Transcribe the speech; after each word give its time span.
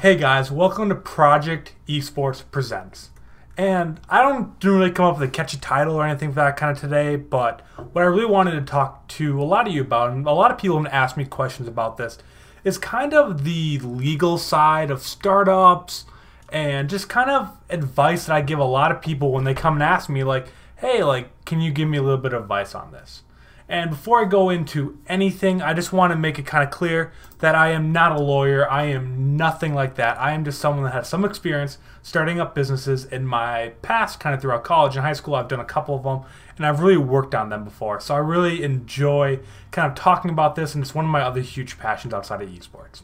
Hey 0.00 0.16
guys, 0.16 0.50
welcome 0.52 0.88
to 0.90 0.94
Project 0.94 1.74
Esports 1.88 2.44
Presents. 2.50 3.10
And 3.56 4.00
I 4.08 4.22
don't 4.22 4.54
really 4.62 4.92
come 4.92 5.06
up 5.06 5.18
with 5.18 5.28
a 5.28 5.32
catchy 5.32 5.58
title 5.58 5.96
or 5.96 6.06
anything 6.06 6.30
for 6.30 6.36
that 6.36 6.56
kind 6.56 6.70
of 6.70 6.80
today, 6.80 7.16
but 7.16 7.62
what 7.92 8.02
I 8.02 8.06
really 8.06 8.24
wanted 8.24 8.52
to 8.52 8.60
talk 8.60 9.08
to 9.08 9.42
a 9.42 9.44
lot 9.44 9.66
of 9.66 9.74
you 9.74 9.82
about, 9.82 10.12
and 10.12 10.24
a 10.24 10.30
lot 10.30 10.52
of 10.52 10.58
people 10.58 10.80
have 10.80 10.92
asked 10.92 11.16
me 11.16 11.24
questions 11.24 11.66
about 11.66 11.96
this, 11.96 12.16
is 12.64 12.78
kind 12.78 13.14
of 13.14 13.44
the 13.44 13.78
legal 13.78 14.38
side 14.38 14.90
of 14.90 15.02
startups 15.02 16.04
and 16.50 16.88
just 16.88 17.08
kind 17.08 17.30
of 17.30 17.56
advice 17.68 18.26
that 18.26 18.34
I 18.34 18.40
give 18.40 18.58
a 18.58 18.64
lot 18.64 18.90
of 18.90 19.02
people 19.02 19.32
when 19.32 19.44
they 19.44 19.54
come 19.54 19.74
and 19.74 19.82
ask 19.82 20.08
me, 20.08 20.24
like, 20.24 20.48
hey, 20.76 21.02
like, 21.02 21.44
can 21.44 21.60
you 21.60 21.70
give 21.70 21.88
me 21.88 21.98
a 21.98 22.02
little 22.02 22.18
bit 22.18 22.32
of 22.32 22.42
advice 22.42 22.74
on 22.74 22.92
this? 22.92 23.22
And 23.68 23.90
before 23.90 24.24
I 24.24 24.24
go 24.24 24.48
into 24.48 24.98
anything, 25.08 25.60
I 25.60 25.74
just 25.74 25.92
want 25.92 26.10
to 26.12 26.16
make 26.16 26.38
it 26.38 26.46
kind 26.46 26.64
of 26.64 26.70
clear 26.70 27.12
that 27.40 27.54
I 27.54 27.72
am 27.72 27.92
not 27.92 28.12
a 28.12 28.18
lawyer. 28.18 28.68
I 28.70 28.84
am 28.84 29.36
nothing 29.36 29.74
like 29.74 29.96
that. 29.96 30.18
I 30.18 30.32
am 30.32 30.42
just 30.44 30.58
someone 30.58 30.84
that 30.84 30.94
has 30.94 31.08
some 31.08 31.22
experience 31.22 31.76
starting 32.02 32.40
up 32.40 32.54
businesses 32.54 33.04
in 33.04 33.26
my 33.26 33.72
past, 33.82 34.20
kind 34.20 34.34
of 34.34 34.40
throughout 34.40 34.64
college 34.64 34.96
and 34.96 35.04
high 35.04 35.12
school. 35.12 35.34
I've 35.34 35.48
done 35.48 35.60
a 35.60 35.66
couple 35.66 35.94
of 35.94 36.02
them, 36.02 36.22
and 36.56 36.64
I've 36.64 36.80
really 36.80 36.96
worked 36.96 37.34
on 37.34 37.50
them 37.50 37.64
before. 37.64 38.00
So 38.00 38.14
I 38.14 38.18
really 38.18 38.62
enjoy 38.62 39.40
kind 39.70 39.86
of 39.86 39.94
talking 39.94 40.30
about 40.30 40.54
this, 40.54 40.74
and 40.74 40.82
it's 40.82 40.94
one 40.94 41.04
of 41.04 41.10
my 41.10 41.20
other 41.20 41.42
huge 41.42 41.78
passions 41.78 42.14
outside 42.14 42.40
of 42.40 42.48
esports. 42.48 43.02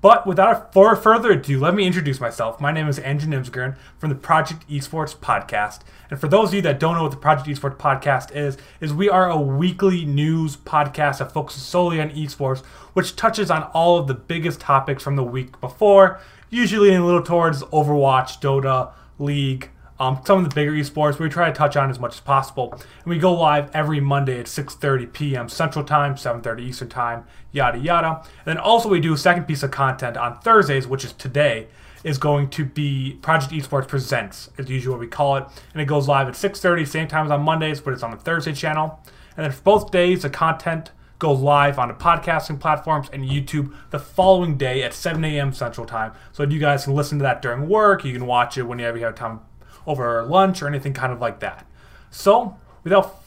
But 0.00 0.28
without 0.28 0.72
further 0.72 1.32
ado, 1.32 1.58
let 1.58 1.74
me 1.74 1.84
introduce 1.84 2.20
myself. 2.20 2.60
My 2.60 2.70
name 2.70 2.86
is 2.86 3.00
Andrew 3.00 3.28
Nimsgren 3.28 3.76
from 3.98 4.10
the 4.10 4.14
Project 4.14 4.68
Esports 4.68 5.16
Podcast. 5.16 5.80
And 6.08 6.20
for 6.20 6.28
those 6.28 6.50
of 6.50 6.54
you 6.54 6.62
that 6.62 6.78
don't 6.78 6.94
know 6.94 7.02
what 7.02 7.10
the 7.10 7.16
Project 7.16 7.48
Esports 7.48 7.76
Podcast 7.76 8.34
is, 8.34 8.56
is 8.80 8.94
we 8.94 9.10
are 9.10 9.28
a 9.28 9.40
weekly 9.40 10.04
news 10.04 10.56
podcast 10.56 11.18
that 11.18 11.32
focuses 11.32 11.64
solely 11.64 12.00
on 12.00 12.10
esports, 12.10 12.64
which 12.92 13.16
touches 13.16 13.50
on 13.50 13.64
all 13.74 13.98
of 13.98 14.06
the 14.06 14.14
biggest 14.14 14.60
topics 14.60 15.02
from 15.02 15.16
the 15.16 15.24
week 15.24 15.60
before, 15.60 16.20
usually 16.48 16.94
in 16.94 17.00
a 17.00 17.04
little 17.04 17.22
towards 17.22 17.64
Overwatch, 17.64 18.40
Dota, 18.40 18.92
League, 19.18 19.70
um, 20.00 20.20
some 20.24 20.38
of 20.38 20.48
the 20.48 20.54
bigger 20.54 20.72
esports 20.72 21.18
we 21.18 21.28
try 21.28 21.50
to 21.50 21.56
touch 21.56 21.76
on 21.76 21.90
as 21.90 21.98
much 21.98 22.14
as 22.14 22.20
possible. 22.20 22.72
And 22.72 23.06
we 23.06 23.18
go 23.18 23.32
live 23.32 23.70
every 23.74 24.00
Monday 24.00 24.38
at 24.38 24.46
6:30 24.46 25.12
p.m. 25.12 25.48
Central 25.48 25.84
Time, 25.84 26.14
7:30 26.14 26.60
Eastern 26.60 26.88
Time, 26.88 27.24
yada 27.52 27.78
yada. 27.78 28.22
And 28.22 28.46
then 28.46 28.58
also 28.58 28.88
we 28.88 29.00
do 29.00 29.14
a 29.14 29.18
second 29.18 29.44
piece 29.44 29.62
of 29.62 29.70
content 29.70 30.16
on 30.16 30.38
Thursdays, 30.40 30.86
which 30.86 31.04
is 31.04 31.12
today, 31.12 31.68
is 32.04 32.18
going 32.18 32.48
to 32.50 32.64
be 32.64 33.18
Project 33.22 33.52
Esports 33.52 33.88
Presents, 33.88 34.50
as 34.56 34.70
usual 34.70 34.98
we 34.98 35.08
call 35.08 35.36
it, 35.36 35.44
and 35.72 35.82
it 35.82 35.86
goes 35.86 36.06
live 36.06 36.28
at 36.28 36.34
6:30, 36.34 36.86
same 36.86 37.08
time 37.08 37.26
as 37.26 37.32
on 37.32 37.42
Mondays, 37.42 37.80
but 37.80 37.92
it's 37.92 38.02
on 38.02 38.12
the 38.12 38.16
Thursday 38.16 38.52
channel. 38.52 39.00
And 39.36 39.44
then 39.44 39.52
for 39.52 39.62
both 39.62 39.90
days, 39.90 40.22
the 40.22 40.30
content 40.30 40.92
goes 41.18 41.40
live 41.40 41.78
on 41.80 41.88
the 41.88 41.94
podcasting 41.94 42.60
platforms 42.60 43.08
and 43.12 43.24
YouTube 43.24 43.74
the 43.90 43.98
following 43.98 44.56
day 44.56 44.84
at 44.84 44.94
7 44.94 45.24
a.m. 45.24 45.52
Central 45.52 45.86
Time. 45.86 46.12
So 46.32 46.44
you 46.44 46.60
guys 46.60 46.84
can 46.84 46.94
listen 46.94 47.18
to 47.18 47.24
that 47.24 47.42
during 47.42 47.68
work. 47.68 48.04
You 48.04 48.12
can 48.12 48.26
watch 48.26 48.56
it 48.56 48.62
whenever 48.62 48.98
you 48.98 49.04
have 49.04 49.16
time 49.16 49.40
over 49.88 50.22
lunch 50.24 50.62
or 50.62 50.68
anything 50.68 50.92
kind 50.92 51.12
of 51.12 51.20
like 51.20 51.40
that. 51.40 51.66
So, 52.10 52.56
without 52.84 53.22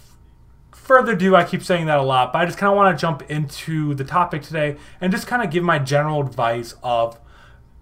further 0.72 1.14
ado, 1.14 1.36
I 1.36 1.44
keep 1.44 1.64
saying 1.64 1.88
that 1.88 1.98
a 1.98 2.04
lot, 2.04 2.32
but 2.32 2.40
I 2.40 2.46
just 2.46 2.58
kind 2.58 2.72
of 2.72 2.78
want 2.78 2.98
to 2.98 3.02
jump 3.02 3.24
into 3.30 3.94
the 3.94 4.04
topic 4.04 4.42
today 4.42 4.78
and 5.00 5.12
just 5.12 5.28
kind 5.28 5.44
of 5.44 5.50
give 5.50 5.64
my 5.64 5.80
general 5.80 6.22
advice 6.22 6.76
of 6.84 7.20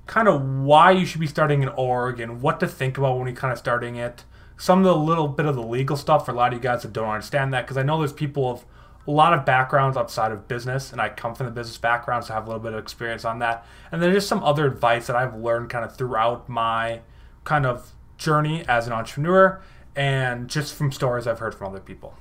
kind 0.07 0.27
of 0.27 0.41
why 0.41 0.91
you 0.91 1.05
should 1.05 1.21
be 1.21 1.27
starting 1.27 1.61
an 1.61 1.69
org 1.69 2.19
and 2.19 2.41
what 2.41 2.59
to 2.59 2.67
think 2.67 2.97
about 2.97 3.17
when 3.17 3.27
you're 3.27 3.35
kind 3.35 3.51
of 3.51 3.59
starting 3.59 3.95
it. 3.95 4.23
Some 4.57 4.79
of 4.79 4.85
the 4.85 4.95
little 4.95 5.27
bit 5.27 5.45
of 5.45 5.55
the 5.55 5.63
legal 5.63 5.95
stuff 5.95 6.25
for 6.25 6.31
a 6.31 6.35
lot 6.35 6.51
of 6.51 6.59
you 6.59 6.63
guys 6.63 6.81
that 6.81 6.93
don't 6.93 7.07
understand 7.07 7.53
that, 7.53 7.65
because 7.65 7.77
I 7.77 7.83
know 7.83 7.97
there's 7.99 8.11
people 8.11 8.49
of 8.49 8.65
a 9.07 9.11
lot 9.11 9.33
of 9.33 9.45
backgrounds 9.45 9.97
outside 9.97 10.31
of 10.31 10.47
business, 10.47 10.91
and 10.91 11.01
I 11.01 11.09
come 11.09 11.33
from 11.33 11.45
the 11.45 11.51
business 11.51 11.77
background, 11.77 12.25
so 12.25 12.33
I 12.33 12.37
have 12.37 12.45
a 12.45 12.47
little 12.47 12.61
bit 12.61 12.73
of 12.73 12.79
experience 12.79 13.25
on 13.25 13.39
that. 13.39 13.65
And 13.91 14.01
then 14.03 14.13
just 14.13 14.27
some 14.27 14.43
other 14.43 14.65
advice 14.65 15.07
that 15.07 15.15
I've 15.15 15.35
learned 15.35 15.69
kind 15.69 15.85
of 15.85 15.95
throughout 15.95 16.49
my 16.49 17.01
kind 17.43 17.65
of 17.65 17.93
journey 18.19 18.63
as 18.67 18.85
an 18.85 18.93
entrepreneur 18.93 19.59
and 19.95 20.47
just 20.47 20.75
from 20.75 20.91
stories 20.91 21.25
I've 21.25 21.39
heard 21.39 21.55
from 21.55 21.67
other 21.67 21.79
people. 21.79 22.15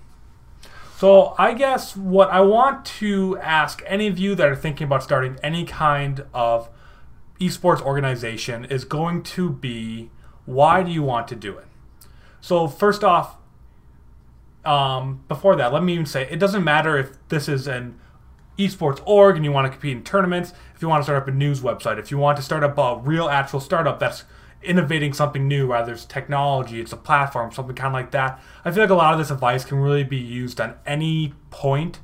So, 0.96 1.34
I 1.38 1.52
guess 1.52 1.94
what 1.96 2.30
I 2.30 2.40
want 2.40 2.84
to 2.86 3.38
ask 3.38 3.82
any 3.86 4.08
of 4.08 4.18
you 4.18 4.34
that 4.34 4.48
are 4.48 4.56
thinking 4.56 4.86
about 4.86 5.02
starting 5.02 5.38
any 5.42 5.64
kind 5.64 6.24
of 6.32 6.70
esports 7.40 7.80
organization 7.82 8.64
is 8.64 8.84
going 8.84 9.22
to 9.22 9.50
be 9.50 10.10
why 10.44 10.82
do 10.82 10.90
you 10.90 11.02
want 11.02 11.28
to 11.28 11.36
do 11.36 11.56
it? 11.56 11.66
So, 12.40 12.66
first 12.66 13.04
off, 13.04 13.36
um, 14.64 15.22
before 15.28 15.54
that, 15.56 15.72
let 15.72 15.84
me 15.84 15.92
even 15.92 16.06
say 16.06 16.26
it 16.30 16.40
doesn't 16.40 16.64
matter 16.64 16.96
if 16.98 17.16
this 17.28 17.48
is 17.48 17.68
an 17.68 17.98
esports 18.58 19.00
org 19.06 19.36
and 19.36 19.44
you 19.44 19.52
want 19.52 19.66
to 19.66 19.70
compete 19.70 19.96
in 19.96 20.02
tournaments, 20.02 20.52
if 20.74 20.82
you 20.82 20.88
want 20.88 21.00
to 21.00 21.04
start 21.04 21.22
up 21.22 21.28
a 21.28 21.30
news 21.30 21.60
website, 21.60 21.98
if 21.98 22.10
you 22.10 22.18
want 22.18 22.36
to 22.36 22.42
start 22.42 22.64
up 22.64 22.76
a 22.76 23.00
real 23.04 23.28
actual 23.28 23.60
startup 23.60 24.00
that's 24.00 24.24
innovating 24.62 25.12
something 25.12 25.46
new, 25.46 25.68
whether 25.68 25.92
it's 25.92 26.04
technology, 26.04 26.80
it's 26.80 26.92
a 26.92 26.96
platform, 26.96 27.52
something 27.52 27.76
kind 27.76 27.88
of 27.88 27.92
like 27.92 28.10
that. 28.10 28.40
I 28.64 28.70
feel 28.70 28.82
like 28.82 28.90
a 28.90 28.94
lot 28.94 29.12
of 29.12 29.18
this 29.18 29.30
advice 29.30 29.64
can 29.64 29.78
really 29.78 30.04
be 30.04 30.16
used 30.16 30.60
on 30.60 30.74
any 30.86 31.34
point 31.50 32.00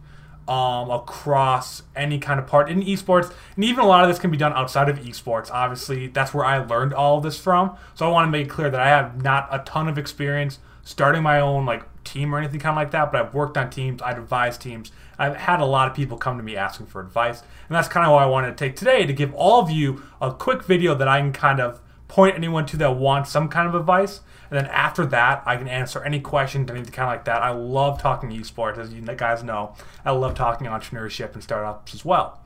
um, 0.46 0.90
across 0.90 1.82
any 1.96 2.18
kind 2.18 2.38
of 2.38 2.46
part 2.46 2.68
in 2.68 2.82
esports, 2.82 3.32
and 3.56 3.64
even 3.64 3.82
a 3.82 3.86
lot 3.86 4.04
of 4.04 4.10
this 4.10 4.18
can 4.18 4.30
be 4.30 4.36
done 4.36 4.52
outside 4.52 4.88
of 4.88 4.98
esports. 4.98 5.50
Obviously, 5.50 6.08
that's 6.08 6.34
where 6.34 6.44
I 6.44 6.58
learned 6.58 6.92
all 6.92 7.20
this 7.20 7.38
from. 7.38 7.76
So 7.94 8.06
I 8.06 8.10
want 8.10 8.26
to 8.26 8.30
make 8.30 8.50
clear 8.50 8.70
that 8.70 8.80
I 8.80 8.88
have 8.88 9.22
not 9.22 9.48
a 9.50 9.60
ton 9.60 9.88
of 9.88 9.96
experience 9.96 10.58
starting 10.82 11.22
my 11.22 11.40
own 11.40 11.64
like 11.64 11.82
team 12.04 12.34
or 12.34 12.38
anything 12.38 12.60
kind 12.60 12.72
of 12.72 12.76
like 12.76 12.90
that, 12.90 13.10
but 13.10 13.20
I've 13.20 13.34
worked 13.34 13.56
on 13.56 13.70
teams, 13.70 14.02
I've 14.02 14.18
advised 14.18 14.60
teams. 14.60 14.92
I've 15.18 15.36
had 15.36 15.60
a 15.60 15.64
lot 15.64 15.88
of 15.88 15.96
people 15.96 16.18
come 16.18 16.36
to 16.36 16.42
me 16.42 16.56
asking 16.56 16.86
for 16.86 17.00
advice, 17.00 17.40
and 17.40 17.74
that's 17.74 17.88
kind 17.88 18.04
of 18.04 18.12
what 18.12 18.22
I 18.22 18.26
wanted 18.26 18.48
to 18.48 18.56
take 18.56 18.76
today 18.76 19.06
to 19.06 19.12
give 19.12 19.32
all 19.34 19.62
of 19.62 19.70
you 19.70 20.02
a 20.20 20.32
quick 20.32 20.64
video 20.64 20.94
that 20.94 21.08
I 21.08 21.20
can 21.20 21.32
kind 21.32 21.60
of 21.60 21.80
point 22.14 22.36
anyone 22.36 22.64
to 22.64 22.76
that 22.76 22.92
wants 22.92 23.28
some 23.28 23.48
kind 23.48 23.66
of 23.66 23.74
advice. 23.74 24.20
And 24.48 24.56
then 24.56 24.66
after 24.66 25.04
that, 25.06 25.42
I 25.46 25.56
can 25.56 25.66
answer 25.66 26.00
any 26.04 26.20
questions, 26.20 26.70
anything 26.70 26.92
kind 26.92 27.08
of 27.08 27.12
like 27.12 27.24
that. 27.24 27.42
I 27.42 27.50
love 27.50 28.00
talking 28.00 28.30
esports, 28.30 28.78
as 28.78 28.94
you 28.94 29.00
guys 29.02 29.42
know. 29.42 29.74
I 30.04 30.12
love 30.12 30.36
talking 30.36 30.68
entrepreneurship 30.68 31.34
and 31.34 31.42
startups 31.42 31.92
as 31.92 32.04
well. 32.04 32.40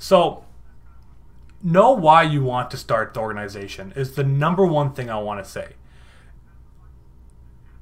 So, 0.00 0.44
know 1.62 1.92
why 1.92 2.24
you 2.24 2.42
want 2.42 2.72
to 2.72 2.76
start 2.76 3.14
the 3.14 3.20
organization 3.20 3.92
is 3.94 4.16
the 4.16 4.24
number 4.24 4.66
one 4.66 4.92
thing 4.94 5.08
I 5.08 5.18
want 5.20 5.44
to 5.44 5.48
say. 5.48 5.74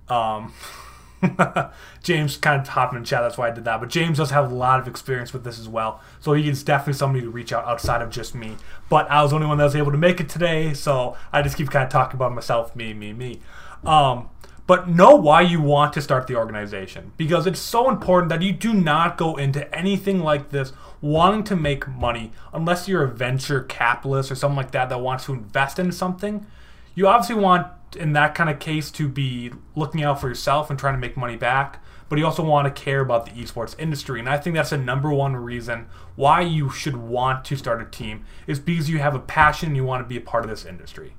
Um, 0.09 0.53
James 2.03 2.37
kind 2.37 2.61
of 2.61 2.69
hopping 2.69 2.99
in 2.99 3.05
chat, 3.05 3.23
that's 3.23 3.39
why 3.39 3.49
I 3.49 3.51
did 3.51 3.65
that. 3.65 3.81
But 3.81 3.91
James 3.91 4.19
does 4.19 4.31
have 4.31 4.51
a 4.51 4.55
lot 4.55 4.81
of 4.81 4.89
experience 4.89 5.33
with 5.33 5.45
this 5.45 5.59
as 5.59 5.69
well. 5.69 6.01
So 6.21 6.33
he 6.33 6.49
is 6.49 6.63
definitely 6.63 6.95
somebody 6.95 7.25
to 7.25 7.31
reach 7.31 7.53
out 7.53 7.65
outside 7.65 8.03
of 8.03 8.11
just 8.11 8.35
me. 8.35 8.57
But 8.89 9.11
I 9.11 9.23
was 9.23 9.31
the 9.31 9.37
only 9.37 9.47
one 9.47 9.59
that 9.59 9.65
was 9.65 9.77
able 9.77 9.93
to 9.93 9.99
make 9.99 10.21
it 10.21 10.29
today, 10.29 10.75
so 10.75 11.17
I 11.33 11.43
just 11.43 11.57
keep 11.57 11.71
kind 11.71 11.85
of 11.85 11.91
talking 11.91 12.17
about 12.17 12.33
myself, 12.33 12.75
me, 12.75 12.93
me, 12.93 13.13
me. 13.13 13.41
Um, 13.85 14.29
but 14.67 14.89
know 14.89 15.17
why 15.17 15.43
you 15.43 15.61
want 15.61 15.93
to 15.95 16.01
start 16.01 16.27
the 16.29 16.37
organization 16.37 17.13
because 17.17 17.47
it's 17.47 17.59
so 17.59 17.91
important 17.91 18.29
that 18.29 18.43
you 18.43 18.53
do 18.53 18.73
not 18.73 19.19
go 19.19 19.37
into 19.37 19.73
anything 19.77 20.21
like 20.21 20.51
this 20.51 20.73
wanting 21.01 21.43
to 21.45 21.57
make 21.57 21.89
money 21.89 22.31
unless 22.53 22.87
you're 22.87 23.03
a 23.03 23.09
venture 23.09 23.63
capitalist 23.63 24.31
or 24.31 24.37
something 24.37 24.57
like 24.57 24.71
that 24.71 24.89
that 24.89 25.01
wants 25.01 25.27
to 25.27 25.33
invest 25.33 25.79
in 25.79 25.91
something. 25.91 26.47
You 26.95 27.09
obviously 27.09 27.43
want 27.43 27.67
in 27.97 28.13
that 28.13 28.35
kind 28.35 28.51
of 28.51 28.59
case 28.59 28.91
to 28.93 29.09
be 29.09 29.53
looking 29.75 30.03
out 30.03 30.21
for 30.21 30.29
yourself 30.29 30.71
and 30.71 30.79
trying 30.79 30.95
to 30.95 31.01
make 31.01 31.17
money 31.17 31.37
back, 31.37 31.83
but 32.09 32.19
you 32.19 32.27
also 32.27 32.45
want 32.45 32.67
to 32.67 32.83
care 32.83 33.01
about 33.01 33.25
the 33.25 33.33
esports 33.33 33.75
industry. 33.79 34.21
And 34.21 34.29
I 34.29 34.37
think 34.37 34.55
that's 34.55 34.71
the 34.71 34.77
number 34.77 35.13
one 35.13 35.35
reason 35.35 35.87
why 36.15 36.43
you 36.43 36.69
should 36.71 36.97
want 36.97 37.45
to 37.47 37.57
start 37.57 37.81
a 37.81 37.87
team 37.87 38.25
is 38.47 38.59
because 38.59 38.91
you 38.91 38.99
have 38.99 39.15
a 39.15 39.19
passion 39.19 39.69
and 39.69 39.77
you 39.77 39.85
want 39.85 40.05
to 40.05 40.09
be 40.09 40.17
a 40.17 40.21
part 40.21 40.45
of 40.45 40.51
this 40.51 40.65
industry. 40.65 41.15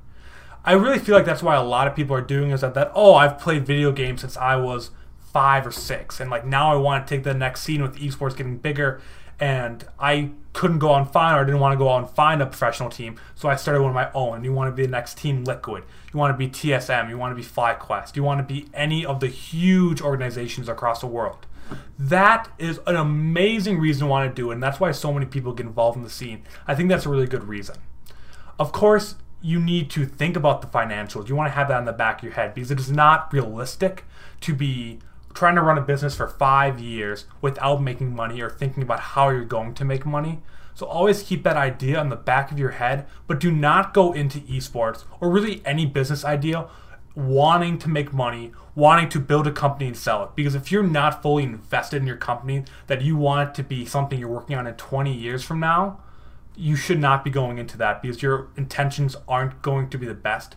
I 0.65 0.73
really 0.73 0.99
feel 0.99 1.15
like 1.15 1.25
that's 1.25 1.43
why 1.43 1.55
a 1.55 1.63
lot 1.63 1.87
of 1.87 1.95
people 1.95 2.15
are 2.15 2.21
doing 2.21 2.51
is 2.51 2.61
that, 2.61 2.73
that 2.75 2.91
oh, 2.95 3.15
I've 3.15 3.39
played 3.39 3.65
video 3.65 3.91
games 3.91 4.21
since 4.21 4.37
I 4.37 4.55
was 4.55 4.91
five 5.19 5.65
or 5.65 5.71
six, 5.71 6.19
and 6.19 6.29
like 6.29 6.45
now 6.45 6.71
I 6.71 6.75
want 6.75 7.05
to 7.05 7.15
take 7.15 7.23
the 7.23 7.33
next 7.33 7.63
scene 7.63 7.81
with 7.81 7.97
esports 7.97 8.37
getting 8.37 8.57
bigger 8.57 9.01
and 9.43 9.85
I 9.99 10.29
couldn't 10.53 10.79
go 10.79 10.95
and 10.95 11.05
find 11.05 11.35
or 11.35 11.41
I 11.41 11.43
didn't 11.43 11.59
want 11.59 11.73
to 11.73 11.77
go 11.77 11.89
out 11.89 11.97
and 11.97 12.09
find 12.09 12.41
a 12.41 12.45
professional 12.45 12.89
team, 12.89 13.19
so 13.35 13.49
I 13.49 13.57
started 13.57 13.81
one 13.81 13.89
of 13.89 13.93
my 13.93 14.09
own. 14.13 14.41
You 14.45 14.53
want 14.53 14.71
to 14.71 14.71
be 14.73 14.83
the 14.85 14.91
next 14.91 15.17
Team 15.17 15.43
Liquid, 15.43 15.83
you 16.13 16.17
want 16.17 16.33
to 16.33 16.37
be 16.37 16.47
TSM, 16.47 17.09
you 17.09 17.17
want 17.17 17.35
to 17.35 17.35
be 17.35 17.45
FlyQuest, 17.45 18.15
you 18.15 18.23
want 18.23 18.39
to 18.39 18.53
be 18.53 18.69
any 18.73 19.05
of 19.05 19.19
the 19.19 19.27
huge 19.27 19.99
organizations 19.99 20.69
across 20.69 21.01
the 21.01 21.07
world. 21.07 21.45
That 21.99 22.51
is 22.57 22.79
an 22.87 22.95
amazing 22.95 23.79
reason 23.79 24.05
to 24.05 24.09
want 24.09 24.33
to 24.33 24.33
do 24.33 24.49
it, 24.51 24.53
and 24.53 24.63
that's 24.63 24.79
why 24.79 24.93
so 24.93 25.11
many 25.11 25.25
people 25.25 25.51
get 25.51 25.65
involved 25.65 25.97
in 25.97 26.03
the 26.03 26.09
scene. 26.09 26.43
I 26.65 26.73
think 26.73 26.87
that's 26.87 27.05
a 27.05 27.09
really 27.09 27.27
good 27.27 27.43
reason. 27.43 27.75
Of 28.57 28.71
course, 28.71 29.15
you 29.41 29.59
need 29.59 29.89
to 29.89 30.05
think 30.05 30.37
about 30.37 30.61
the 30.61 30.67
financials. 30.67 31.27
You 31.27 31.35
want 31.35 31.47
to 31.47 31.55
have 31.55 31.67
that 31.67 31.79
in 31.79 31.85
the 31.85 31.91
back 31.91 32.19
of 32.19 32.23
your 32.23 32.33
head 32.33 32.53
because 32.53 32.71
it 32.71 32.79
is 32.79 32.89
not 32.89 33.33
realistic 33.33 34.05
to 34.39 34.55
be 34.55 34.99
trying 35.33 35.55
to 35.55 35.61
run 35.61 35.77
a 35.77 35.81
business 35.81 36.15
for 36.15 36.27
five 36.27 36.79
years 36.79 37.25
without 37.41 37.81
making 37.81 38.15
money 38.15 38.41
or 38.41 38.49
thinking 38.49 38.83
about 38.83 38.99
how 38.99 39.29
you're 39.29 39.45
going 39.45 39.73
to 39.73 39.85
make 39.85 40.05
money. 40.05 40.41
So 40.75 40.85
always 40.85 41.23
keep 41.23 41.43
that 41.43 41.57
idea 41.57 41.99
on 41.99 42.09
the 42.09 42.15
back 42.15 42.51
of 42.51 42.57
your 42.57 42.71
head, 42.71 43.05
but 43.27 43.39
do 43.39 43.51
not 43.51 43.93
go 43.93 44.11
into 44.11 44.39
esports 44.39 45.03
or 45.19 45.29
really 45.29 45.61
any 45.65 45.85
business 45.85 46.25
idea 46.25 46.67
wanting 47.15 47.77
to 47.77 47.89
make 47.89 48.11
money, 48.11 48.51
wanting 48.75 49.07
to 49.09 49.19
build 49.19 49.45
a 49.45 49.51
company 49.51 49.87
and 49.87 49.97
sell 49.97 50.23
it. 50.23 50.29
Because 50.35 50.55
if 50.55 50.71
you're 50.71 50.83
not 50.83 51.21
fully 51.21 51.43
invested 51.43 52.01
in 52.01 52.07
your 52.07 52.17
company, 52.17 52.63
that 52.87 53.01
you 53.01 53.15
want 53.15 53.49
it 53.49 53.55
to 53.55 53.63
be 53.63 53.85
something 53.85 54.19
you're 54.19 54.29
working 54.29 54.55
on 54.55 54.65
in 54.65 54.73
20 54.73 55.13
years 55.13 55.43
from 55.43 55.59
now, 55.59 55.99
you 56.55 56.75
should 56.75 56.99
not 56.99 57.23
be 57.23 57.29
going 57.29 57.57
into 57.57 57.77
that 57.77 58.01
because 58.01 58.21
your 58.21 58.49
intentions 58.57 59.15
aren't 59.27 59.61
going 59.61 59.89
to 59.89 59.97
be 59.97 60.05
the 60.05 60.13
best. 60.13 60.55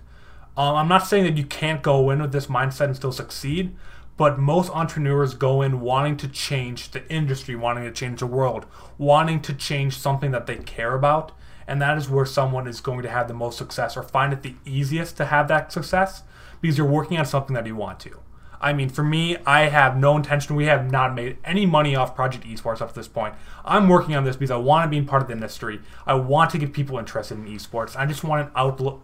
Um, 0.57 0.77
I'm 0.77 0.89
not 0.89 1.07
saying 1.07 1.25
that 1.25 1.37
you 1.37 1.45
can't 1.45 1.83
go 1.83 2.11
in 2.11 2.23
with 2.23 2.33
this 2.33 2.47
mindset 2.47 2.87
and 2.87 2.97
still 2.97 3.13
succeed, 3.13 3.77
but 4.17 4.39
most 4.39 4.71
entrepreneurs 4.71 5.35
go 5.35 5.63
in 5.63 5.81
wanting 5.81 6.17
to 6.19 6.29
change 6.29 6.91
the 6.91 7.07
industry, 7.13 7.55
wanting 7.55 7.85
to 7.85 7.93
change 7.93 8.21
the 8.21 8.27
world, 8.27 8.67
wanting 8.99 9.41
to 9.43 9.53
change 9.53 9.99
something 9.99 10.31
that 10.31 10.47
they 10.47 10.57
care 10.57 10.95
about. 10.95 11.33
And 11.69 11.83
that 11.83 11.99
is 11.99 12.09
where 12.09 12.25
someone 12.25 12.67
is 12.67 12.81
going 12.81 13.03
to 13.03 13.11
have 13.11 13.29
the 13.29 13.35
most 13.35 13.59
success 13.59 13.97
or 13.97 14.03
find 14.03 14.33
it 14.33 14.43
the 14.43 14.55
easiest 14.65 15.17
to 15.17 15.27
have 15.27 15.49
that 15.49 15.73
success 15.73 16.23
because 16.61 16.79
you're 16.79 16.87
working 16.87 17.19
on 17.19 17.27
something 17.27 17.55
that 17.55 17.67
you 17.67 17.77
want 17.77 18.01
to. 18.01 18.21
I 18.61 18.73
mean, 18.73 18.89
for 18.89 19.03
me, 19.03 19.37
I 19.47 19.69
have 19.69 19.97
no 19.97 20.17
intention. 20.17 20.57
We 20.57 20.67
have 20.67 20.91
not 20.91 21.15
made 21.15 21.39
any 21.45 21.67
money 21.67 21.95
off 21.95 22.15
Project 22.15 22.45
Esports 22.45 22.81
up 22.81 22.89
to 22.89 22.95
this 22.95 23.09
point. 23.09 23.35
I'm 23.65 23.89
working 23.89 24.15
on 24.15 24.25
this 24.25 24.37
because 24.37 24.51
I 24.51 24.57
want 24.57 24.91
to 24.91 25.01
be 25.01 25.05
part 25.07 25.23
of 25.23 25.29
the 25.29 25.35
industry. 25.35 25.81
I 26.07 26.15
want 26.15 26.51
to 26.51 26.59
get 26.59 26.73
people 26.73 26.99
interested 26.99 27.37
in 27.37 27.47
esports. 27.47 27.97
I 27.97 28.07
just 28.07 28.25
want 28.25 28.47
an 28.47 28.53
outlook, 28.57 29.03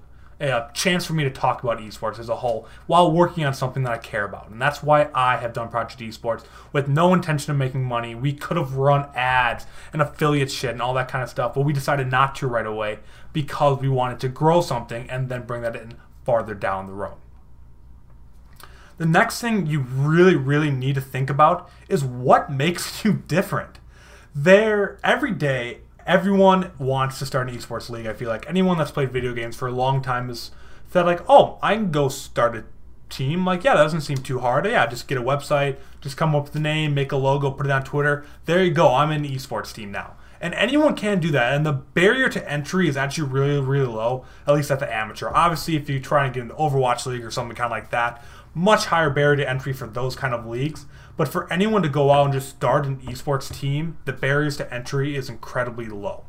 a 0.50 0.70
chance 0.74 1.06
for 1.06 1.12
me 1.12 1.24
to 1.24 1.30
talk 1.30 1.62
about 1.62 1.78
esports 1.78 2.18
as 2.18 2.28
a 2.28 2.36
whole 2.36 2.66
while 2.86 3.12
working 3.12 3.44
on 3.44 3.54
something 3.54 3.84
that 3.84 3.92
I 3.92 3.98
care 3.98 4.24
about. 4.24 4.50
And 4.50 4.60
that's 4.60 4.82
why 4.82 5.08
I 5.14 5.36
have 5.36 5.52
done 5.52 5.68
Project 5.68 6.00
Esports 6.00 6.44
with 6.72 6.88
no 6.88 7.14
intention 7.14 7.52
of 7.52 7.56
making 7.56 7.84
money. 7.84 8.14
We 8.14 8.32
could 8.32 8.56
have 8.56 8.74
run 8.74 9.08
ads 9.14 9.66
and 9.92 10.02
affiliate 10.02 10.50
shit 10.50 10.70
and 10.70 10.82
all 10.82 10.94
that 10.94 11.08
kind 11.08 11.22
of 11.22 11.30
stuff, 11.30 11.54
but 11.54 11.62
we 11.62 11.72
decided 11.72 12.10
not 12.10 12.34
to 12.36 12.46
right 12.48 12.66
away 12.66 12.98
because 13.32 13.80
we 13.80 13.88
wanted 13.88 14.18
to 14.20 14.28
grow 14.28 14.60
something 14.60 15.08
and 15.08 15.28
then 15.28 15.46
bring 15.46 15.62
that 15.62 15.76
in 15.76 15.94
farther 16.24 16.54
down 16.54 16.86
the 16.86 16.92
road. 16.92 17.16
The 18.98 19.06
next 19.06 19.40
thing 19.40 19.66
you 19.66 19.80
really, 19.80 20.36
really 20.36 20.70
need 20.70 20.94
to 20.96 21.00
think 21.00 21.30
about 21.30 21.70
is 21.88 22.04
what 22.04 22.50
makes 22.50 23.04
you 23.04 23.12
different. 23.12 23.78
There, 24.34 24.98
every 25.04 25.32
day, 25.32 25.81
everyone 26.06 26.72
wants 26.78 27.18
to 27.18 27.26
start 27.26 27.48
an 27.48 27.56
esports 27.56 27.90
league. 27.90 28.06
I 28.06 28.12
feel 28.12 28.28
like 28.28 28.48
anyone 28.48 28.78
that's 28.78 28.90
played 28.90 29.12
video 29.12 29.32
games 29.32 29.56
for 29.56 29.68
a 29.68 29.72
long 29.72 30.02
time 30.02 30.28
has 30.28 30.50
said 30.90 31.06
like, 31.06 31.20
"Oh, 31.28 31.58
I 31.62 31.74
can 31.74 31.90
go 31.90 32.08
start 32.08 32.56
a 32.56 32.64
team." 33.08 33.44
Like, 33.44 33.64
yeah, 33.64 33.74
that 33.74 33.82
doesn't 33.82 34.02
seem 34.02 34.18
too 34.18 34.40
hard. 34.40 34.66
Yeah, 34.66 34.86
just 34.86 35.08
get 35.08 35.18
a 35.18 35.22
website, 35.22 35.76
just 36.00 36.16
come 36.16 36.34
up 36.34 36.44
with 36.44 36.56
a 36.56 36.60
name, 36.60 36.94
make 36.94 37.12
a 37.12 37.16
logo, 37.16 37.50
put 37.50 37.66
it 37.66 37.72
on 37.72 37.84
Twitter. 37.84 38.24
There 38.44 38.62
you 38.62 38.72
go. 38.72 38.94
I'm 38.94 39.10
an 39.10 39.24
esports 39.24 39.72
team 39.72 39.90
now. 39.92 40.16
And 40.40 40.54
anyone 40.54 40.96
can 40.96 41.20
do 41.20 41.30
that. 41.30 41.54
And 41.54 41.64
the 41.64 41.72
barrier 41.72 42.28
to 42.28 42.50
entry 42.50 42.88
is 42.88 42.96
actually 42.96 43.28
really, 43.28 43.60
really 43.60 43.86
low, 43.86 44.24
at 44.44 44.54
least 44.54 44.72
at 44.72 44.80
the 44.80 44.92
amateur. 44.92 45.30
Obviously, 45.32 45.76
if 45.76 45.88
you 45.88 46.00
try 46.00 46.24
and 46.24 46.34
get 46.34 46.42
into 46.42 46.54
Overwatch 46.54 47.06
League 47.06 47.24
or 47.24 47.30
something 47.30 47.54
kind 47.54 47.66
of 47.66 47.70
like 47.70 47.90
that, 47.90 48.24
much 48.52 48.86
higher 48.86 49.08
barrier 49.08 49.36
to 49.36 49.48
entry 49.48 49.72
for 49.72 49.86
those 49.86 50.16
kind 50.16 50.34
of 50.34 50.44
leagues. 50.44 50.84
But 51.16 51.28
for 51.28 51.52
anyone 51.52 51.82
to 51.82 51.88
go 51.88 52.10
out 52.10 52.24
and 52.24 52.32
just 52.32 52.48
start 52.48 52.86
an 52.86 52.98
esports 52.98 53.54
team, 53.54 53.98
the 54.04 54.12
barriers 54.12 54.56
to 54.56 54.72
entry 54.72 55.14
is 55.14 55.28
incredibly 55.28 55.86
low. 55.86 56.24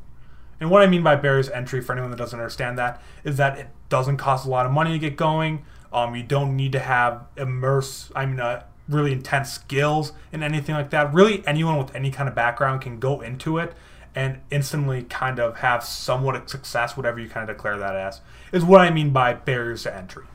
And 0.60 0.70
what 0.70 0.82
I 0.82 0.88
mean 0.88 1.04
by 1.04 1.16
barriers 1.16 1.48
to 1.48 1.56
entry, 1.56 1.82
for 1.82 1.94
anyone 1.94 2.12
that 2.12 2.18
doesn't 2.18 2.40
understand 2.40 2.78
that, 2.78 3.02
is 3.24 3.38
that 3.38 3.58
it 3.58 3.68
doesn't 3.90 4.18
cost 4.18 4.46
a 4.46 4.50
lot 4.50 4.66
of 4.66 4.72
money 4.72 4.92
to 4.92 5.00
get 5.00 5.16
going. 5.16 5.66
Um, 5.92 6.16
you 6.16 6.24
don't 6.24 6.56
need 6.56 6.72
to 6.74 6.80
have 6.80 7.26
immerse, 7.38 8.12
I 8.16 8.26
mean, 8.26 8.40
uh, 8.40 8.64
really 8.90 9.14
intense 9.14 9.52
skills 9.52 10.14
and 10.32 10.44
anything 10.44 10.76
like 10.76 10.90
that. 10.90 11.14
Really, 11.14 11.46
anyone 11.48 11.78
with 11.78 11.96
any 11.96 12.12
kind 12.12 12.28
of 12.28 12.36
background 12.36 12.82
can 12.82 13.00
go 13.00 13.22
into 13.22 13.58
it 13.58 13.74
and 14.16 14.40
instantly 14.52 15.04
kind 15.04 15.40
of 15.40 15.58
have 15.58 15.84
somewhat 15.84 16.36
of 16.36 16.50
success, 16.50 16.96
whatever 16.96 17.20
you 17.20 17.30
kind 17.30 17.50
of 17.50 17.56
declare 17.56 17.78
that 17.78 17.96
as, 17.96 18.22
is 18.52 18.64
what 18.64 18.82
I 18.82 18.90
mean 18.90 19.12
by 19.12 19.34
barriers 19.34 19.84
to 19.84 19.96
entry. 19.96 20.26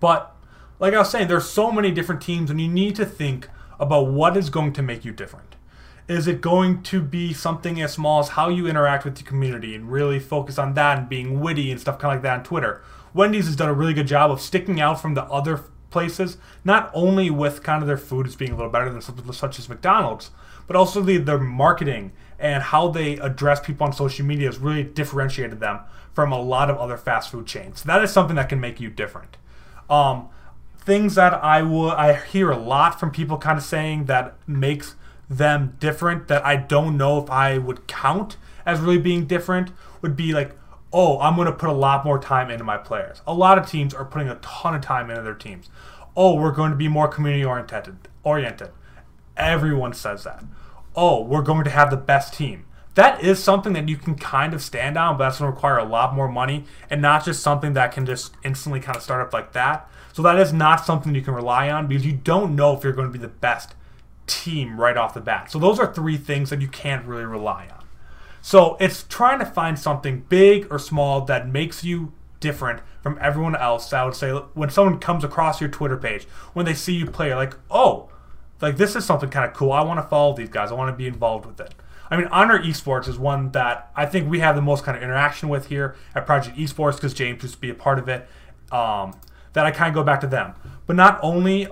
But 0.00 0.33
like 0.78 0.94
I 0.94 0.98
was 0.98 1.10
saying, 1.10 1.28
there's 1.28 1.48
so 1.48 1.70
many 1.70 1.90
different 1.90 2.22
teams, 2.22 2.50
and 2.50 2.60
you 2.60 2.68
need 2.68 2.96
to 2.96 3.06
think 3.06 3.48
about 3.78 4.08
what 4.08 4.36
is 4.36 4.50
going 4.50 4.72
to 4.74 4.82
make 4.82 5.04
you 5.04 5.12
different. 5.12 5.56
Is 6.06 6.26
it 6.26 6.40
going 6.40 6.82
to 6.84 7.00
be 7.00 7.32
something 7.32 7.80
as 7.80 7.94
small 7.94 8.20
as 8.20 8.30
how 8.30 8.48
you 8.48 8.66
interact 8.66 9.04
with 9.04 9.16
the 9.16 9.22
community 9.22 9.74
and 9.74 9.90
really 9.90 10.18
focus 10.18 10.58
on 10.58 10.74
that 10.74 10.98
and 10.98 11.08
being 11.08 11.40
witty 11.40 11.70
and 11.70 11.80
stuff 11.80 11.98
kind 11.98 12.12
of 12.12 12.16
like 12.16 12.22
that 12.22 12.38
on 12.38 12.44
Twitter? 12.44 12.82
Wendy's 13.14 13.46
has 13.46 13.56
done 13.56 13.68
a 13.68 13.74
really 13.74 13.94
good 13.94 14.06
job 14.06 14.30
of 14.30 14.40
sticking 14.40 14.80
out 14.80 15.00
from 15.00 15.14
the 15.14 15.22
other 15.24 15.60
places, 15.90 16.36
not 16.64 16.90
only 16.92 17.30
with 17.30 17.62
kind 17.62 17.80
of 17.80 17.86
their 17.86 17.96
food 17.96 18.26
as 18.26 18.36
being 18.36 18.50
a 18.50 18.56
little 18.56 18.70
better 18.70 18.90
than 18.90 19.00
such 19.00 19.58
as 19.58 19.68
McDonald's, 19.68 20.30
but 20.66 20.76
also 20.76 21.00
the, 21.00 21.16
their 21.18 21.38
marketing 21.38 22.12
and 22.38 22.64
how 22.64 22.88
they 22.88 23.16
address 23.18 23.60
people 23.60 23.86
on 23.86 23.92
social 23.92 24.26
media 24.26 24.46
has 24.48 24.58
really 24.58 24.82
differentiated 24.82 25.60
them 25.60 25.78
from 26.12 26.32
a 26.32 26.40
lot 26.40 26.68
of 26.68 26.76
other 26.76 26.96
fast 26.96 27.30
food 27.30 27.46
chains. 27.46 27.80
So 27.80 27.86
that 27.86 28.02
is 28.02 28.12
something 28.12 28.36
that 28.36 28.48
can 28.48 28.60
make 28.60 28.80
you 28.80 28.90
different. 28.90 29.36
Um, 29.88 30.28
things 30.84 31.14
that 31.14 31.32
I 31.32 31.62
will 31.62 31.90
I 31.90 32.14
hear 32.14 32.50
a 32.50 32.56
lot 32.56 33.00
from 33.00 33.10
people 33.10 33.38
kind 33.38 33.58
of 33.58 33.64
saying 33.64 34.04
that 34.06 34.36
makes 34.46 34.96
them 35.28 35.76
different 35.80 36.28
that 36.28 36.44
I 36.44 36.56
don't 36.56 36.96
know 36.96 37.22
if 37.22 37.30
I 37.30 37.58
would 37.58 37.86
count 37.86 38.36
as 38.66 38.80
really 38.80 38.98
being 38.98 39.26
different 39.26 39.70
would 40.02 40.16
be 40.16 40.32
like 40.32 40.56
oh 40.92 41.18
I'm 41.20 41.36
going 41.36 41.46
to 41.46 41.52
put 41.52 41.70
a 41.70 41.74
lot 41.74 42.04
more 42.04 42.18
time 42.18 42.50
into 42.50 42.64
my 42.64 42.76
players. 42.76 43.22
A 43.26 43.34
lot 43.34 43.58
of 43.58 43.68
teams 43.68 43.94
are 43.94 44.04
putting 44.04 44.28
a 44.28 44.36
ton 44.36 44.74
of 44.74 44.82
time 44.82 45.10
into 45.10 45.22
their 45.22 45.34
teams. 45.34 45.68
Oh, 46.16 46.34
we're 46.34 46.52
going 46.52 46.70
to 46.70 46.76
be 46.76 46.88
more 46.88 47.08
community 47.08 47.44
oriented 47.44 47.96
oriented. 48.22 48.70
Everyone 49.36 49.92
says 49.92 50.24
that. 50.24 50.44
Oh, 50.94 51.22
we're 51.22 51.42
going 51.42 51.64
to 51.64 51.70
have 51.70 51.90
the 51.90 51.96
best 51.96 52.34
team. 52.34 52.66
That 52.94 53.24
is 53.24 53.42
something 53.42 53.72
that 53.72 53.88
you 53.88 53.96
can 53.96 54.14
kind 54.14 54.54
of 54.54 54.62
stand 54.62 54.96
on, 54.96 55.18
but 55.18 55.24
that's 55.24 55.38
going 55.40 55.50
to 55.50 55.54
require 55.54 55.78
a 55.78 55.84
lot 55.84 56.14
more 56.14 56.28
money 56.28 56.64
and 56.88 57.02
not 57.02 57.24
just 57.24 57.42
something 57.42 57.72
that 57.72 57.90
can 57.90 58.06
just 58.06 58.34
instantly 58.44 58.78
kind 58.78 58.96
of 58.96 59.02
start 59.02 59.20
up 59.20 59.32
like 59.32 59.52
that. 59.52 59.88
So 60.14 60.22
that 60.22 60.38
is 60.38 60.52
not 60.52 60.86
something 60.86 61.12
you 61.12 61.22
can 61.22 61.34
rely 61.34 61.68
on 61.68 61.88
because 61.88 62.06
you 62.06 62.12
don't 62.12 62.54
know 62.54 62.72
if 62.72 62.84
you're 62.84 62.92
going 62.92 63.08
to 63.08 63.12
be 63.12 63.18
the 63.18 63.26
best 63.26 63.74
team 64.28 64.80
right 64.80 64.96
off 64.96 65.12
the 65.12 65.20
bat. 65.20 65.50
So 65.50 65.58
those 65.58 65.80
are 65.80 65.92
three 65.92 66.16
things 66.16 66.50
that 66.50 66.60
you 66.60 66.68
can't 66.68 67.04
really 67.04 67.24
rely 67.24 67.66
on. 67.76 67.84
So 68.40 68.76
it's 68.78 69.02
trying 69.02 69.40
to 69.40 69.44
find 69.44 69.76
something 69.76 70.24
big 70.28 70.68
or 70.70 70.78
small 70.78 71.22
that 71.22 71.48
makes 71.48 71.82
you 71.82 72.12
different 72.38 72.80
from 73.02 73.18
everyone 73.20 73.56
else. 73.56 73.92
I 73.92 74.04
would 74.04 74.14
say 74.14 74.30
when 74.30 74.70
someone 74.70 75.00
comes 75.00 75.24
across 75.24 75.60
your 75.60 75.68
Twitter 75.68 75.96
page, 75.96 76.26
when 76.52 76.64
they 76.64 76.74
see 76.74 76.92
you 76.92 77.06
play, 77.06 77.34
like, 77.34 77.56
oh, 77.68 78.08
like 78.60 78.76
this 78.76 78.94
is 78.94 79.04
something 79.04 79.30
kind 79.30 79.50
of 79.50 79.52
cool. 79.52 79.72
I 79.72 79.82
want 79.82 79.98
to 79.98 80.08
follow 80.08 80.32
these 80.32 80.48
guys. 80.48 80.70
I 80.70 80.74
want 80.74 80.92
to 80.92 80.96
be 80.96 81.08
involved 81.08 81.44
with 81.44 81.58
it. 81.58 81.74
I 82.08 82.16
mean, 82.16 82.28
Honor 82.28 82.62
Esports 82.62 83.08
is 83.08 83.18
one 83.18 83.50
that 83.50 83.90
I 83.96 84.06
think 84.06 84.30
we 84.30 84.38
have 84.38 84.54
the 84.54 84.62
most 84.62 84.84
kind 84.84 84.96
of 84.96 85.02
interaction 85.02 85.48
with 85.48 85.66
here 85.70 85.96
at 86.14 86.24
Project 86.24 86.56
Esports 86.56 86.94
because 86.94 87.14
James 87.14 87.42
used 87.42 87.56
to 87.56 87.60
be 87.60 87.70
a 87.70 87.74
part 87.74 87.98
of 87.98 88.08
it. 88.08 88.28
Um, 88.70 89.14
that 89.54 89.64
I 89.64 89.70
kind 89.70 89.88
of 89.88 89.94
go 89.94 90.04
back 90.04 90.20
to 90.20 90.26
them. 90.26 90.54
But 90.86 90.96
not 90.96 91.18
only 91.22 91.68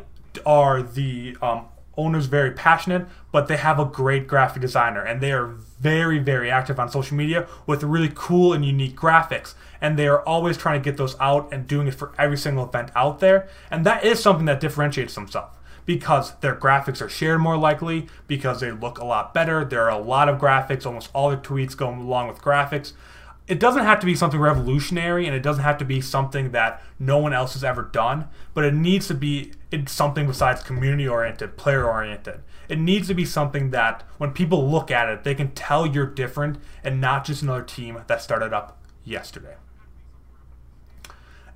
are 0.46 0.82
the 0.82 1.36
um, 1.42 1.66
owners 1.96 2.26
very 2.26 2.52
passionate, 2.52 3.06
but 3.30 3.48
they 3.48 3.56
have 3.56 3.78
a 3.78 3.84
great 3.84 4.26
graphic 4.26 4.62
designer 4.62 5.02
and 5.02 5.20
they 5.20 5.32
are 5.32 5.46
very, 5.46 6.18
very 6.18 6.50
active 6.50 6.80
on 6.80 6.90
social 6.90 7.16
media 7.16 7.46
with 7.66 7.82
really 7.82 8.10
cool 8.14 8.52
and 8.52 8.64
unique 8.64 8.96
graphics. 8.96 9.54
And 9.80 9.98
they 9.98 10.08
are 10.08 10.22
always 10.22 10.56
trying 10.56 10.80
to 10.80 10.84
get 10.84 10.96
those 10.96 11.16
out 11.20 11.52
and 11.52 11.66
doing 11.66 11.88
it 11.88 11.94
for 11.94 12.12
every 12.18 12.38
single 12.38 12.66
event 12.66 12.90
out 12.94 13.20
there. 13.20 13.48
And 13.70 13.84
that 13.84 14.04
is 14.04 14.20
something 14.20 14.46
that 14.46 14.60
differentiates 14.60 15.14
themselves 15.14 15.56
because 15.84 16.36
their 16.36 16.54
graphics 16.54 17.02
are 17.02 17.08
shared 17.08 17.40
more 17.40 17.56
likely, 17.56 18.06
because 18.28 18.60
they 18.60 18.70
look 18.70 18.98
a 18.98 19.04
lot 19.04 19.34
better. 19.34 19.64
There 19.64 19.82
are 19.82 19.90
a 19.90 20.02
lot 20.02 20.28
of 20.28 20.40
graphics, 20.40 20.86
almost 20.86 21.10
all 21.12 21.30
their 21.30 21.38
tweets 21.38 21.76
go 21.76 21.90
along 21.90 22.28
with 22.28 22.40
graphics 22.40 22.92
it 23.48 23.58
doesn't 23.58 23.84
have 23.84 23.98
to 24.00 24.06
be 24.06 24.14
something 24.14 24.38
revolutionary 24.38 25.26
and 25.26 25.34
it 25.34 25.42
doesn't 25.42 25.64
have 25.64 25.78
to 25.78 25.84
be 25.84 26.00
something 26.00 26.52
that 26.52 26.80
no 26.98 27.18
one 27.18 27.32
else 27.32 27.54
has 27.54 27.64
ever 27.64 27.82
done, 27.82 28.28
but 28.54 28.64
it 28.64 28.74
needs 28.74 29.08
to 29.08 29.14
be 29.14 29.52
something 29.86 30.26
besides 30.26 30.62
community 30.62 31.08
oriented, 31.08 31.56
player 31.56 31.84
oriented. 31.84 32.40
It 32.68 32.78
needs 32.78 33.08
to 33.08 33.14
be 33.14 33.24
something 33.24 33.70
that 33.70 34.04
when 34.18 34.30
people 34.30 34.70
look 34.70 34.90
at 34.90 35.08
it, 35.08 35.24
they 35.24 35.34
can 35.34 35.50
tell 35.52 35.86
you're 35.86 36.06
different 36.06 36.58
and 36.84 37.00
not 37.00 37.24
just 37.24 37.42
another 37.42 37.62
team 37.62 38.02
that 38.06 38.22
started 38.22 38.52
up 38.52 38.80
yesterday. 39.04 39.56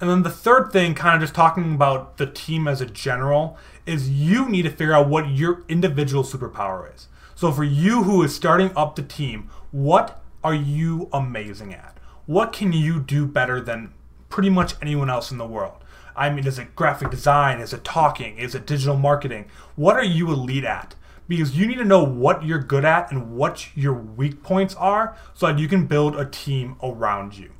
And 0.01 0.11
then 0.11 0.25
the 0.25 0.31
third 0.31 0.73
thing, 0.73 0.95
kind 0.95 1.15
of 1.15 1.23
just 1.23 1.35
talking 1.35 1.75
about 1.75 2.19
the 2.19 2.27
team 2.27 2.69
as 2.69 2.81
a 2.81 2.87
general, 2.87 3.57
is 3.87 4.11
you 4.11 4.49
need 4.49 4.63
to 4.63 4.71
figure 4.71 4.93
out 4.93 5.09
what 5.09 5.31
your 5.31 5.65
individual 5.69 6.23
superpower 6.23 6.93
is. 6.95 7.09
So 7.35 7.53
for 7.53 7.65
you 7.65 8.03
who 8.03 8.23
is 8.23 8.35
starting 8.35 8.73
up 8.77 8.97
the 8.97 9.03
team, 9.03 9.49
what 9.71 10.21
are 10.47 10.55
you 10.55 11.09
amazing 11.13 11.75
at? 11.75 11.99
What 12.27 12.53
can 12.53 12.73
you 12.73 13.01
do 13.01 13.27
better 13.27 13.61
than 13.61 13.93
pretty 14.29 14.49
much 14.49 14.75
anyone 14.81 15.11
else 15.11 15.33
in 15.33 15.39
the 15.39 15.47
world? 15.47 15.83
I 16.15 16.31
mean, 16.31 16.47
is 16.47 16.57
it 16.57 16.77
graphic 16.77 17.11
design? 17.11 17.59
Is 17.61 17.73
it 17.73 17.83
talking? 17.83 18.39
Is 18.39 18.55
it 18.55 18.65
digital 18.65 18.97
marketing? 18.97 19.47
What 19.75 19.97
are 19.97 20.05
you 20.05 20.31
elite 20.31 20.63
at? 20.63 20.95
Because 21.27 21.57
you 21.57 21.67
need 21.67 21.79
to 21.79 21.85
know 21.85 22.05
what 22.05 22.45
you're 22.45 22.61
good 22.61 22.85
at 22.85 23.11
and 23.11 23.37
what 23.37 23.77
your 23.77 23.93
weak 23.93 24.45
points 24.45 24.77
are 24.77 25.17
so 25.35 25.49
that 25.49 25.59
you 25.59 25.67
can 25.67 25.87
build 25.87 26.15
a 26.15 26.25
team 26.25 26.77
around 26.81 27.37
you. 27.37 27.51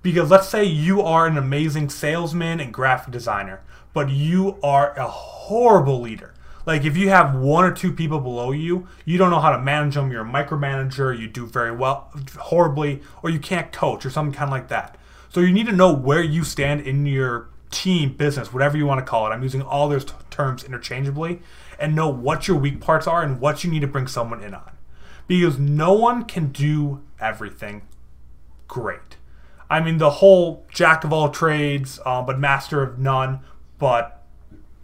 Because 0.00 0.30
let's 0.30 0.48
say 0.48 0.64
you 0.64 1.02
are 1.02 1.26
an 1.26 1.36
amazing 1.36 1.90
salesman 1.90 2.58
and 2.58 2.72
graphic 2.72 3.12
designer, 3.12 3.60
but 3.92 4.08
you 4.08 4.56
are 4.62 4.98
a 4.98 5.06
horrible 5.06 6.00
leader. 6.00 6.33
Like 6.66 6.84
if 6.84 6.96
you 6.96 7.10
have 7.10 7.34
one 7.34 7.64
or 7.64 7.72
two 7.72 7.92
people 7.92 8.20
below 8.20 8.52
you, 8.52 8.88
you 9.04 9.18
don't 9.18 9.30
know 9.30 9.40
how 9.40 9.50
to 9.50 9.60
manage 9.60 9.94
them. 9.94 10.10
You're 10.10 10.22
a 10.22 10.28
micromanager. 10.28 11.18
You 11.18 11.28
do 11.28 11.46
very 11.46 11.72
well, 11.72 12.10
horribly, 12.38 13.02
or 13.22 13.30
you 13.30 13.38
can't 13.38 13.70
coach 13.72 14.06
or 14.06 14.10
something 14.10 14.32
kind 14.32 14.48
of 14.48 14.52
like 14.52 14.68
that. 14.68 14.96
So 15.28 15.40
you 15.40 15.52
need 15.52 15.66
to 15.66 15.72
know 15.72 15.92
where 15.92 16.22
you 16.22 16.44
stand 16.44 16.82
in 16.82 17.06
your 17.06 17.48
team, 17.70 18.12
business, 18.12 18.52
whatever 18.52 18.76
you 18.76 18.86
want 18.86 19.00
to 19.00 19.04
call 19.04 19.26
it. 19.26 19.30
I'm 19.30 19.42
using 19.42 19.60
all 19.60 19.88
those 19.88 20.04
t- 20.04 20.12
terms 20.30 20.62
interchangeably, 20.64 21.40
and 21.78 21.94
know 21.94 22.08
what 22.08 22.46
your 22.46 22.56
weak 22.56 22.80
parts 22.80 23.06
are 23.06 23.22
and 23.22 23.40
what 23.40 23.64
you 23.64 23.70
need 23.70 23.80
to 23.80 23.88
bring 23.88 24.06
someone 24.06 24.42
in 24.42 24.54
on. 24.54 24.70
Because 25.26 25.58
no 25.58 25.92
one 25.92 26.24
can 26.24 26.52
do 26.52 27.02
everything 27.18 27.82
great. 28.68 29.16
I 29.68 29.80
mean, 29.80 29.98
the 29.98 30.10
whole 30.10 30.66
jack 30.70 31.02
of 31.02 31.12
all 31.12 31.30
trades, 31.30 31.98
uh, 32.06 32.22
but 32.22 32.38
master 32.38 32.82
of 32.82 32.98
none, 32.98 33.40
but 33.78 34.13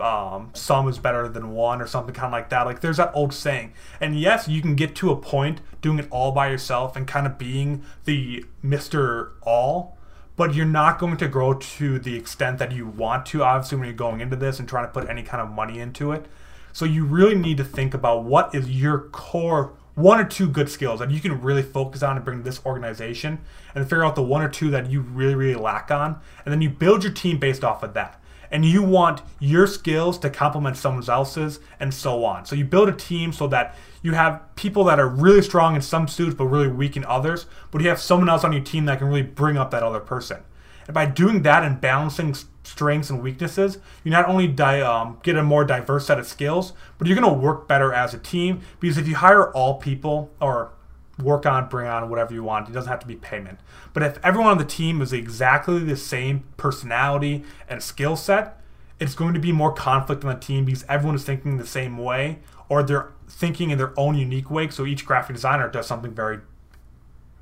um, 0.00 0.50
some 0.54 0.88
is 0.88 0.98
better 0.98 1.28
than 1.28 1.52
one 1.52 1.80
or 1.80 1.86
something 1.86 2.14
kind 2.14 2.26
of 2.26 2.32
like 2.32 2.48
that. 2.50 2.66
Like 2.66 2.80
there's 2.80 2.96
that 2.98 3.12
old 3.14 3.32
saying. 3.32 3.72
And 4.00 4.18
yes, 4.18 4.48
you 4.48 4.62
can 4.62 4.74
get 4.74 4.94
to 4.96 5.10
a 5.10 5.16
point 5.16 5.60
doing 5.80 5.98
it 5.98 6.06
all 6.10 6.32
by 6.32 6.48
yourself 6.48 6.96
and 6.96 7.06
kind 7.06 7.26
of 7.26 7.38
being 7.38 7.82
the 8.04 8.44
Mr. 8.64 9.30
All, 9.42 9.96
but 10.36 10.54
you're 10.54 10.66
not 10.66 10.98
going 10.98 11.16
to 11.18 11.28
grow 11.28 11.54
to 11.54 11.98
the 11.98 12.16
extent 12.16 12.58
that 12.58 12.72
you 12.72 12.86
want 12.86 13.26
to, 13.26 13.42
obviously, 13.42 13.78
when 13.78 13.86
you're 13.86 13.94
going 13.94 14.20
into 14.20 14.36
this 14.36 14.58
and 14.58 14.68
trying 14.68 14.86
to 14.86 14.92
put 14.92 15.08
any 15.08 15.22
kind 15.22 15.42
of 15.42 15.50
money 15.50 15.78
into 15.78 16.12
it. 16.12 16.26
So 16.72 16.84
you 16.84 17.04
really 17.04 17.34
need 17.34 17.56
to 17.56 17.64
think 17.64 17.94
about 17.94 18.24
what 18.24 18.54
is 18.54 18.70
your 18.70 19.00
core 19.10 19.72
one 19.94 20.20
or 20.20 20.24
two 20.24 20.48
good 20.48 20.70
skills 20.70 21.00
that 21.00 21.10
you 21.10 21.20
can 21.20 21.40
really 21.40 21.62
focus 21.62 22.02
on 22.02 22.16
and 22.16 22.24
bring 22.24 22.42
this 22.42 22.64
organization 22.64 23.40
and 23.74 23.84
figure 23.84 24.04
out 24.04 24.14
the 24.14 24.22
one 24.22 24.42
or 24.42 24.48
two 24.48 24.70
that 24.70 24.90
you 24.90 25.00
really, 25.00 25.34
really 25.34 25.60
lack 25.60 25.90
on. 25.90 26.18
And 26.44 26.52
then 26.52 26.62
you 26.62 26.70
build 26.70 27.04
your 27.04 27.12
team 27.12 27.38
based 27.38 27.64
off 27.64 27.82
of 27.82 27.94
that. 27.94 28.19
And 28.50 28.64
you 28.64 28.82
want 28.82 29.22
your 29.38 29.66
skills 29.66 30.18
to 30.18 30.30
complement 30.30 30.76
someone 30.76 31.08
else's 31.08 31.60
and 31.78 31.94
so 31.94 32.24
on. 32.24 32.44
So 32.46 32.56
you 32.56 32.64
build 32.64 32.88
a 32.88 32.92
team 32.92 33.32
so 33.32 33.46
that 33.48 33.76
you 34.02 34.12
have 34.12 34.42
people 34.56 34.84
that 34.84 34.98
are 34.98 35.08
really 35.08 35.42
strong 35.42 35.76
in 35.76 35.82
some 35.82 36.08
suits 36.08 36.34
but 36.34 36.46
really 36.46 36.68
weak 36.68 36.96
in 36.96 37.04
others, 37.04 37.46
but 37.70 37.80
you 37.82 37.88
have 37.88 38.00
someone 38.00 38.28
else 38.28 38.44
on 38.44 38.52
your 38.52 38.62
team 38.62 38.86
that 38.86 38.98
can 38.98 39.08
really 39.08 39.22
bring 39.22 39.56
up 39.56 39.70
that 39.70 39.82
other 39.82 40.00
person. 40.00 40.38
And 40.86 40.94
by 40.94 41.06
doing 41.06 41.42
that 41.42 41.62
and 41.62 41.80
balancing 41.80 42.34
strengths 42.64 43.10
and 43.10 43.22
weaknesses, 43.22 43.78
you 44.02 44.10
not 44.10 44.26
only 44.26 44.48
di- 44.48 44.80
um, 44.80 45.18
get 45.22 45.36
a 45.36 45.42
more 45.42 45.64
diverse 45.64 46.06
set 46.06 46.18
of 46.18 46.26
skills, 46.26 46.72
but 46.98 47.06
you're 47.06 47.16
going 47.16 47.32
to 47.32 47.40
work 47.40 47.68
better 47.68 47.92
as 47.92 48.14
a 48.14 48.18
team. 48.18 48.60
Because 48.80 48.98
if 48.98 49.06
you 49.06 49.16
hire 49.16 49.52
all 49.52 49.74
people 49.74 50.30
or 50.40 50.72
work 51.22 51.46
on, 51.46 51.68
bring 51.68 51.86
on, 51.86 52.08
whatever 52.08 52.34
you 52.34 52.42
want, 52.42 52.68
it 52.68 52.72
doesn't 52.72 52.90
have 52.90 53.00
to 53.00 53.06
be 53.06 53.16
payment. 53.16 53.60
But 53.92 54.02
if 54.02 54.18
everyone 54.24 54.50
on 54.50 54.58
the 54.58 54.64
team 54.64 55.00
is 55.00 55.12
exactly 55.12 55.78
the 55.80 55.96
same 55.96 56.44
personality 56.56 57.44
and 57.68 57.82
skill 57.82 58.16
set, 58.16 58.60
it's 58.98 59.14
going 59.14 59.34
to 59.34 59.40
be 59.40 59.52
more 59.52 59.72
conflict 59.72 60.24
on 60.24 60.34
the 60.34 60.40
team 60.40 60.64
because 60.64 60.84
everyone 60.88 61.16
is 61.16 61.24
thinking 61.24 61.56
the 61.56 61.66
same 61.66 61.96
way 61.96 62.40
or 62.68 62.82
they're 62.82 63.10
thinking 63.28 63.70
in 63.70 63.78
their 63.78 63.98
own 63.98 64.16
unique 64.16 64.50
way. 64.50 64.68
So 64.68 64.86
each 64.86 65.06
graphic 65.06 65.36
designer 65.36 65.68
does 65.68 65.86
something 65.86 66.12
very 66.12 66.40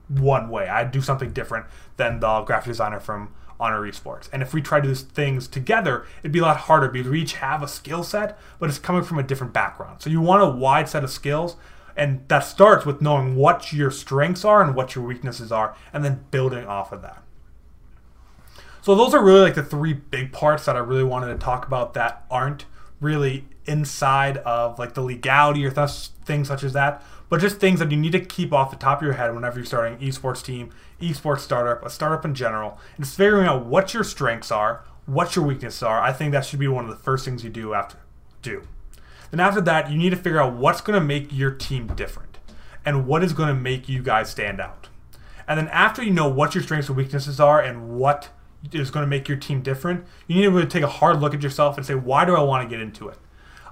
one 0.09 0.49
way. 0.49 0.69
I 0.69 0.85
do 0.85 1.01
something 1.01 1.33
different 1.33 1.67
than 1.97 2.21
the 2.21 2.43
graphic 2.43 2.69
designer 2.69 3.01
from 3.01 3.35
Honor 3.61 3.83
Esports. 3.83 4.29
And 4.33 4.41
if 4.43 4.55
we 4.55 4.63
try 4.63 4.81
to 4.81 4.89
do 4.89 4.95
things 4.95 5.49
together, 5.49 6.07
it'd 6.21 6.33
be 6.33 6.39
a 6.39 6.43
lot 6.43 6.57
harder 6.57 6.89
because 6.89 7.11
we 7.11 7.23
each 7.23 7.35
have 7.35 7.63
a 7.63 7.69
skill 7.69 8.03
set, 8.05 8.39
but 8.59 8.69
it's 8.69 8.79
coming 8.79 9.03
from 9.03 9.19
a 9.19 9.23
different 9.23 9.53
background. 9.53 10.01
So 10.01 10.11
you 10.11 10.21
want 10.21 10.43
a 10.43 10.49
wide 10.49 10.89
set 10.89 11.05
of 11.05 11.11
skills, 11.11 11.57
and 11.99 12.27
that 12.29 12.41
starts 12.41 12.87
with 12.87 13.03
knowing 13.03 13.35
what 13.35 13.73
your 13.73 13.91
strengths 13.91 14.45
are 14.45 14.63
and 14.63 14.75
what 14.75 14.95
your 14.95 15.05
weaknesses 15.05 15.53
are, 15.53 15.77
and 15.93 16.05
then 16.05 16.25
building 16.31 16.65
off 16.65 16.93
of 16.93 17.03
that. 17.03 17.23
So 18.81 18.95
those 18.95 19.13
are 19.13 19.23
really 19.23 19.41
like 19.41 19.57
the 19.57 19.63
three 19.63 19.93
big 19.93 20.33
parts 20.33 20.65
that 20.65 20.77
I 20.77 20.79
really 20.79 21.05
wanted 21.05 21.27
to 21.27 21.39
talk 21.39 21.67
about 21.67 21.95
that 21.95 22.25
aren't 22.31 22.65
really 23.01 23.45
inside 23.67 24.39
of 24.39 24.79
like 24.79 24.95
the 24.95 25.03
legality 25.03 25.67
or 25.67 25.71
th- 25.71 26.09
things 26.25 26.49
such 26.49 26.65
as 26.65 26.73
that, 26.73 27.03
but 27.29 27.41
just 27.41 27.59
things 27.59 27.81
that 27.81 27.91
you 27.91 27.97
need 27.97 28.13
to 28.13 28.21
keep 28.21 28.53
off 28.53 28.71
the 28.71 28.77
top 28.77 28.99
of 28.99 29.05
your 29.05 29.15
head 29.15 29.35
whenever 29.35 29.59
you're 29.59 29.67
starting 29.67 29.95
an 29.95 30.01
esports 30.01 30.43
team, 30.43 30.71
esports 31.01 31.41
startup, 31.41 31.85
a 31.85 31.91
startup 31.91 32.25
in 32.25 32.35
general, 32.35 32.79
and 32.97 33.07
figuring 33.07 33.47
out 33.47 33.67
what 33.67 33.93
your 33.93 34.05
strengths 34.05 34.51
are, 34.51 34.85
what 35.05 35.37
your 35.37 35.45
weaknesses 35.45 35.83
are. 35.83 36.01
I 36.01 36.13
think 36.13 36.33
that 36.33 36.45
should 36.45 36.61
be 36.61 36.69
one 36.69 36.85
of 36.85 36.91
the 36.91 37.03
first 37.03 37.25
things 37.25 37.45
you 37.45 37.51
do 37.51 37.75
after 37.75 37.99
do. 38.41 38.67
Then 39.31 39.41
after 39.41 39.61
that, 39.63 39.91
you 39.91 39.99
need 39.99 40.11
to 40.11 40.17
figure 40.17 40.41
out 40.41 40.55
what's 40.55 40.81
going 40.81 40.99
to 40.99 41.05
make 41.05 41.33
your 41.33 41.51
team 41.51 41.89
different 41.89 42.39
and 42.85 43.07
what 43.07 43.23
is 43.23 43.33
going 43.33 43.49
to 43.49 43.55
make 43.55 43.89
you 43.89 44.03
guys 44.03 44.31
stand 44.31 44.61
out. 44.61 44.89
And 45.47 45.59
then 45.59 45.69
after 45.69 46.03
you 46.03 46.11
know 46.11 46.29
what 46.29 46.55
your 46.55 46.63
strengths 46.63 46.89
and 46.89 46.97
weaknesses 46.97 47.41
are 47.41 47.61
and 47.61 47.97
what 47.99 48.31
is 48.73 48.91
going 48.91 49.05
to 49.05 49.09
make 49.09 49.29
your 49.29 49.39
team 49.39 49.63
different, 49.63 50.05
you 50.27 50.37
need 50.37 50.43
to 50.43 50.51
really 50.51 50.67
take 50.67 50.83
a 50.83 50.89
hard 50.89 51.21
look 51.21 51.35
at 51.35 51.43
yourself 51.43 51.77
and 51.77 51.87
say, 51.87 51.95
why 51.95 52.25
do 52.25 52.35
I 52.35 52.43
want 52.43 52.69
to 52.69 52.75
get 52.75 52.83
into 52.83 53.09
it? 53.09 53.19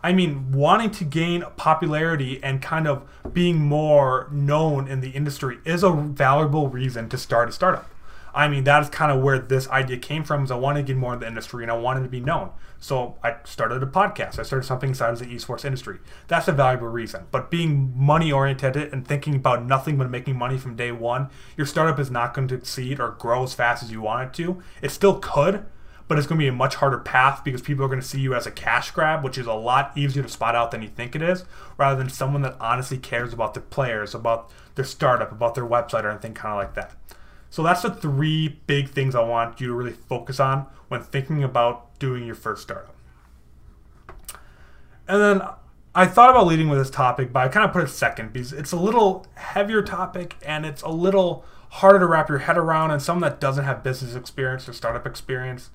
I 0.02 0.12
mean, 0.12 0.52
wanting 0.52 0.90
to 0.92 1.04
gain 1.04 1.44
popularity 1.56 2.42
and 2.42 2.62
kind 2.62 2.86
of 2.86 3.08
being 3.32 3.56
more 3.56 4.28
known 4.30 4.86
in 4.86 5.00
the 5.00 5.10
industry 5.10 5.58
is 5.64 5.82
a 5.82 5.90
valuable 5.90 6.68
reason 6.68 7.08
to 7.08 7.18
start 7.18 7.48
a 7.48 7.52
startup. 7.52 7.90
I 8.36 8.48
mean, 8.48 8.64
that 8.64 8.82
is 8.82 8.90
kind 8.90 9.10
of 9.10 9.22
where 9.22 9.38
this 9.38 9.66
idea 9.70 9.96
came 9.96 10.22
from. 10.22 10.44
Is 10.44 10.50
I 10.50 10.56
wanted 10.56 10.86
to 10.86 10.92
get 10.92 10.98
more 10.98 11.14
in 11.14 11.20
the 11.20 11.26
industry 11.26 11.64
and 11.64 11.72
I 11.72 11.76
wanted 11.76 12.02
to 12.02 12.10
be 12.10 12.20
known. 12.20 12.50
So 12.78 13.16
I 13.24 13.36
started 13.44 13.82
a 13.82 13.86
podcast. 13.86 14.38
I 14.38 14.42
started 14.42 14.66
something 14.66 14.90
inside 14.90 15.14
of 15.14 15.18
the 15.18 15.24
esports 15.24 15.64
industry. 15.64 16.00
That's 16.28 16.46
a 16.46 16.52
valuable 16.52 16.88
reason. 16.88 17.24
But 17.30 17.50
being 17.50 17.94
money 17.96 18.30
oriented 18.30 18.76
and 18.76 19.08
thinking 19.08 19.36
about 19.36 19.64
nothing 19.64 19.96
but 19.96 20.10
making 20.10 20.36
money 20.36 20.58
from 20.58 20.76
day 20.76 20.92
one, 20.92 21.30
your 21.56 21.66
startup 21.66 21.98
is 21.98 22.10
not 22.10 22.34
going 22.34 22.46
to 22.48 22.56
succeed 22.56 23.00
or 23.00 23.12
grow 23.12 23.42
as 23.44 23.54
fast 23.54 23.82
as 23.82 23.90
you 23.90 24.02
want 24.02 24.28
it 24.28 24.34
to. 24.34 24.62
It 24.82 24.90
still 24.90 25.18
could, 25.18 25.64
but 26.06 26.18
it's 26.18 26.26
going 26.26 26.38
to 26.38 26.44
be 26.44 26.48
a 26.48 26.52
much 26.52 26.74
harder 26.74 26.98
path 26.98 27.42
because 27.42 27.62
people 27.62 27.86
are 27.86 27.88
going 27.88 28.02
to 28.02 28.06
see 28.06 28.20
you 28.20 28.34
as 28.34 28.46
a 28.46 28.50
cash 28.50 28.90
grab, 28.90 29.24
which 29.24 29.38
is 29.38 29.46
a 29.46 29.54
lot 29.54 29.96
easier 29.96 30.22
to 30.22 30.28
spot 30.28 30.54
out 30.54 30.72
than 30.72 30.82
you 30.82 30.88
think 30.88 31.16
it 31.16 31.22
is, 31.22 31.46
rather 31.78 31.96
than 31.96 32.10
someone 32.10 32.42
that 32.42 32.56
honestly 32.60 32.98
cares 32.98 33.32
about 33.32 33.54
the 33.54 33.60
players, 33.60 34.14
about 34.14 34.52
their 34.74 34.84
startup, 34.84 35.32
about 35.32 35.54
their 35.54 35.66
website, 35.66 36.04
or 36.04 36.10
anything 36.10 36.34
kind 36.34 36.52
of 36.52 36.58
like 36.58 36.74
that. 36.74 36.92
So 37.56 37.62
that's 37.62 37.80
the 37.80 37.90
three 37.90 38.60
big 38.66 38.90
things 38.90 39.14
I 39.14 39.22
want 39.22 39.62
you 39.62 39.68
to 39.68 39.72
really 39.72 39.94
focus 39.94 40.40
on 40.40 40.66
when 40.88 41.02
thinking 41.02 41.42
about 41.42 41.98
doing 41.98 42.26
your 42.26 42.34
first 42.34 42.60
startup. 42.60 42.94
And 45.08 45.22
then 45.22 45.42
I 45.94 46.04
thought 46.04 46.28
about 46.28 46.46
leading 46.46 46.68
with 46.68 46.78
this 46.78 46.90
topic, 46.90 47.32
but 47.32 47.46
I 47.46 47.48
kind 47.48 47.64
of 47.64 47.72
put 47.72 47.82
it 47.82 47.88
second 47.88 48.34
because 48.34 48.52
it's 48.52 48.72
a 48.72 48.76
little 48.76 49.26
heavier 49.36 49.80
topic 49.80 50.36
and 50.44 50.66
it's 50.66 50.82
a 50.82 50.90
little 50.90 51.46
harder 51.70 51.98
to 51.98 52.04
wrap 52.04 52.28
your 52.28 52.40
head 52.40 52.58
around 52.58 52.90
and 52.90 53.00
someone 53.00 53.22
that 53.22 53.40
doesn't 53.40 53.64
have 53.64 53.82
business 53.82 54.14
experience 54.14 54.68
or 54.68 54.74
startup 54.74 55.06
experience 55.06 55.70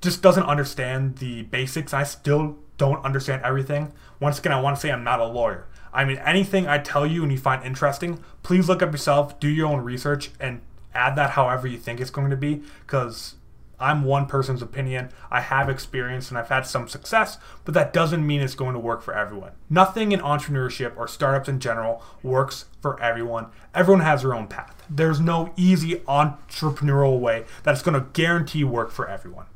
just 0.00 0.22
doesn't 0.22 0.44
understand 0.44 1.18
the 1.18 1.42
basics. 1.42 1.92
I 1.92 2.04
still 2.04 2.56
don't 2.78 3.04
understand 3.04 3.42
everything. 3.42 3.92
Once 4.18 4.38
again, 4.38 4.52
I 4.52 4.62
want 4.62 4.76
to 4.76 4.80
say 4.80 4.90
I'm 4.90 5.04
not 5.04 5.20
a 5.20 5.26
lawyer. 5.26 5.66
I 5.92 6.06
mean, 6.06 6.16
anything 6.24 6.66
I 6.66 6.78
tell 6.78 7.06
you 7.06 7.22
and 7.22 7.30
you 7.30 7.36
find 7.36 7.62
interesting, 7.66 8.24
please 8.42 8.66
look 8.66 8.82
up 8.82 8.92
yourself, 8.92 9.38
do 9.38 9.48
your 9.48 9.66
own 9.66 9.80
research, 9.80 10.30
and 10.40 10.62
add 10.94 11.16
that 11.16 11.30
however 11.30 11.66
you 11.66 11.78
think 11.78 12.00
it's 12.00 12.10
going 12.10 12.30
to 12.30 12.36
be 12.36 12.62
because 12.86 13.34
I'm 13.80 14.02
one 14.02 14.26
person's 14.26 14.62
opinion. 14.62 15.10
I 15.30 15.40
have 15.40 15.68
experience 15.68 16.30
and 16.30 16.38
I've 16.38 16.48
had 16.48 16.66
some 16.66 16.88
success, 16.88 17.38
but 17.64 17.74
that 17.74 17.92
doesn't 17.92 18.26
mean 18.26 18.40
it's 18.40 18.54
going 18.54 18.74
to 18.74 18.80
work 18.80 19.02
for 19.02 19.14
everyone. 19.14 19.52
Nothing 19.70 20.12
in 20.12 20.20
entrepreneurship 20.20 20.96
or 20.96 21.06
startups 21.06 21.48
in 21.48 21.60
general 21.60 22.02
works 22.22 22.64
for 22.80 23.00
everyone. 23.00 23.46
Everyone 23.74 24.02
has 24.02 24.22
their 24.22 24.34
own 24.34 24.48
path. 24.48 24.82
There's 24.90 25.20
no 25.20 25.52
easy 25.56 25.96
entrepreneurial 26.08 27.20
way 27.20 27.44
that's 27.62 27.82
going 27.82 27.94
to 27.94 28.08
guarantee 28.12 28.64
work 28.64 28.90
for 28.90 29.08
everyone. 29.08 29.46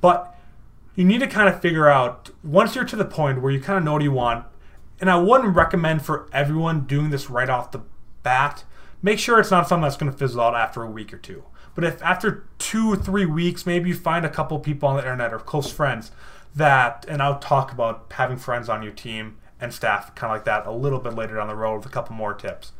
But 0.00 0.36
you 0.94 1.04
need 1.04 1.20
to 1.20 1.26
kind 1.26 1.48
of 1.48 1.60
figure 1.62 1.88
out 1.88 2.30
once 2.44 2.74
you're 2.74 2.84
to 2.84 2.96
the 2.96 3.04
point 3.04 3.40
where 3.40 3.52
you 3.52 3.60
kind 3.60 3.78
of 3.78 3.84
know 3.84 3.94
what 3.94 4.02
you 4.02 4.12
want, 4.12 4.44
and 5.00 5.10
I 5.10 5.16
wouldn't 5.16 5.56
recommend 5.56 6.04
for 6.04 6.28
everyone 6.32 6.80
doing 6.80 7.08
this 7.08 7.30
right 7.30 7.48
off 7.48 7.70
the 7.70 7.80
bat. 8.22 8.64
Make 9.02 9.18
sure 9.18 9.40
it's 9.40 9.50
not 9.50 9.68
something 9.68 9.82
that's 9.82 9.96
going 9.96 10.12
to 10.12 10.16
fizzle 10.16 10.40
out 10.40 10.54
after 10.54 10.82
a 10.82 10.90
week 10.90 11.12
or 11.12 11.18
two. 11.18 11.44
But 11.74 11.84
if 11.84 12.02
after 12.02 12.46
two 12.58 12.92
or 12.92 12.96
three 12.96 13.26
weeks, 13.26 13.64
maybe 13.64 13.90
you 13.90 13.94
find 13.94 14.26
a 14.26 14.30
couple 14.30 14.58
people 14.58 14.88
on 14.88 14.96
the 14.96 15.02
internet 15.02 15.32
or 15.32 15.38
close 15.38 15.72
friends 15.72 16.10
that, 16.54 17.04
and 17.08 17.22
I'll 17.22 17.38
talk 17.38 17.72
about 17.72 18.12
having 18.12 18.36
friends 18.36 18.68
on 18.68 18.82
your 18.82 18.92
team 18.92 19.38
and 19.60 19.72
staff, 19.72 20.14
kind 20.14 20.30
of 20.32 20.36
like 20.36 20.44
that, 20.44 20.66
a 20.66 20.72
little 20.72 20.98
bit 20.98 21.14
later 21.14 21.36
down 21.36 21.48
the 21.48 21.54
road 21.54 21.78
with 21.78 21.86
a 21.86 21.90
couple 21.90 22.14
more 22.14 22.34
tips. 22.34 22.72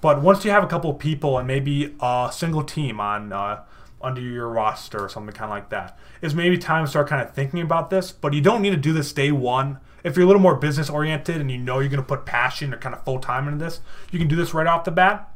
But 0.00 0.22
once 0.22 0.44
you 0.44 0.50
have 0.50 0.64
a 0.64 0.68
couple 0.68 0.92
people 0.94 1.38
and 1.38 1.46
maybe 1.46 1.94
a 2.00 2.30
single 2.32 2.62
team 2.62 3.00
on 3.00 3.32
uh, 3.32 3.64
under 4.00 4.20
your 4.20 4.48
roster 4.48 5.04
or 5.04 5.08
something 5.08 5.34
kind 5.34 5.50
of 5.50 5.56
like 5.56 5.70
that. 5.70 5.98
Is 6.20 6.34
maybe 6.34 6.58
time 6.58 6.84
to 6.84 6.90
start 6.90 7.08
kind 7.08 7.22
of 7.22 7.34
thinking 7.34 7.60
about 7.60 7.90
this, 7.90 8.12
but 8.12 8.32
you 8.32 8.40
don't 8.40 8.62
need 8.62 8.70
to 8.70 8.76
do 8.76 8.92
this 8.92 9.12
day 9.12 9.32
one. 9.32 9.78
If 10.04 10.16
you're 10.16 10.24
a 10.24 10.26
little 10.26 10.42
more 10.42 10.54
business 10.54 10.88
oriented 10.88 11.40
and 11.40 11.50
you 11.50 11.58
know 11.58 11.80
you're 11.80 11.88
going 11.88 12.02
to 12.02 12.06
put 12.06 12.24
passion 12.24 12.72
or 12.72 12.78
kind 12.78 12.94
of 12.94 13.04
full 13.04 13.18
time 13.18 13.48
into 13.48 13.64
this, 13.64 13.80
you 14.10 14.18
can 14.18 14.28
do 14.28 14.36
this 14.36 14.54
right 14.54 14.66
off 14.66 14.84
the 14.84 14.90
bat. 14.90 15.28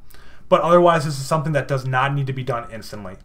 But 0.52 0.60
otherwise, 0.60 1.06
this 1.06 1.18
is 1.18 1.24
something 1.24 1.54
that 1.54 1.66
does 1.66 1.86
not 1.86 2.12
need 2.12 2.26
to 2.26 2.34
be 2.34 2.44
done 2.44 2.70
instantly. 2.70 3.16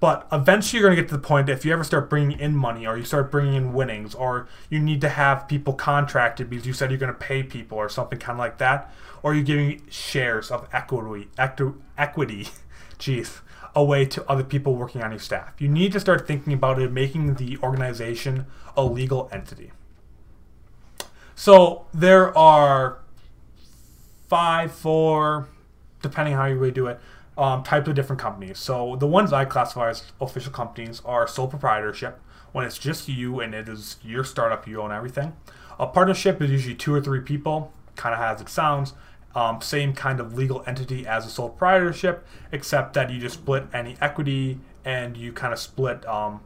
But 0.00 0.26
eventually, 0.32 0.80
you're 0.80 0.88
going 0.88 0.96
to 0.96 1.02
get 1.02 1.10
to 1.10 1.14
the 1.14 1.20
point 1.20 1.46
that 1.48 1.52
if 1.52 1.62
you 1.62 1.74
ever 1.74 1.84
start 1.84 2.08
bringing 2.08 2.40
in 2.40 2.56
money 2.56 2.86
or 2.86 2.96
you 2.96 3.04
start 3.04 3.30
bringing 3.30 3.52
in 3.52 3.74
winnings 3.74 4.14
or 4.14 4.48
you 4.70 4.78
need 4.78 5.02
to 5.02 5.10
have 5.10 5.46
people 5.46 5.74
contracted 5.74 6.48
because 6.48 6.66
you 6.66 6.72
said 6.72 6.90
you're 6.90 6.98
going 6.98 7.12
to 7.12 7.18
pay 7.18 7.42
people 7.42 7.76
or 7.76 7.90
something 7.90 8.18
kind 8.18 8.36
of 8.36 8.38
like 8.38 8.56
that, 8.56 8.90
or 9.22 9.34
you're 9.34 9.44
giving 9.44 9.82
shares 9.90 10.50
of 10.50 10.66
equity, 10.72 11.28
equity, 11.36 12.48
jeez, 12.98 13.40
away 13.76 14.06
to 14.06 14.26
other 14.26 14.42
people 14.42 14.74
working 14.74 15.02
on 15.02 15.10
your 15.10 15.20
staff. 15.20 15.60
You 15.60 15.68
need 15.68 15.92
to 15.92 16.00
start 16.00 16.26
thinking 16.26 16.54
about 16.54 16.80
it, 16.80 16.90
making 16.90 17.34
the 17.34 17.58
organization 17.58 18.46
a 18.74 18.84
legal 18.84 19.28
entity. 19.30 19.70
So 21.34 21.84
there 21.92 22.34
are 22.38 23.00
five, 24.30 24.72
four, 24.72 25.46
depending 26.02 26.34
how 26.34 26.46
you 26.46 26.56
really 26.56 26.72
do 26.72 26.86
it, 26.86 27.00
um, 27.38 27.62
types 27.62 27.88
of 27.88 27.94
different 27.94 28.20
companies. 28.20 28.58
So 28.58 28.96
the 28.96 29.06
ones 29.06 29.32
I 29.32 29.44
classify 29.44 29.90
as 29.90 30.04
official 30.20 30.52
companies 30.52 31.00
are 31.04 31.26
sole 31.26 31.48
proprietorship, 31.48 32.20
when 32.52 32.66
it's 32.66 32.78
just 32.78 33.08
you 33.08 33.40
and 33.40 33.54
it 33.54 33.68
is 33.68 33.96
your 34.02 34.24
startup, 34.24 34.66
you 34.66 34.80
own 34.82 34.92
everything. 34.92 35.34
A 35.78 35.86
partnership 35.86 36.42
is 36.42 36.50
usually 36.50 36.74
two 36.74 36.94
or 36.94 37.00
three 37.00 37.20
people, 37.20 37.72
kind 37.96 38.14
of 38.14 38.20
as 38.20 38.40
it 38.40 38.48
sounds. 38.48 38.94
Um, 39.34 39.60
same 39.60 39.92
kind 39.94 40.18
of 40.18 40.34
legal 40.34 40.64
entity 40.66 41.06
as 41.06 41.24
a 41.24 41.30
sole 41.30 41.50
proprietorship, 41.50 42.26
except 42.50 42.94
that 42.94 43.10
you 43.10 43.20
just 43.20 43.36
split 43.36 43.64
any 43.72 43.96
equity 44.00 44.58
and 44.84 45.16
you 45.16 45.32
kind 45.32 45.52
of 45.52 45.58
split 45.58 46.04
um, 46.06 46.40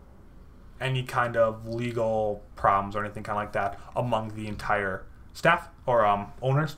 any 0.81 1.03
kind 1.03 1.37
of 1.37 1.67
legal 1.67 2.43
problems 2.57 2.95
or 2.95 3.05
anything 3.05 3.23
kind 3.23 3.39
of 3.39 3.43
like 3.43 3.53
that 3.53 3.81
among 3.97 4.35
the 4.35 4.47
entire 4.47 5.07
staff 5.33 5.69
or 5.87 6.05
um, 6.05 6.33
owners. 6.43 6.77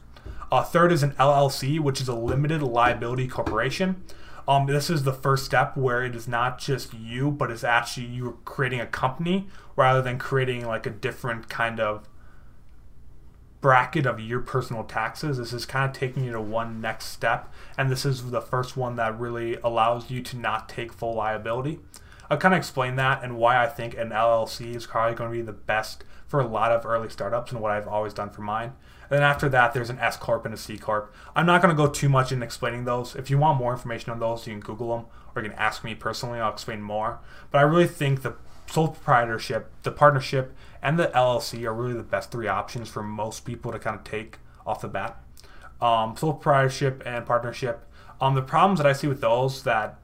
Uh, 0.51 0.63
third 0.63 0.93
is 0.93 1.03
an 1.03 1.13
LLC, 1.13 1.81
which 1.81 2.01
is 2.01 2.09
a 2.09 2.15
limited 2.15 2.63
liability 2.63 3.27
corporation. 3.27 4.03
Um, 4.49 4.67
this 4.67 4.89
is 4.89 5.03
the 5.03 5.13
first 5.13 5.45
step 5.45 5.77
where 5.77 6.05
it 6.05 6.15
is 6.15 6.29
not 6.29 6.59
just 6.59 6.95
you, 6.95 7.31
but 7.31 7.51
it's 7.51 7.65
actually 7.65 8.07
you 8.07 8.39
creating 8.45 8.81
a 8.81 8.87
company 8.87 9.49
rather 9.75 10.01
than 10.01 10.19
creating 10.19 10.65
like 10.65 10.87
a 10.87 10.91
different 10.91 11.49
kind 11.49 11.81
of 11.81 12.09
bracket 13.61 14.07
of 14.07 14.21
your 14.21 14.39
personal 14.39 14.85
taxes. 14.85 15.39
This 15.39 15.53
is 15.53 15.67
kind 15.67 15.91
of 15.91 15.97
taking 15.97 16.25
you 16.25 16.33
to 16.33 16.41
one 16.41 16.81
next 16.81 17.07
step, 17.07 17.53
and 17.77 17.91
this 17.91 18.05
is 18.05 18.31
the 18.31 18.41
first 18.41 18.77
one 18.77 18.95
that 18.97 19.19
really 19.19 19.57
allows 19.65 20.11
you 20.11 20.23
to 20.23 20.37
not 20.37 20.69
take 20.69 20.93
full 20.93 21.15
liability. 21.15 21.81
I'll 22.31 22.39
kind 22.39 22.55
of 22.55 22.59
explain 22.59 22.95
that 22.97 23.25
and 23.25 23.37
why 23.37 23.63
I 23.63 23.67
think 23.67 23.97
an 23.97 24.11
LLC 24.11 24.77
is 24.77 24.87
probably 24.87 25.17
going 25.17 25.31
to 25.31 25.37
be 25.37 25.43
the 25.43 25.53
best 25.53 26.05
for 26.29 26.41
a 26.41 26.47
lot 26.47 26.71
of 26.71 26.87
early 26.87 27.09
startups 27.09 27.51
and 27.51 27.61
what 27.61 27.73
I've 27.73 27.89
always 27.89 28.13
done 28.13 28.31
for 28.31 28.43
mine. 28.43 28.73
Then 29.09 29.23
after 29.23 29.49
that, 29.49 29.73
there's 29.73 29.91
an 29.91 29.99
S 29.99 30.17
corp 30.17 30.45
and 30.45 30.55
a 30.55 30.57
C 30.57 30.77
corp. 30.77 31.15
I'm 31.35 31.47
not 31.47 31.63
going 31.63 31.75
to 31.75 31.83
go 31.83 31.89
too 31.89 32.09
much 32.09 32.33
in 32.33 32.43
explaining 32.43 32.85
those. 32.85 33.15
If 33.15 33.31
you 33.31 33.39
want 33.39 33.59
more 33.59 33.73
information 33.73 34.11
on 34.13 34.19
those, 34.19 34.47
you 34.47 34.53
can 34.53 34.61
Google 34.61 34.97
them 34.97 35.07
or 35.35 35.43
you 35.43 35.51
can 35.51 35.59
ask 35.59 35.85
me 35.85 35.95
personally. 35.95 36.41
I'll 36.41 36.53
explain 36.53 36.83
more. 36.83 37.21
But 37.51 37.59
I 37.59 37.63
really 37.63 37.87
think 37.87 38.23
the 38.23 38.35
sole 38.67 38.89
proprietorship, 38.89 39.71
the 39.83 39.93
partnership, 39.93 40.55
and 40.83 40.99
the 40.99 41.09
LLC 41.09 41.65
are 41.65 41.75
really 41.75 41.95
the 41.95 42.03
best 42.03 42.31
three 42.31 42.49
options 42.49 42.89
for 42.89 43.03
most 43.03 43.45
people 43.45 43.73
to 43.73 43.79
kind 43.79 43.97
of 43.97 44.05
take 44.05 44.39
off 44.67 44.81
the 44.81 44.89
bat. 44.89 45.23
Um, 45.81 46.17
sole 46.17 46.33
proprietorship 46.33 47.03
and 47.05 47.25
partnership. 47.27 47.87
Um, 48.21 48.35
the 48.35 48.43
problems 48.43 48.79
that 48.79 48.87
I 48.87 48.93
see 48.93 49.07
with 49.07 49.21
those 49.21 49.63
that 49.65 49.99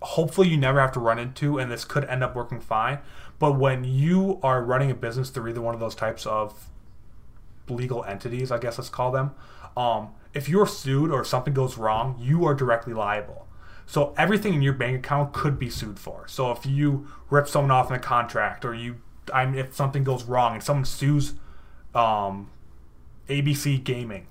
hopefully 0.00 0.48
you 0.48 0.56
never 0.56 0.80
have 0.80 0.92
to 0.92 1.00
run 1.00 1.18
into, 1.18 1.58
and 1.58 1.70
this 1.70 1.84
could 1.84 2.04
end 2.04 2.24
up 2.24 2.34
working 2.34 2.60
fine. 2.60 2.98
But 3.38 3.52
when 3.52 3.84
you 3.84 4.40
are 4.42 4.62
running 4.62 4.90
a 4.90 4.94
business 4.94 5.30
through 5.30 5.50
either 5.50 5.60
one 5.60 5.74
of 5.74 5.80
those 5.80 5.94
types 5.94 6.26
of 6.26 6.68
legal 7.70 8.04
entities, 8.04 8.50
I 8.50 8.58
guess 8.58 8.78
let's 8.78 8.90
call 8.90 9.10
them, 9.10 9.32
um, 9.76 10.10
if 10.34 10.48
you're 10.48 10.66
sued 10.66 11.10
or 11.10 11.24
something 11.24 11.54
goes 11.54 11.78
wrong, 11.78 12.16
you 12.20 12.44
are 12.44 12.54
directly 12.54 12.92
liable. 12.92 13.46
So 13.86 14.14
everything 14.18 14.54
in 14.54 14.62
your 14.62 14.74
bank 14.74 14.98
account 14.98 15.32
could 15.32 15.58
be 15.58 15.70
sued 15.70 15.98
for. 15.98 16.28
So 16.28 16.50
if 16.52 16.66
you 16.66 17.08
rip 17.30 17.48
someone 17.48 17.70
off 17.70 17.88
in 17.90 17.96
a 17.96 18.00
contract, 18.00 18.64
or 18.64 18.74
you, 18.74 18.96
I 19.32 19.46
mean, 19.46 19.54
if 19.58 19.74
something 19.74 20.04
goes 20.04 20.24
wrong 20.24 20.54
and 20.54 20.62
someone 20.62 20.84
sues 20.84 21.34
um, 21.94 22.50
ABC 23.28 23.82
Gaming, 23.82 24.26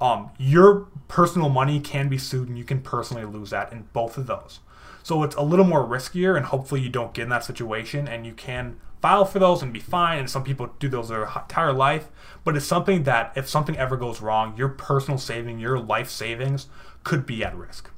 um, 0.00 0.30
your 0.38 0.88
personal 1.08 1.48
money 1.48 1.78
can 1.78 2.08
be 2.08 2.18
sued, 2.18 2.48
and 2.48 2.58
you 2.58 2.64
can 2.64 2.80
personally 2.80 3.24
lose 3.24 3.50
that 3.50 3.72
in 3.72 3.86
both 3.92 4.16
of 4.16 4.26
those. 4.26 4.60
So 5.02 5.22
it's 5.22 5.36
a 5.36 5.42
little 5.42 5.64
more 5.64 5.86
riskier, 5.86 6.36
and 6.36 6.46
hopefully 6.46 6.80
you 6.80 6.88
don't 6.88 7.12
get 7.12 7.24
in 7.24 7.28
that 7.28 7.44
situation, 7.44 8.08
and 8.08 8.24
you 8.24 8.32
can 8.32 8.80
file 9.02 9.24
for 9.24 9.40
those 9.40 9.62
and 9.62 9.72
be 9.72 9.80
fine. 9.80 10.20
And 10.20 10.30
some 10.30 10.44
people 10.44 10.70
do 10.78 10.88
those 10.88 11.08
their 11.08 11.24
entire 11.24 11.72
life, 11.72 12.08
but 12.44 12.56
it's 12.56 12.64
something 12.64 13.02
that 13.02 13.32
if 13.36 13.48
something 13.48 13.76
ever 13.76 13.96
goes 13.96 14.22
wrong, 14.22 14.56
your 14.56 14.68
personal 14.68 15.18
saving, 15.18 15.58
your 15.58 15.78
life 15.78 16.08
savings 16.08 16.68
could 17.04 17.26
be 17.26 17.44
at 17.44 17.54
risk. 17.54 17.90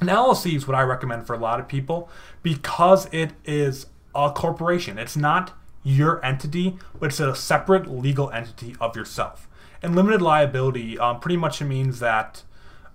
An 0.00 0.08
LLC 0.08 0.54
is 0.54 0.66
what 0.68 0.74
I 0.74 0.82
recommend 0.82 1.26
for 1.26 1.34
a 1.34 1.38
lot 1.38 1.58
of 1.58 1.68
people 1.68 2.10
because 2.42 3.08
it 3.12 3.32
is 3.44 3.86
a 4.14 4.30
corporation. 4.30 4.98
It's 4.98 5.16
not 5.16 5.56
your 5.82 6.22
entity, 6.24 6.76
but 6.98 7.06
it's 7.06 7.20
a 7.20 7.34
separate 7.34 7.88
legal 7.88 8.30
entity 8.30 8.74
of 8.80 8.96
yourself. 8.96 9.48
And 9.82 9.94
limited 9.94 10.20
liability 10.20 10.98
um, 10.98 11.20
pretty 11.20 11.36
much 11.36 11.62
means 11.62 12.00
that 12.00 12.42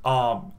um, 0.04 0.52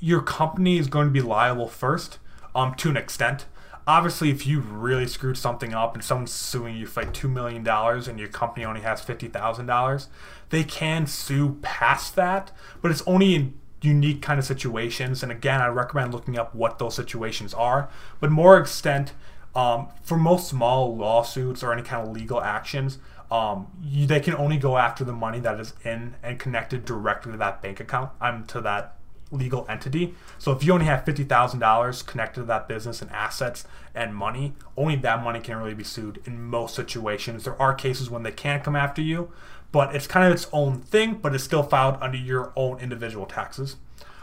your 0.00 0.20
company 0.20 0.78
is 0.78 0.88
going 0.88 1.06
to 1.06 1.12
be 1.12 1.22
liable 1.22 1.68
first 1.68 2.18
um, 2.54 2.74
to 2.74 2.90
an 2.90 2.96
extent. 2.96 3.46
Obviously, 3.86 4.30
if 4.30 4.46
you 4.46 4.60
really 4.60 5.06
screwed 5.06 5.36
something 5.36 5.74
up 5.74 5.94
and 5.94 6.04
someone's 6.04 6.32
suing 6.32 6.76
you 6.76 6.86
for 6.86 7.02
like 7.02 7.12
$2 7.12 7.30
million 7.30 7.66
and 7.66 8.18
your 8.18 8.28
company 8.28 8.64
only 8.64 8.82
has 8.82 9.02
$50,000, 9.02 10.06
they 10.50 10.64
can 10.64 11.06
sue 11.06 11.58
past 11.62 12.14
that, 12.16 12.52
but 12.82 12.90
it's 12.90 13.02
only 13.06 13.34
in 13.34 13.54
unique 13.82 14.22
kind 14.22 14.38
of 14.38 14.44
situations. 14.44 15.22
And 15.22 15.32
again, 15.32 15.60
I 15.60 15.68
recommend 15.68 16.12
looking 16.12 16.38
up 16.38 16.54
what 16.54 16.78
those 16.78 16.94
situations 16.94 17.54
are. 17.54 17.88
But 18.20 18.30
more 18.30 18.58
extent, 18.58 19.12
um, 19.54 19.88
for 20.02 20.16
most 20.16 20.48
small 20.48 20.96
lawsuits 20.96 21.62
or 21.62 21.72
any 21.72 21.82
kind 21.82 22.06
of 22.06 22.14
legal 22.14 22.40
actions, 22.40 22.98
um, 23.30 23.68
you, 23.82 24.06
they 24.06 24.20
can 24.20 24.34
only 24.34 24.58
go 24.58 24.76
after 24.76 25.04
the 25.04 25.12
money 25.12 25.38
that 25.40 25.58
is 25.60 25.74
in 25.84 26.14
and 26.22 26.38
connected 26.38 26.84
directly 26.84 27.32
to 27.32 27.38
that 27.38 27.62
bank 27.62 27.80
account. 27.80 28.10
I'm 28.20 28.34
um, 28.34 28.46
to 28.46 28.60
that 28.62 28.96
legal 29.30 29.66
entity. 29.68 30.14
So 30.38 30.52
if 30.52 30.64
you 30.64 30.72
only 30.72 30.86
have 30.86 31.04
fifty 31.04 31.24
thousand 31.24 31.60
dollars 31.60 32.02
connected 32.02 32.40
to 32.40 32.46
that 32.46 32.68
business 32.68 33.02
and 33.02 33.10
assets 33.12 33.64
and 33.94 34.14
money, 34.14 34.54
only 34.76 34.96
that 34.96 35.22
money 35.22 35.40
can 35.40 35.56
really 35.56 35.74
be 35.74 35.84
sued 35.84 36.20
in 36.24 36.42
most 36.42 36.74
situations. 36.74 37.44
There 37.44 37.60
are 37.60 37.74
cases 37.74 38.10
when 38.10 38.22
they 38.22 38.32
can 38.32 38.60
come 38.60 38.76
after 38.76 39.02
you, 39.02 39.30
but 39.72 39.94
it's 39.94 40.06
kind 40.06 40.26
of 40.26 40.32
its 40.32 40.48
own 40.52 40.80
thing, 40.80 41.14
but 41.14 41.34
it's 41.34 41.44
still 41.44 41.62
filed 41.62 41.96
under 42.00 42.18
your 42.18 42.52
own 42.56 42.78
individual 42.80 43.26
taxes. 43.26 43.76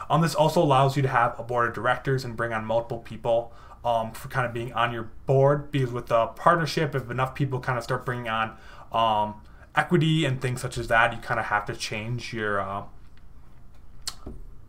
Um, 0.09 0.21
this 0.21 0.35
also 0.35 0.61
allows 0.61 0.95
you 0.95 1.01
to 1.01 1.09
have 1.09 1.37
a 1.39 1.43
board 1.43 1.69
of 1.69 1.75
directors 1.75 2.23
and 2.23 2.37
bring 2.37 2.53
on 2.53 2.63
multiple 2.65 2.99
people 2.99 3.53
um, 3.83 4.11
for 4.11 4.29
kind 4.29 4.45
of 4.45 4.53
being 4.53 4.71
on 4.73 4.93
your 4.93 5.09
board. 5.25 5.71
Because 5.71 5.91
with 5.91 6.07
the 6.07 6.27
partnership, 6.27 6.95
if 6.95 7.09
enough 7.11 7.35
people 7.35 7.59
kind 7.59 7.77
of 7.77 7.83
start 7.83 8.05
bringing 8.05 8.29
on 8.29 8.55
um, 8.91 9.41
equity 9.75 10.25
and 10.25 10.41
things 10.41 10.61
such 10.61 10.77
as 10.77 10.87
that, 10.87 11.13
you 11.13 11.19
kind 11.19 11.39
of 11.39 11.47
have 11.47 11.65
to 11.65 11.75
change 11.75 12.33
your 12.33 12.61
uh, 12.61 12.83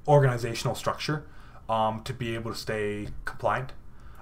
organizational 0.08 0.74
structure 0.74 1.24
um, 1.68 2.02
to 2.04 2.12
be 2.12 2.34
able 2.34 2.50
to 2.52 2.56
stay 2.56 3.08
compliant. 3.24 3.72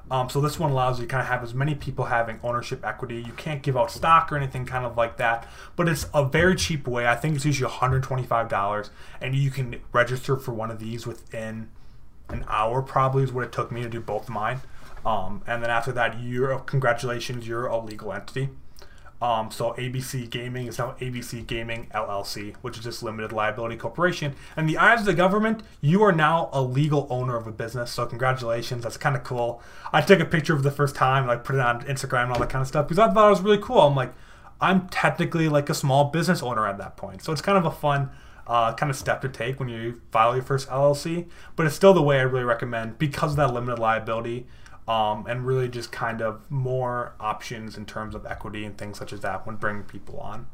Um, 0.08 0.30
so 0.30 0.40
this 0.40 0.58
one 0.58 0.70
allows 0.70 1.00
you 1.00 1.06
to 1.06 1.10
kind 1.10 1.20
of 1.20 1.28
have 1.28 1.42
as 1.42 1.52
many 1.52 1.74
people 1.74 2.04
having 2.04 2.38
ownership 2.42 2.84
equity. 2.84 3.16
You 3.16 3.32
can't 3.32 3.62
give 3.62 3.76
out 3.76 3.90
stock 3.90 4.30
or 4.30 4.36
anything 4.36 4.64
kind 4.64 4.84
of 4.84 4.96
like 4.96 5.16
that, 5.16 5.48
but 5.74 5.88
it's 5.88 6.06
a 6.14 6.24
very 6.24 6.54
cheap 6.54 6.86
way. 6.86 7.08
I 7.08 7.16
think 7.16 7.34
it's 7.34 7.44
usually 7.44 7.70
$125, 7.70 8.90
and 9.20 9.34
you 9.34 9.50
can 9.50 9.80
register 9.92 10.36
for 10.36 10.52
one 10.52 10.70
of 10.70 10.78
these 10.78 11.06
within 11.06 11.70
an 12.28 12.44
hour. 12.48 12.82
Probably 12.82 13.24
is 13.24 13.32
what 13.32 13.44
it 13.44 13.52
took 13.52 13.72
me 13.72 13.82
to 13.82 13.88
do 13.88 14.00
both 14.00 14.28
mine. 14.28 14.60
Um, 15.04 15.42
and 15.46 15.62
then 15.62 15.70
after 15.70 15.90
that, 15.92 16.20
you're 16.20 16.58
congratulations, 16.60 17.46
you're 17.46 17.66
a 17.66 17.78
legal 17.78 18.12
entity. 18.12 18.50
Um, 19.20 19.50
so 19.50 19.72
ABC 19.78 20.28
Gaming 20.28 20.66
is 20.66 20.78
now 20.78 20.94
ABC 21.00 21.46
Gaming 21.46 21.88
LLC, 21.94 22.54
which 22.56 22.76
is 22.76 22.84
just 22.84 23.02
limited 23.02 23.32
liability 23.32 23.76
corporation. 23.76 24.34
And 24.56 24.68
the 24.68 24.76
eyes 24.76 25.00
of 25.00 25.06
the 25.06 25.14
government, 25.14 25.62
you 25.80 26.02
are 26.02 26.12
now 26.12 26.50
a 26.52 26.60
legal 26.60 27.06
owner 27.08 27.36
of 27.36 27.46
a 27.46 27.52
business. 27.52 27.90
So 27.90 28.04
congratulations, 28.04 28.82
that's 28.82 28.98
kind 28.98 29.16
of 29.16 29.24
cool. 29.24 29.62
I 29.92 30.02
took 30.02 30.20
a 30.20 30.26
picture 30.26 30.54
of 30.54 30.62
the 30.62 30.70
first 30.70 30.94
time, 30.94 31.26
like 31.26 31.44
put 31.44 31.56
it 31.56 31.60
on 31.62 31.82
Instagram 31.82 32.24
and 32.24 32.32
all 32.32 32.38
that 32.40 32.50
kind 32.50 32.60
of 32.60 32.68
stuff 32.68 32.88
because 32.88 32.98
I 32.98 33.12
thought 33.12 33.26
it 33.26 33.30
was 33.30 33.40
really 33.40 33.60
cool. 33.62 33.80
I'm 33.80 33.96
like, 33.96 34.12
I'm 34.60 34.88
technically 34.88 35.48
like 35.48 35.70
a 35.70 35.74
small 35.74 36.04
business 36.04 36.42
owner 36.42 36.66
at 36.66 36.78
that 36.78 36.96
point. 36.96 37.22
So 37.22 37.32
it's 37.32 37.42
kind 37.42 37.56
of 37.56 37.64
a 37.64 37.70
fun 37.70 38.10
uh, 38.46 38.74
kind 38.74 38.90
of 38.90 38.96
step 38.96 39.20
to 39.22 39.28
take 39.28 39.58
when 39.58 39.68
you 39.68 40.00
file 40.10 40.34
your 40.34 40.44
first 40.44 40.68
LLC. 40.68 41.26
But 41.56 41.66
it's 41.66 41.74
still 41.74 41.94
the 41.94 42.02
way 42.02 42.18
I 42.18 42.22
really 42.22 42.44
recommend 42.44 42.98
because 42.98 43.32
of 43.32 43.36
that 43.36 43.52
limited 43.52 43.78
liability 43.78 44.46
um, 44.88 45.26
and 45.26 45.46
really 45.46 45.68
just 45.68 45.90
kind 45.90 46.20
of 46.20 46.48
more 46.50 47.14
options 47.18 47.76
in 47.76 47.86
terms 47.86 48.14
of 48.14 48.24
equity 48.26 48.64
and 48.64 48.78
things 48.78 48.98
such 48.98 49.12
as 49.12 49.20
that 49.20 49.46
when 49.46 49.56
bringing 49.56 49.82
people 49.82 50.18
on. 50.18 50.46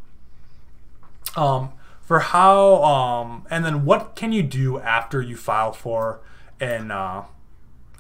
Um, 1.37 1.73
for 2.01 2.21
how, 2.21 2.83
um, 2.83 3.47
and 3.51 3.65
then 3.65 3.85
what 3.85 4.17
can 4.17 4.33
you 4.33 4.43
do 4.43 4.79
after 4.79 5.23
you 5.23 5.37
file 5.37 5.73
for 5.73 6.21
an 6.61 6.91
uh, 6.91 7.25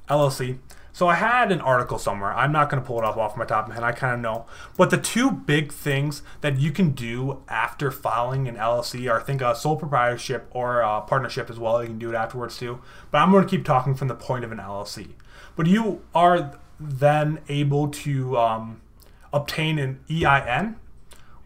LLC? 0.08 0.58
So 0.94 1.08
I 1.08 1.14
had 1.14 1.50
an 1.50 1.62
article 1.62 1.98
somewhere. 1.98 2.34
I'm 2.34 2.52
not 2.52 2.68
going 2.68 2.82
to 2.82 2.86
pull 2.86 2.98
it 2.98 3.04
up 3.04 3.16
off 3.16 3.34
my 3.36 3.46
top 3.46 3.64
of 3.64 3.68
my 3.70 3.74
head. 3.74 3.84
I 3.84 3.92
kind 3.92 4.14
of 4.14 4.20
know. 4.20 4.44
But 4.76 4.90
the 4.90 4.98
two 4.98 5.30
big 5.30 5.72
things 5.72 6.22
that 6.42 6.58
you 6.58 6.70
can 6.70 6.90
do 6.90 7.42
after 7.48 7.90
filing 7.90 8.46
an 8.46 8.56
LLC 8.56 9.10
are, 9.10 9.20
I 9.20 9.22
think, 9.22 9.40
a 9.40 9.56
sole 9.56 9.76
proprietorship 9.76 10.48
or 10.50 10.80
a 10.80 11.00
partnership 11.00 11.48
as 11.48 11.58
well. 11.58 11.82
You 11.82 11.88
can 11.88 11.98
do 11.98 12.10
it 12.10 12.14
afterwards 12.14 12.58
too. 12.58 12.82
But 13.10 13.18
I'm 13.18 13.30
going 13.30 13.44
to 13.44 13.48
keep 13.48 13.64
talking 13.64 13.94
from 13.94 14.08
the 14.08 14.14
point 14.14 14.44
of 14.44 14.52
an 14.52 14.58
LLC. 14.58 15.12
But 15.56 15.66
you 15.66 16.02
are 16.14 16.58
then 16.80 17.40
able 17.48 17.88
to 17.88 18.36
um, 18.38 18.80
obtain 19.32 19.78
an 19.78 20.00
EIN, 20.10 20.76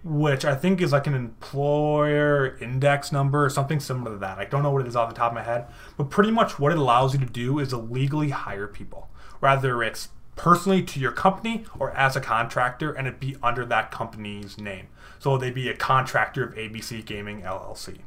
which 0.04 0.44
I 0.44 0.54
think 0.54 0.80
is 0.80 0.92
like 0.92 1.06
an 1.06 1.14
employer 1.14 2.56
index 2.58 3.10
number 3.10 3.44
or 3.44 3.50
something 3.50 3.80
similar 3.80 4.12
to 4.12 4.18
that. 4.18 4.38
I 4.38 4.44
don't 4.44 4.62
know 4.62 4.70
what 4.70 4.82
it 4.82 4.88
is 4.88 4.96
off 4.96 5.08
the 5.08 5.14
top 5.14 5.32
of 5.32 5.34
my 5.34 5.42
head, 5.42 5.66
but 5.96 6.10
pretty 6.10 6.30
much 6.30 6.58
what 6.58 6.72
it 6.72 6.78
allows 6.78 7.12
you 7.12 7.20
to 7.20 7.26
do 7.26 7.58
is 7.58 7.72
illegally 7.72 8.30
hire 8.30 8.66
people. 8.66 9.08
Whether 9.40 9.82
it's 9.82 10.08
personally 10.36 10.82
to 10.82 11.00
your 11.00 11.12
company 11.12 11.64
or 11.78 11.90
as 11.92 12.14
a 12.14 12.20
contractor 12.20 12.92
and 12.92 13.08
it 13.08 13.18
be 13.18 13.36
under 13.42 13.64
that 13.66 13.90
company's 13.90 14.58
name. 14.58 14.86
So 15.18 15.36
they'd 15.36 15.54
be 15.54 15.68
a 15.68 15.76
contractor 15.76 16.44
of 16.44 16.54
ABC 16.54 17.04
Gaming 17.04 17.42
LLC. 17.42 18.00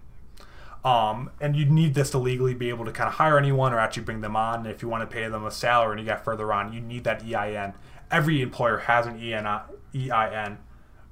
Um, 0.83 1.31
and 1.41 1.55
you 1.55 1.65
need 1.65 1.93
this 1.93 2.09
to 2.11 2.17
legally 2.17 2.53
be 2.53 2.69
able 2.69 2.85
to 2.85 2.91
kind 2.91 3.07
of 3.07 3.15
hire 3.15 3.37
anyone 3.37 3.73
or 3.73 3.79
actually 3.79 4.03
bring 4.03 4.21
them 4.21 4.35
on. 4.35 4.59
And 4.59 4.67
if 4.67 4.81
you 4.81 4.87
want 4.87 5.09
to 5.09 5.13
pay 5.13 5.27
them 5.27 5.45
a 5.45 5.51
salary 5.51 5.91
and 5.91 5.99
you 5.99 6.05
get 6.05 6.23
further 6.23 6.53
on, 6.53 6.71
you 6.71 6.79
need 6.79 7.03
that 7.03 7.23
EIN. 7.23 7.73
Every 8.09 8.41
employer 8.41 8.77
has 8.77 9.05
an 9.05 9.19
EIN 9.19 10.57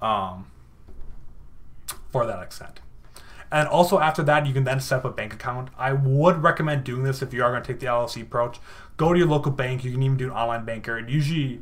um, 0.02 0.52
for 2.12 2.26
that 2.26 2.42
extent. 2.42 2.80
And 3.52 3.68
also 3.68 4.00
after 4.00 4.24
that, 4.24 4.46
you 4.46 4.54
can 4.54 4.64
then 4.64 4.80
set 4.80 5.00
up 5.00 5.06
a 5.06 5.12
bank 5.12 5.34
account. 5.34 5.70
I 5.78 5.94
would 5.94 6.44
recommend 6.44 6.84
doing 6.84 7.04
this 7.04 7.22
if 7.22 7.34
you 7.34 7.44
are 7.44 7.52
going 7.52 7.64
to 7.64 7.68
take 7.68 7.80
the 7.80 7.86
LLC 7.86 8.22
approach. 8.22 8.60
Go 8.98 9.14
to 9.14 9.20
your 9.20 9.28
local 9.28 9.52
bank. 9.52 9.84
You 9.84 9.92
can 9.92 10.04
even 10.04 10.18
do 10.18 10.26
an 10.26 10.32
online 10.32 10.66
banker. 10.66 10.98
It 10.98 11.08
usually 11.10 11.62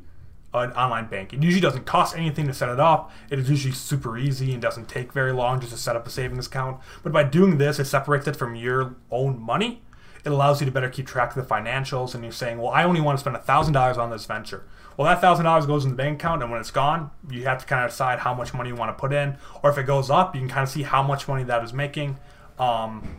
an 0.64 0.72
online 0.74 1.08
bank. 1.08 1.34
It 1.34 1.44
usually 1.44 1.62
doesn't 1.62 1.86
cost 1.86 2.16
anything 2.16 2.48
to 2.48 2.54
set 2.54 2.70
it 2.70 2.80
up. 2.80 3.12
It 3.30 3.40
is 3.40 3.50
usually 3.50 3.74
super 3.74 4.18
easy 4.18 4.54
and 4.54 4.62
doesn't 4.62 4.88
take 4.88 5.12
very 5.12 5.32
long 5.32 5.60
just 5.60 5.72
to 5.74 5.78
set 5.78 5.96
up 5.96 6.08
a 6.08 6.10
savings 6.10 6.48
account. 6.48 6.80
But 7.04 7.12
by 7.12 7.24
doing 7.24 7.58
this, 7.58 7.80
it 7.80 7.86
separates 7.86 8.28
it 8.28 8.36
from 8.36 8.56
your 8.56 8.96
own 9.12 9.40
money. 9.40 9.82
It 10.24 10.32
allows 10.32 10.60
you 10.60 10.66
to 10.66 10.72
better 10.72 10.90
keep 10.90 11.06
track 11.06 11.36
of 11.36 11.48
the 11.48 11.54
financials. 11.54 12.16
And 12.16 12.24
you're 12.24 12.34
saying, 12.34 12.58
well, 12.58 12.72
I 12.72 12.84
only 12.84 13.02
want 13.02 13.18
to 13.18 13.22
spend 13.22 13.36
$1,000 13.36 13.98
on 13.98 14.10
this 14.10 14.26
venture. 14.26 14.66
Well, 14.98 15.06
that 15.08 15.22
$1,000 15.22 15.68
goes 15.68 15.84
in 15.84 15.92
the 15.92 15.96
bank 15.98 16.22
account, 16.22 16.42
and 16.42 16.50
when 16.50 16.62
it's 16.62 16.72
gone, 16.72 17.12
you 17.30 17.44
have 17.44 17.60
to 17.60 17.66
kind 17.66 17.84
of 17.84 17.92
decide 17.92 18.20
how 18.20 18.34
much 18.34 18.54
money 18.54 18.70
you 18.70 18.76
want 18.76 18.96
to 18.96 19.00
put 19.00 19.12
in. 19.12 19.38
Or 19.62 19.70
if 19.70 19.78
it 19.78 19.84
goes 19.84 20.10
up, 20.10 20.34
you 20.34 20.42
can 20.42 20.50
kind 20.50 20.64
of 20.64 20.70
see 20.70 20.84
how 20.84 21.04
much 21.04 21.28
money 21.28 21.44
that 21.44 21.64
is 21.64 21.74
making. 21.74 22.18
Um, 22.58 23.18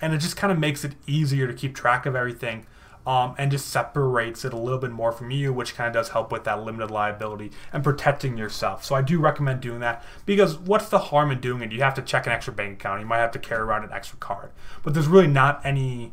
and 0.00 0.14
it 0.14 0.18
just 0.18 0.36
kind 0.36 0.50
of 0.50 0.58
makes 0.58 0.84
it 0.84 0.94
easier 1.06 1.46
to 1.46 1.52
keep 1.52 1.74
track 1.74 2.06
of 2.06 2.16
everything 2.16 2.66
um, 3.08 3.34
and 3.38 3.50
just 3.50 3.68
separates 3.68 4.44
it 4.44 4.52
a 4.52 4.58
little 4.58 4.78
bit 4.78 4.90
more 4.90 5.12
from 5.12 5.30
you, 5.30 5.50
which 5.50 5.74
kind 5.74 5.88
of 5.88 5.94
does 5.94 6.10
help 6.10 6.30
with 6.30 6.44
that 6.44 6.62
limited 6.62 6.90
liability 6.90 7.50
and 7.72 7.82
protecting 7.82 8.36
yourself. 8.36 8.84
So 8.84 8.94
I 8.94 9.00
do 9.00 9.18
recommend 9.18 9.62
doing 9.62 9.80
that 9.80 10.04
because 10.26 10.58
what's 10.58 10.90
the 10.90 10.98
harm 10.98 11.30
in 11.30 11.40
doing 11.40 11.62
it? 11.62 11.72
You 11.72 11.80
have 11.80 11.94
to 11.94 12.02
check 12.02 12.26
an 12.26 12.32
extra 12.32 12.52
bank 12.52 12.74
account. 12.74 13.00
You 13.00 13.06
might 13.06 13.20
have 13.20 13.32
to 13.32 13.38
carry 13.38 13.62
around 13.62 13.84
an 13.84 13.92
extra 13.92 14.18
card, 14.18 14.50
but 14.82 14.92
there's 14.92 15.06
really 15.06 15.26
not 15.26 15.62
any 15.64 16.12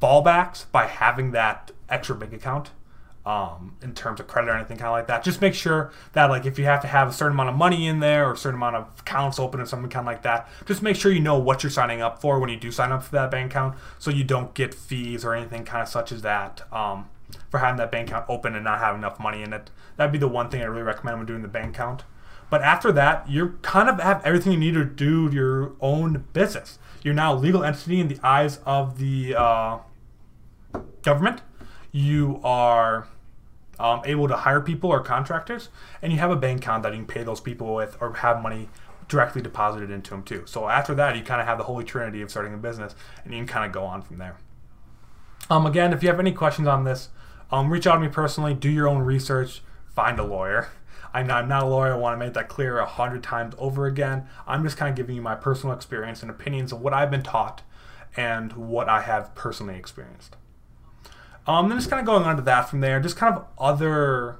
fallbacks 0.00 0.66
by 0.70 0.86
having 0.86 1.32
that 1.32 1.72
extra 1.88 2.14
bank 2.14 2.32
account 2.32 2.70
um, 3.24 3.76
in 3.82 3.94
terms 3.94 4.18
of 4.18 4.26
credit 4.26 4.50
or 4.50 4.54
anything 4.54 4.76
kind 4.76 4.88
of 4.88 4.92
like 4.92 5.06
that. 5.06 5.22
Just 5.22 5.40
make 5.40 5.54
sure 5.54 5.92
that 6.12 6.26
like 6.26 6.44
if 6.44 6.58
you 6.58 6.64
have 6.64 6.80
to 6.82 6.88
have 6.88 7.08
a 7.08 7.12
certain 7.12 7.34
amount 7.34 7.50
of 7.50 7.54
money 7.54 7.86
in 7.86 8.00
there 8.00 8.28
or 8.28 8.32
a 8.32 8.36
certain 8.36 8.56
amount 8.56 8.76
of 8.76 9.00
accounts 9.00 9.38
open 9.38 9.60
or 9.60 9.66
something 9.66 9.90
kind 9.90 10.02
of 10.02 10.12
like 10.12 10.22
that, 10.22 10.48
just 10.66 10.82
make 10.82 10.96
sure 10.96 11.12
you 11.12 11.20
know 11.20 11.38
what 11.38 11.62
you're 11.62 11.70
signing 11.70 12.02
up 12.02 12.20
for 12.20 12.40
when 12.40 12.50
you 12.50 12.56
do 12.56 12.70
sign 12.70 12.90
up 12.90 13.02
for 13.02 13.12
that 13.12 13.30
bank 13.30 13.52
account, 13.52 13.76
so 13.98 14.10
you 14.10 14.24
don't 14.24 14.54
get 14.54 14.74
fees 14.74 15.24
or 15.24 15.34
anything 15.34 15.64
kind 15.64 15.82
of 15.82 15.88
such 15.88 16.10
as 16.10 16.22
that 16.22 16.62
um, 16.72 17.08
for 17.50 17.58
having 17.58 17.76
that 17.76 17.92
bank 17.92 18.08
account 18.08 18.26
open 18.28 18.54
and 18.54 18.64
not 18.64 18.80
having 18.80 19.00
enough 19.00 19.20
money 19.20 19.42
in 19.42 19.52
it. 19.52 19.70
That'd 19.96 20.12
be 20.12 20.18
the 20.18 20.28
one 20.28 20.50
thing 20.50 20.62
I 20.62 20.64
really 20.64 20.82
recommend 20.82 21.18
when 21.18 21.26
doing 21.26 21.42
the 21.42 21.48
bank 21.48 21.76
account. 21.76 22.04
But 22.50 22.60
after 22.60 22.92
that, 22.92 23.30
you 23.30 23.58
kind 23.62 23.88
of 23.88 23.98
have 23.98 24.22
everything 24.26 24.52
you 24.52 24.58
need 24.58 24.74
to 24.74 24.84
do 24.84 25.30
your 25.32 25.72
own 25.80 26.26
business. 26.34 26.78
You're 27.02 27.14
now 27.14 27.32
a 27.32 27.36
legal 27.36 27.64
entity 27.64 27.98
in 27.98 28.08
the 28.08 28.18
eyes 28.22 28.58
of 28.66 28.98
the 28.98 29.34
uh, 29.34 29.78
government 31.02 31.40
you 31.92 32.40
are 32.42 33.06
um, 33.78 34.02
able 34.04 34.28
to 34.28 34.36
hire 34.36 34.60
people 34.60 34.90
or 34.90 35.00
contractors, 35.00 35.68
and 36.00 36.12
you 36.12 36.18
have 36.18 36.30
a 36.30 36.36
bank 36.36 36.62
account 36.62 36.82
that 36.82 36.92
you 36.92 36.98
can 36.98 37.06
pay 37.06 37.22
those 37.22 37.40
people 37.40 37.74
with 37.74 37.96
or 38.00 38.14
have 38.14 38.42
money 38.42 38.68
directly 39.08 39.42
deposited 39.42 39.90
into 39.90 40.10
them 40.10 40.22
too. 40.22 40.42
So 40.46 40.68
after 40.68 40.94
that, 40.94 41.16
you 41.16 41.22
kind 41.22 41.40
of 41.40 41.46
have 41.46 41.58
the 41.58 41.64
holy 41.64 41.84
trinity 41.84 42.22
of 42.22 42.30
starting 42.30 42.54
a 42.54 42.56
business, 42.56 42.94
and 43.24 43.32
you 43.32 43.40
can 43.40 43.46
kind 43.46 43.66
of 43.66 43.72
go 43.72 43.84
on 43.84 44.02
from 44.02 44.18
there. 44.18 44.36
Um, 45.50 45.66
again, 45.66 45.92
if 45.92 46.02
you 46.02 46.08
have 46.08 46.20
any 46.20 46.32
questions 46.32 46.66
on 46.66 46.84
this, 46.84 47.10
um, 47.50 47.70
reach 47.70 47.86
out 47.86 47.94
to 47.94 48.00
me 48.00 48.08
personally. 48.08 48.54
Do 48.54 48.70
your 48.70 48.88
own 48.88 49.02
research. 49.02 49.62
Find 49.94 50.18
a 50.18 50.24
lawyer. 50.24 50.68
I'm 51.12 51.26
not, 51.26 51.42
I'm 51.42 51.48
not 51.48 51.64
a 51.64 51.66
lawyer. 51.66 51.92
I 51.92 51.96
want 51.96 52.18
to 52.18 52.24
make 52.24 52.32
that 52.34 52.48
clear 52.48 52.78
a 52.78 52.86
hundred 52.86 53.22
times 53.22 53.54
over 53.58 53.86
again. 53.86 54.26
I'm 54.46 54.62
just 54.62 54.78
kind 54.78 54.88
of 54.88 54.96
giving 54.96 55.14
you 55.14 55.20
my 55.20 55.34
personal 55.34 55.74
experience 55.74 56.22
and 56.22 56.30
opinions 56.30 56.72
of 56.72 56.80
what 56.80 56.94
I've 56.94 57.10
been 57.10 57.22
taught 57.22 57.60
and 58.16 58.52
what 58.54 58.88
I 58.88 59.02
have 59.02 59.34
personally 59.34 59.76
experienced. 59.76 60.36
Um, 61.46 61.68
then 61.68 61.78
just 61.78 61.90
kind 61.90 62.00
of 62.00 62.06
going 62.06 62.22
on 62.22 62.36
to 62.36 62.42
that 62.42 62.68
from 62.68 62.80
there, 62.80 63.00
just 63.00 63.16
kind 63.16 63.34
of 63.34 63.44
other 63.58 64.36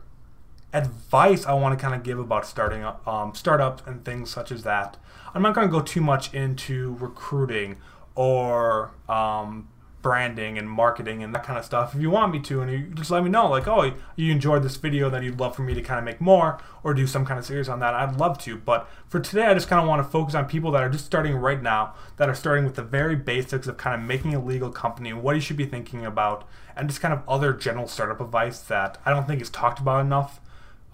advice 0.73 1.45
I 1.45 1.53
want 1.55 1.79
to 1.79 1.83
kind 1.83 1.95
of 1.95 2.03
give 2.03 2.19
about 2.19 2.47
starting 2.47 2.83
up 2.83 3.07
um, 3.07 3.35
startups 3.35 3.83
and 3.87 4.05
things 4.05 4.31
such 4.31 4.51
as 4.51 4.63
that. 4.63 4.97
I'm 5.35 5.43
not 5.43 5.55
going 5.55 5.67
to 5.67 5.73
go 5.73 5.81
too 5.81 6.01
much 6.01 6.33
into 6.33 6.97
recruiting 7.01 7.77
or 8.15 8.93
um, 9.09 9.69
branding 10.03 10.59
and 10.59 10.69
marketing 10.69 11.23
and 11.23 11.35
that 11.35 11.45
kind 11.45 11.59
of 11.59 11.65
stuff. 11.65 11.95
If 11.95 12.03
you 12.03 12.11
want 12.11 12.33
me 12.33 12.41
to, 12.41 12.61
and 12.61 12.71
you 12.71 12.79
just 12.95 13.11
let 13.11 13.23
me 13.23 13.31
know, 13.31 13.49
like, 13.49 13.69
oh, 13.69 13.95
you 14.17 14.33
enjoyed 14.33 14.63
this 14.63 14.77
video, 14.77 15.09
that 15.09 15.23
you'd 15.23 15.41
love 15.41 15.57
for 15.57 15.63
me 15.63 15.75
to 15.75 15.81
kind 15.81 15.99
of 15.99 16.05
make 16.05 16.21
more 16.21 16.59
or 16.83 16.93
do 16.93 17.07
some 17.07 17.25
kind 17.25 17.39
of 17.39 17.47
series 17.47 17.69
on 17.69 17.79
that, 17.81 17.95
I'd 17.95 18.17
love 18.17 18.37
to. 18.39 18.57
But 18.57 18.89
for 19.09 19.21
today, 19.21 19.47
I 19.47 19.55
just 19.55 19.69
kind 19.69 19.81
of 19.81 19.89
want 19.89 20.05
to 20.05 20.11
focus 20.11 20.35
on 20.35 20.47
people 20.47 20.73
that 20.73 20.83
are 20.83 20.91
just 20.91 21.07
starting 21.07 21.37
right 21.37 21.63
now, 21.63 21.95
that 22.17 22.29
are 22.29 22.35
starting 22.35 22.65
with 22.65 22.75
the 22.75 22.83
very 22.83 23.17
basics 23.17 23.67
of 23.67 23.77
kind 23.77 23.95
of 23.99 24.07
making 24.07 24.35
a 24.35 24.45
legal 24.45 24.71
company, 24.71 25.13
what 25.13 25.37
you 25.37 25.41
should 25.41 25.57
be 25.57 25.67
thinking 25.67 26.05
about, 26.05 26.47
and 26.77 26.89
just 26.89 27.01
kind 27.01 27.15
of 27.15 27.23
other 27.29 27.53
general 27.53 27.87
startup 27.87 28.21
advice 28.21 28.59
that 28.61 28.99
I 29.07 29.11
don't 29.11 29.27
think 29.27 29.41
is 29.41 29.51
talked 29.51 29.79
about 29.79 30.05
enough. 30.05 30.41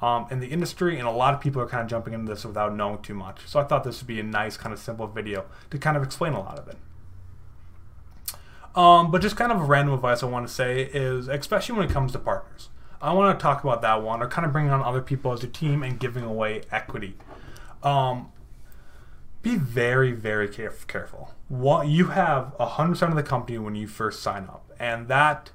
Um, 0.00 0.28
in 0.30 0.38
the 0.38 0.46
industry, 0.46 0.96
and 0.96 1.08
a 1.08 1.10
lot 1.10 1.34
of 1.34 1.40
people 1.40 1.60
are 1.60 1.66
kind 1.66 1.82
of 1.82 1.88
jumping 1.88 2.14
into 2.14 2.32
this 2.32 2.44
without 2.44 2.72
knowing 2.72 3.02
too 3.02 3.14
much. 3.14 3.40
So 3.46 3.58
I 3.58 3.64
thought 3.64 3.82
this 3.82 4.00
would 4.00 4.06
be 4.06 4.20
a 4.20 4.22
nice, 4.22 4.56
kind 4.56 4.72
of 4.72 4.78
simple 4.78 5.08
video 5.08 5.46
to 5.70 5.78
kind 5.78 5.96
of 5.96 6.04
explain 6.04 6.34
a 6.34 6.38
lot 6.38 6.56
of 6.56 6.68
it. 6.68 6.76
Um, 8.74 9.10
but 9.10 9.22
just 9.22 9.36
kind 9.36 9.50
of 9.50 9.60
a 9.60 9.64
random 9.64 9.94
advice 9.94 10.22
I 10.22 10.26
want 10.26 10.46
to 10.46 10.52
say 10.52 10.82
is, 10.82 11.28
especially 11.28 11.76
when 11.76 11.88
it 11.88 11.92
comes 11.92 12.12
to 12.12 12.18
partners, 12.18 12.68
I 13.00 13.12
want 13.12 13.38
to 13.38 13.42
talk 13.42 13.62
about 13.62 13.82
that 13.82 14.02
one, 14.02 14.22
or 14.22 14.28
kind 14.28 14.46
of 14.46 14.52
bringing 14.52 14.70
on 14.70 14.82
other 14.82 15.02
people 15.02 15.32
as 15.32 15.42
your 15.42 15.50
team 15.50 15.82
and 15.82 15.98
giving 15.98 16.24
away 16.24 16.62
equity. 16.70 17.16
Um, 17.82 18.32
be 19.42 19.56
very, 19.56 20.12
very 20.12 20.48
caref- 20.48 20.86
careful. 20.86 21.34
What 21.48 21.88
you 21.88 22.08
have 22.08 22.54
hundred 22.58 22.94
percent 22.94 23.10
of 23.12 23.16
the 23.16 23.22
company 23.22 23.58
when 23.58 23.74
you 23.74 23.86
first 23.86 24.20
sign 24.22 24.44
up, 24.44 24.70
and 24.78 25.08
that 25.08 25.50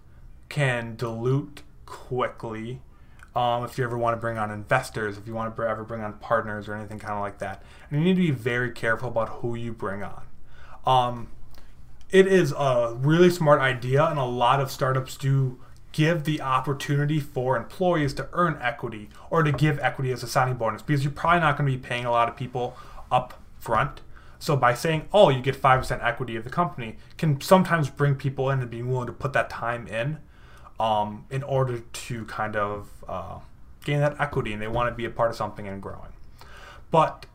can 0.50 0.96
dilute 0.96 1.64
quickly. 1.86 2.82
Um, 3.36 3.64
if 3.64 3.78
you 3.78 3.84
ever 3.84 3.98
want 3.98 4.16
to 4.16 4.22
bring 4.22 4.38
on 4.38 4.52
investors, 4.52 5.18
if 5.18 5.28
you 5.28 5.34
want 5.34 5.56
to 5.56 5.64
ever 5.64 5.84
bring 5.84 6.02
on 6.02 6.14
partners 6.14 6.68
or 6.68 6.76
anything 6.76 7.00
kind 7.00 7.14
of 7.14 7.22
like 7.22 7.40
that, 7.40 7.64
and 7.90 8.00
you 8.00 8.06
need 8.06 8.16
to 8.16 8.22
be 8.22 8.32
very 8.32 8.72
careful 8.72 9.10
about 9.10 9.30
who 9.30 9.56
you 9.56 9.74
bring 9.74 10.04
on. 10.04 10.24
Um, 10.86 11.30
it 12.14 12.28
is 12.28 12.52
a 12.52 12.96
really 13.00 13.32
smart 13.32 13.60
idea, 13.60 14.06
and 14.06 14.20
a 14.20 14.24
lot 14.24 14.62
of 14.62 14.70
startups 14.70 15.18
do 15.18 15.60
give 15.92 16.24
the 16.26 16.42
opportunity 16.42 17.20
for 17.20 17.58
employees 17.58 18.14
to 18.14 18.30
earn 18.34 18.58
equity 18.62 19.10
or 19.32 19.42
to 19.42 19.52
give 19.52 19.80
equity 19.80 20.12
as 20.12 20.22
a 20.22 20.28
signing 20.28 20.56
bonus 20.56 20.82
because 20.84 21.04
you're 21.04 21.12
probably 21.12 21.40
not 21.40 21.58
going 21.58 21.70
to 21.70 21.76
be 21.76 21.84
paying 21.84 22.06
a 22.06 22.12
lot 22.12 22.30
of 22.30 22.36
people 22.36 22.78
up 23.12 23.42
front. 23.60 24.02
So 24.38 24.56
by 24.56 24.76
saying, 24.76 25.08
"Oh, 25.12 25.30
you 25.30 25.42
get 25.42 25.56
five 25.56 25.80
percent 25.80 26.04
equity 26.04 26.36
of 26.36 26.44
the 26.44 26.52
company," 26.52 26.98
can 27.18 27.42
sometimes 27.42 27.90
bring 27.90 28.14
people 28.14 28.52
in 28.52 28.60
and 28.62 28.70
being 28.70 28.92
willing 28.92 29.08
to 29.08 29.14
put 29.14 29.34
that 29.34 29.50
time 29.50 29.88
in, 29.88 30.20
um, 30.80 31.26
in 31.32 31.42
order 31.42 31.80
to 31.80 32.26
kind 32.26 32.56
of 32.56 32.90
uh, 33.10 33.40
gain 33.84 34.00
that 34.02 34.22
equity, 34.22 34.54
and 34.54 34.62
they 34.62 34.68
want 34.68 34.88
to 34.88 34.96
be 34.96 35.06
a 35.06 35.10
part 35.10 35.32
of 35.32 35.36
something 35.36 35.68
and 35.68 35.82
growing. 35.82 36.14
But 36.92 37.26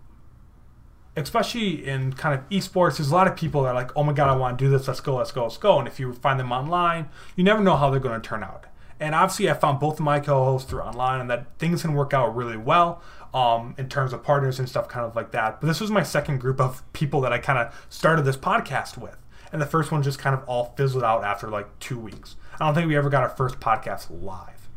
especially 1.23 1.87
in 1.87 2.13
kind 2.13 2.39
of 2.39 2.49
esports, 2.49 2.99
there's 2.99 3.11
a 3.11 3.15
lot 3.15 3.27
of 3.27 3.37
people 3.37 3.63
that 3.63 3.71
are 3.71 3.75
like, 3.75 3.91
oh 3.97 4.03
my 4.03 4.13
god, 4.13 4.29
I 4.29 4.37
want 4.37 4.59
to 4.59 4.65
do 4.65 4.71
this. 4.71 4.89
Let's 4.89 5.01
go, 5.01 5.17
let's 5.17 5.33
go, 5.33 5.45
let's 5.45 5.57
go. 5.57 5.79
And 5.79 5.89
if 5.89 5.99
you 5.99 6.13
find 6.13 6.39
them 6.39 6.53
online, 6.53 7.09
you 7.37 7.45
never 7.45 7.63
know 7.63 7.77
how 7.77 7.91
they're 7.91 8.01
going 8.01 8.21
to 8.21 8.27
turn 8.27 8.43
out. 8.43 8.67
And 9.01 9.15
obviously, 9.15 9.49
I 9.49 9.55
found 9.55 9.79
both 9.79 9.95
of 9.95 10.01
my 10.01 10.19
co-hosts 10.21 10.69
through 10.69 10.81
online, 10.81 11.21
and 11.21 11.31
that 11.31 11.47
things 11.59 11.83
can 11.83 11.95
work 11.95 12.13
out 12.13 12.35
really 12.35 12.57
well 12.57 13.01
um, 13.33 13.75
in 13.79 13.89
terms 13.89 14.13
of 14.13 14.25
partners 14.25 14.59
and 14.59 14.69
stuff, 14.69 14.89
kind 14.89 15.07
of 15.07 15.15
like 15.15 15.31
that. 15.31 15.61
But 15.61 15.69
this 15.69 15.81
was 15.81 15.91
my 15.91 16.03
second 16.03 16.39
group 16.39 16.61
of 16.61 16.83
people 16.93 17.21
that 17.21 17.33
I 17.33 17.39
kind 17.39 17.59
of 17.59 17.87
started 17.89 18.23
this 18.23 18.37
podcast 18.37 18.99
with, 18.99 19.17
and 19.53 19.63
the 19.63 19.67
first 19.67 19.93
one 19.93 20.03
just 20.03 20.19
kind 20.19 20.35
of 20.35 20.43
all 20.49 20.75
fizzled 20.77 21.05
out 21.05 21.25
after 21.25 21.49
like 21.49 21.79
two 21.79 21.99
weeks. 21.99 22.37
I 22.59 22.67
don't 22.67 22.75
think 22.75 22.89
we 22.89 22.97
ever 22.97 23.09
got 23.09 23.23
our 23.23 23.29
first 23.29 23.61
podcast 23.61 24.09
live. 24.11 24.69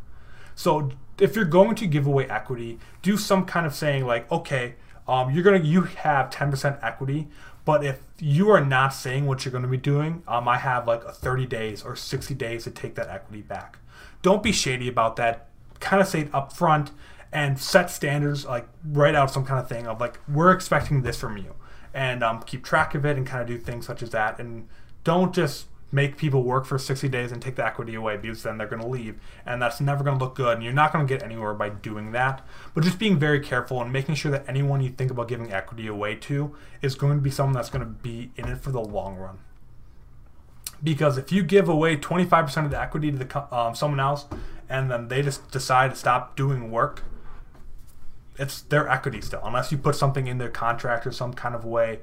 So 0.54 0.92
if 1.18 1.34
you're 1.34 1.44
going 1.44 1.74
to 1.76 1.86
give 1.86 2.06
away 2.06 2.28
equity, 2.28 2.78
do 3.02 3.16
some 3.16 3.44
kind 3.44 3.66
of 3.66 3.74
saying 3.74 4.06
like, 4.06 4.30
okay, 4.30 4.76
um, 5.08 5.30
you're 5.30 5.44
gonna 5.44 5.58
you 5.58 5.82
have 5.82 6.30
10% 6.30 6.82
equity 6.82 7.28
but 7.64 7.84
if 7.84 8.00
you 8.18 8.50
are 8.50 8.64
not 8.64 8.92
saying 8.92 9.26
what 9.26 9.44
you're 9.44 9.52
going 9.52 9.62
to 9.62 9.68
be 9.68 9.76
doing 9.76 10.22
um, 10.26 10.48
i 10.48 10.58
have 10.58 10.86
like 10.86 11.04
30 11.04 11.46
days 11.46 11.82
or 11.82 11.94
60 11.94 12.34
days 12.34 12.64
to 12.64 12.70
take 12.70 12.94
that 12.96 13.08
equity 13.08 13.42
back. 13.42 13.78
Don't 14.22 14.42
be 14.42 14.52
shady 14.52 14.88
about 14.88 15.16
that. 15.16 15.48
Kind 15.80 16.00
of 16.00 16.08
say 16.08 16.20
it 16.20 16.34
up 16.34 16.52
front 16.52 16.92
and 17.32 17.58
set 17.58 17.90
standards 17.90 18.44
like 18.44 18.68
write 18.84 19.14
out 19.14 19.30
some 19.30 19.44
kind 19.44 19.58
of 19.58 19.68
thing 19.68 19.86
of 19.86 20.00
like 20.00 20.18
we're 20.28 20.52
expecting 20.52 21.02
this 21.02 21.18
from 21.18 21.36
you. 21.36 21.54
And 21.94 22.22
um, 22.22 22.42
keep 22.42 22.64
track 22.64 22.94
of 22.94 23.04
it 23.04 23.16
and 23.16 23.26
kind 23.26 23.42
of 23.42 23.48
do 23.48 23.58
things 23.58 23.86
such 23.86 24.02
as 24.02 24.10
that. 24.10 24.38
And 24.38 24.68
don't 25.04 25.34
just 25.34 25.66
make 25.92 26.16
people 26.16 26.42
work 26.42 26.64
for 26.64 26.78
60 26.78 27.08
days 27.08 27.30
and 27.30 27.40
take 27.40 27.54
the 27.54 27.64
equity 27.64 27.94
away 27.94 28.16
because 28.16 28.42
then 28.42 28.58
they're 28.58 28.66
going 28.66 28.82
to 28.82 28.88
leave 28.88 29.20
and 29.46 29.62
that's 29.62 29.80
never 29.80 30.02
going 30.02 30.18
to 30.18 30.24
look 30.24 30.34
good 30.34 30.54
and 30.54 30.64
you're 30.64 30.72
not 30.72 30.92
going 30.92 31.06
to 31.06 31.14
get 31.14 31.22
anywhere 31.22 31.54
by 31.54 31.68
doing 31.68 32.10
that 32.12 32.44
but 32.74 32.82
just 32.82 32.98
being 32.98 33.18
very 33.18 33.38
careful 33.38 33.80
and 33.80 33.92
making 33.92 34.14
sure 34.14 34.30
that 34.30 34.44
anyone 34.48 34.80
you 34.80 34.90
think 34.90 35.10
about 35.10 35.28
giving 35.28 35.52
equity 35.52 35.86
away 35.86 36.14
to 36.14 36.54
is 36.80 36.94
going 36.94 37.14
to 37.16 37.22
be 37.22 37.30
someone 37.30 37.54
that's 37.54 37.70
going 37.70 37.84
to 37.84 37.90
be 38.02 38.32
in 38.36 38.48
it 38.48 38.58
for 38.58 38.72
the 38.72 38.80
long 38.80 39.16
run 39.16 39.38
because 40.82 41.16
if 41.16 41.30
you 41.30 41.42
give 41.42 41.68
away 41.68 41.96
25% 41.96 42.64
of 42.64 42.70
the 42.70 42.80
equity 42.80 43.12
to 43.12 43.18
the, 43.18 43.56
um, 43.56 43.74
someone 43.74 44.00
else 44.00 44.26
and 44.68 44.90
then 44.90 45.08
they 45.08 45.22
just 45.22 45.50
decide 45.50 45.90
to 45.90 45.96
stop 45.96 46.36
doing 46.36 46.70
work, 46.70 47.04
it's 48.38 48.62
their 48.62 48.88
equity 48.88 49.20
still. 49.20 49.40
Unless 49.44 49.70
you 49.70 49.78
put 49.78 49.94
something 49.94 50.26
in 50.26 50.38
their 50.38 50.48
contract 50.48 51.06
or 51.06 51.12
some 51.12 51.34
kind 51.34 51.54
of 51.54 51.64
way, 51.64 52.00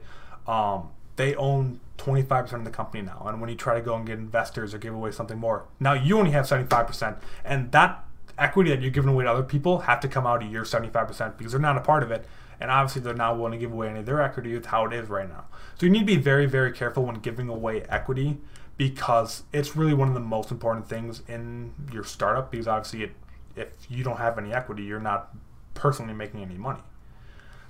um, 0.47 0.89
they 1.19 1.35
own 1.35 1.81
25% 1.97 2.53
of 2.53 2.63
the 2.63 2.71
company 2.71 3.03
now. 3.03 3.25
And 3.27 3.41
when 3.41 3.49
you 3.49 3.55
try 3.57 3.75
to 3.75 3.81
go 3.81 3.93
and 3.93 4.07
get 4.07 4.17
investors 4.17 4.73
or 4.73 4.77
give 4.77 4.93
away 4.93 5.11
something 5.11 5.37
more, 5.37 5.65
now 5.77 5.91
you 5.91 6.17
only 6.17 6.31
have 6.31 6.45
75%. 6.45 7.17
And 7.43 7.73
that 7.73 8.05
equity 8.37 8.69
that 8.69 8.81
you're 8.81 8.89
giving 8.89 9.09
away 9.09 9.25
to 9.25 9.29
other 9.29 9.43
people 9.43 9.79
have 9.79 9.99
to 9.99 10.07
come 10.07 10.25
out 10.25 10.41
of 10.41 10.49
your 10.49 10.63
75% 10.63 11.37
because 11.37 11.51
they're 11.51 11.59
not 11.59 11.75
a 11.75 11.81
part 11.81 12.03
of 12.03 12.11
it. 12.11 12.25
And 12.61 12.71
obviously, 12.71 13.01
they're 13.01 13.13
not 13.13 13.37
willing 13.37 13.51
to 13.51 13.57
give 13.57 13.73
away 13.73 13.89
any 13.89 13.99
of 13.99 14.05
their 14.05 14.21
equity 14.21 14.53
with 14.53 14.67
how 14.67 14.85
it 14.85 14.93
is 14.93 15.09
right 15.09 15.27
now. 15.27 15.45
So 15.77 15.85
you 15.85 15.91
need 15.91 15.99
to 15.99 16.05
be 16.05 16.15
very, 16.15 16.45
very 16.45 16.71
careful 16.71 17.05
when 17.05 17.15
giving 17.15 17.49
away 17.49 17.83
equity 17.89 18.37
because 18.77 19.43
it's 19.51 19.75
really 19.75 19.93
one 19.93 20.07
of 20.07 20.13
the 20.13 20.21
most 20.21 20.51
important 20.51 20.87
things 20.87 21.21
in 21.27 21.73
your 21.91 22.05
startup 22.05 22.49
because 22.49 22.65
obviously 22.65 23.03
it, 23.03 23.11
if 23.57 23.67
you 23.89 24.05
don't 24.05 24.17
have 24.17 24.37
any 24.37 24.53
equity 24.53 24.83
you're 24.83 25.01
not 25.01 25.35
personally 25.73 26.13
making 26.13 26.41
any 26.41 26.55
money 26.55 26.79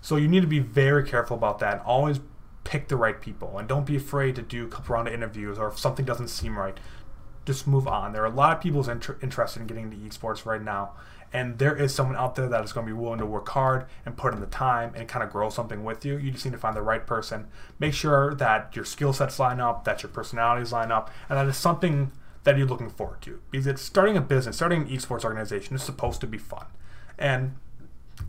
so 0.02 0.18
you 0.18 0.28
need 0.28 0.42
to 0.42 0.48
be 0.48 0.60
very 0.60 1.04
careful 1.04 1.36
about 1.36 1.58
that 1.58 1.74
and 1.74 1.82
always 1.82 2.20
pick 2.70 2.88
the 2.88 2.96
right 2.96 3.20
people 3.20 3.58
and 3.58 3.68
don't 3.68 3.88
be 3.88 3.96
afraid 3.96 4.36
to 4.36 4.44
do 4.44 4.66
a 4.66 4.70
couple 4.70 4.94
round 4.94 5.08
of 5.08 5.14
interviews 5.14 5.58
or 5.58 5.70
if 5.70 5.80
something 5.80 6.06
doesn't 6.06 6.28
seem 6.28 6.56
right 6.56 6.78
just 7.44 7.66
move 7.66 7.88
on 7.88 8.14
there 8.14 8.22
are 8.22 8.28
a 8.28 8.36
lot 8.36 8.56
of 8.56 8.62
people 8.62 8.88
inter- 8.88 9.18
interested 9.24 9.60
in 9.60 9.66
getting 9.66 9.92
into 9.92 9.98
esports 9.98 10.46
right 10.46 10.62
now 10.62 10.92
and 11.34 11.58
there 11.58 11.76
is 11.76 11.94
someone 11.94 12.16
out 12.16 12.36
there 12.36 12.48
that 12.48 12.64
is 12.64 12.72
going 12.72 12.86
to 12.86 12.94
be 12.94 13.00
willing 13.00 13.20
to 13.20 13.26
work 13.26 13.50
hard 13.50 13.86
and 14.06 14.16
put 14.16 14.34
in 14.34 14.40
the 14.40 14.48
time 14.48 14.94
and 14.96 15.08
kind 15.08 15.24
of 15.24 15.32
grow 15.32 15.50
something 15.50 15.84
with 15.84 16.04
you. 16.04 16.18
You 16.18 16.32
just 16.32 16.44
need 16.44 16.52
to 16.52 16.58
find 16.58 16.76
the 16.76 16.82
right 16.82 17.06
person. 17.06 17.48
Make 17.78 17.94
sure 17.94 18.34
that 18.36 18.76
your 18.76 18.86
skill 18.86 19.14
sets 19.14 19.38
line 19.38 19.60
up, 19.60 19.86
that 19.86 20.02
your 20.02 20.12
personalities 20.12 20.72
line 20.72 20.92
up, 20.92 21.12
and 21.30 21.38
that 21.38 21.46
is 21.46 21.56
something 21.56 22.12
that 22.46 22.58
you're 22.58 22.68
looking 22.68 22.90
forward 22.90 23.22
to. 23.22 23.42
Because 23.52 23.68
it's 23.68 23.82
starting 23.82 24.18
a 24.18 24.22
business, 24.22 24.56
starting 24.56 24.84
an 24.84 24.90
esports 24.90 25.24
organization 25.24 25.76
is 25.76 25.84
supposed 25.84 26.20
to 26.22 26.28
be 26.28 26.40
fun. 26.40 26.66
And 27.18 27.58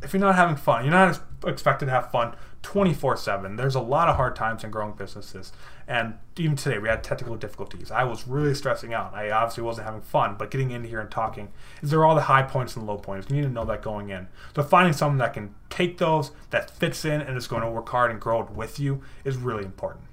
if 0.03 0.13
you're 0.13 0.21
not 0.21 0.35
having 0.35 0.57
fun, 0.57 0.85
you're 0.85 0.93
not 0.93 1.21
expected 1.45 1.87
to 1.87 1.91
have 1.93 2.11
fun 2.11 2.35
24 2.63 3.17
7. 3.17 3.57
There's 3.57 3.75
a 3.75 3.81
lot 3.81 4.09
of 4.09 4.17
hard 4.17 4.37
times 4.37 4.65
in 4.65 4.71
growing 4.71 4.93
businesses. 4.93 5.53
And 5.89 6.15
even 6.37 6.57
today, 6.57 6.79
we 6.79 6.89
had 6.89 7.03
technical 7.03 7.37
difficulties. 7.37 7.91
I 7.91 8.05
was 8.05 8.29
really 8.29 8.55
stressing 8.55 8.95
out. 8.95 9.15
I 9.15 9.31
obviously 9.31 9.65
wasn't 9.65 9.87
having 9.87 10.03
fun, 10.03 10.37
but 10.39 10.51
getting 10.51 10.71
in 10.71 10.85
here 10.85 11.01
and 11.01 11.11
talking 11.11 11.49
is 11.83 11.91
there 11.91 12.05
all 12.05 12.15
the 12.15 12.23
high 12.23 12.43
points 12.43 12.77
and 12.77 12.87
low 12.87 12.99
points. 12.99 13.29
You 13.29 13.37
need 13.37 13.43
to 13.43 13.49
know 13.49 13.65
that 13.65 13.83
going 13.83 14.11
in. 14.11 14.29
So 14.55 14.63
finding 14.63 14.93
someone 14.93 15.19
that 15.19 15.35
can 15.35 15.55
take 15.69 15.99
those, 15.99 16.31
that 16.51 16.71
fits 16.71 17.05
in, 17.05 17.21
and 17.21 17.37
is 17.37 17.47
going 17.47 17.63
to 17.63 17.71
work 17.71 17.89
hard 17.89 18.11
and 18.11 18.21
grow 18.21 18.43
it 18.43 18.51
with 18.51 18.79
you 18.79 19.03
is 19.25 19.37
really 19.37 19.65
important. 19.65 20.05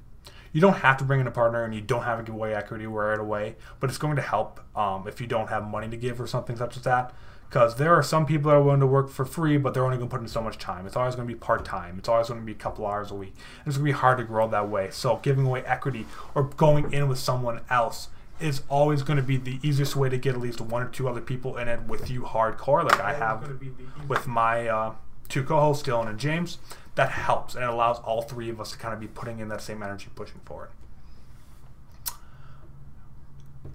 You 0.53 0.61
don't 0.61 0.77
have 0.77 0.97
to 0.97 1.03
bring 1.03 1.19
in 1.19 1.27
a 1.27 1.31
partner 1.31 1.63
and 1.63 1.75
you 1.75 1.81
don't 1.81 2.03
have 2.03 2.17
to 2.17 2.23
give 2.23 2.33
away 2.33 2.55
equity 2.55 2.87
right 2.87 3.19
away, 3.19 3.57
but 3.79 3.89
it's 3.89 3.99
going 3.99 4.15
to 4.15 4.21
help 4.21 4.59
um, 4.75 5.07
if 5.07 5.21
you 5.21 5.27
don't 5.27 5.49
have 5.49 5.67
money 5.67 5.89
to 5.89 5.97
give 5.97 6.19
or 6.19 6.25
something 6.25 6.55
such 6.55 6.77
as 6.77 6.83
that 6.83 7.13
because 7.49 7.75
there 7.75 7.93
are 7.93 8.03
some 8.03 8.25
people 8.25 8.49
that 8.51 8.57
are 8.57 8.61
willing 8.61 8.81
to 8.81 8.87
work 8.87 9.09
for 9.09 9.25
free, 9.25 9.57
but 9.57 9.73
they're 9.73 9.85
only 9.85 9.97
going 9.97 10.09
to 10.09 10.13
put 10.13 10.21
in 10.21 10.27
so 10.27 10.41
much 10.41 10.57
time. 10.57 10.85
It's 10.85 10.97
always 10.97 11.15
going 11.15 11.27
to 11.27 11.33
be 11.33 11.39
part 11.39 11.63
time. 11.63 11.97
It's 11.97 12.09
always 12.09 12.27
going 12.27 12.39
to 12.39 12.45
be 12.45 12.51
a 12.51 12.55
couple 12.55 12.85
hours 12.85 13.09
a 13.09 13.15
week. 13.15 13.33
And 13.59 13.67
it's 13.67 13.77
going 13.77 13.87
to 13.87 13.93
be 13.93 13.97
hard 13.97 14.17
to 14.17 14.25
grow 14.25 14.47
that 14.49 14.67
way. 14.69 14.89
So 14.91 15.17
giving 15.23 15.45
away 15.45 15.63
equity 15.63 16.05
or 16.35 16.43
going 16.43 16.91
in 16.91 17.07
with 17.07 17.19
someone 17.19 17.61
else 17.69 18.09
is 18.41 18.61
always 18.69 19.01
going 19.01 19.17
to 19.17 19.23
be 19.23 19.37
the 19.37 19.59
easiest 19.63 19.95
way 19.95 20.09
to 20.09 20.17
get 20.17 20.35
at 20.35 20.41
least 20.41 20.59
one 20.59 20.83
or 20.83 20.89
two 20.89 21.07
other 21.07 21.21
people 21.21 21.57
in 21.57 21.67
it 21.67 21.83
with 21.83 22.09
you 22.09 22.21
hardcore, 22.21 22.83
like 22.83 22.99
I 22.99 23.13
have 23.13 23.59
with 24.07 24.27
my 24.27 24.67
uh, 24.67 24.93
two 25.29 25.43
co-hosts, 25.43 25.87
Dylan 25.87 26.07
and 26.07 26.19
James. 26.19 26.59
That 26.95 27.11
helps 27.11 27.55
and 27.55 27.63
it 27.63 27.69
allows 27.69 27.99
all 27.99 28.23
three 28.23 28.49
of 28.49 28.59
us 28.59 28.71
to 28.71 28.77
kind 28.77 28.93
of 28.93 28.99
be 28.99 29.07
putting 29.07 29.39
in 29.39 29.47
that 29.49 29.61
same 29.61 29.81
energy, 29.81 30.07
pushing 30.15 30.41
forward 30.45 30.69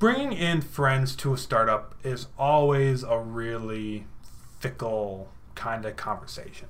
bringing 0.02 0.32
in 0.32 0.60
friends 0.60 1.14
to 1.14 1.32
a 1.32 1.38
startup 1.38 1.94
is 2.02 2.26
always 2.36 3.04
a 3.04 3.20
really 3.20 4.04
fickle 4.58 5.28
kind 5.54 5.86
of 5.86 5.94
conversation. 5.94 6.66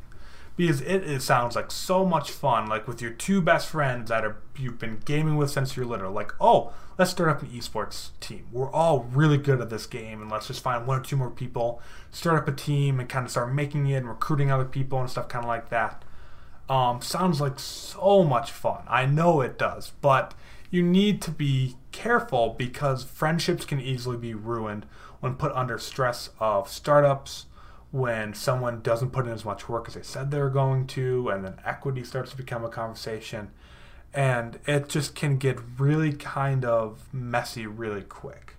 Because 0.55 0.83
it, 0.83 1.03
it, 1.05 1.23
sounds 1.23 1.57
like 1.57 1.71
so 1.71 2.05
much 2.05 2.31
fun 2.31 2.67
like 2.69 2.87
with 2.87 3.01
your 3.01 3.11
two 3.11 3.41
best 3.41 3.69
friends 3.69 4.11
that 4.11 4.23
are 4.23 4.37
you've 4.59 4.79
been 4.79 5.01
gaming 5.07 5.39
with 5.39 5.51
since 5.51 5.75
you're 5.79 5.87
little. 5.87 6.13
Like 6.13 6.33
oh 6.43 6.75
let's 6.99 7.13
start 7.13 7.31
up 7.31 7.41
an 7.41 7.49
esports 7.49 8.11
team. 8.21 8.45
We're 8.53 8.71
all 8.71 9.05
really 9.05 9.39
good 9.39 9.63
at 9.63 9.71
this 9.71 9.87
game 9.87 10.21
and 10.21 10.31
let's 10.31 10.49
just 10.49 10.63
find 10.63 10.87
one 10.87 11.01
or 11.01 11.03
two 11.03 11.17
more 11.17 11.31
people 11.31 11.81
start 12.11 12.37
up 12.37 12.49
a 12.49 12.53
team 12.53 13.01
and 13.01 13.09
kind 13.09 13.25
of 13.25 13.31
start 13.31 13.55
making 13.55 13.87
it 13.87 13.95
and 13.95 14.11
recruiting 14.11 14.51
other 14.51 14.67
people 14.67 15.01
and 15.01 15.09
stuff 15.09 15.29
kind 15.29 15.47
of 15.47 15.49
like 15.49 15.71
that. 15.71 16.05
Um, 16.69 17.01
sounds 17.01 17.41
like 17.41 17.59
so 17.59 18.25
much 18.25 18.53
fun. 18.53 18.83
I 18.89 19.07
know 19.07 19.41
it 19.41 19.59
does 19.59 19.93
but 20.03 20.35
you 20.73 20.83
need 20.83 21.21
to 21.21 21.31
be 21.31 21.77
careful 21.93 22.57
because 22.59 23.05
friendships 23.05 23.67
can 23.67 23.79
easily 23.79 24.17
be 24.17 24.33
ruined 24.33 24.87
when 25.21 25.35
put 25.35 25.53
under 25.53 25.79
stress 25.79 26.31
of 26.41 26.67
startups, 26.67 27.45
when 27.91 28.33
someone 28.33 28.81
doesn't 28.81 29.11
put 29.11 29.27
in 29.27 29.33
as 29.33 29.45
much 29.45 29.69
work 29.69 29.87
as 29.87 29.95
they 29.95 30.03
said 30.03 30.31
they 30.31 30.41
were 30.41 30.49
going 30.49 30.87
to, 30.87 31.29
and 31.29 31.45
then 31.45 31.61
equity 31.63 32.03
starts 32.03 32.31
to 32.31 32.39
become 32.39 32.65
a 32.65 32.71
conversation. 32.71 33.51
And 34.15 34.59
it 34.67 34.89
just 34.89 35.15
can 35.15 35.37
get 35.37 35.59
really 35.79 36.15
kind 36.15 36.65
of 36.65 37.07
messy 37.13 37.67
really 37.67 38.03
quick. 38.03 38.57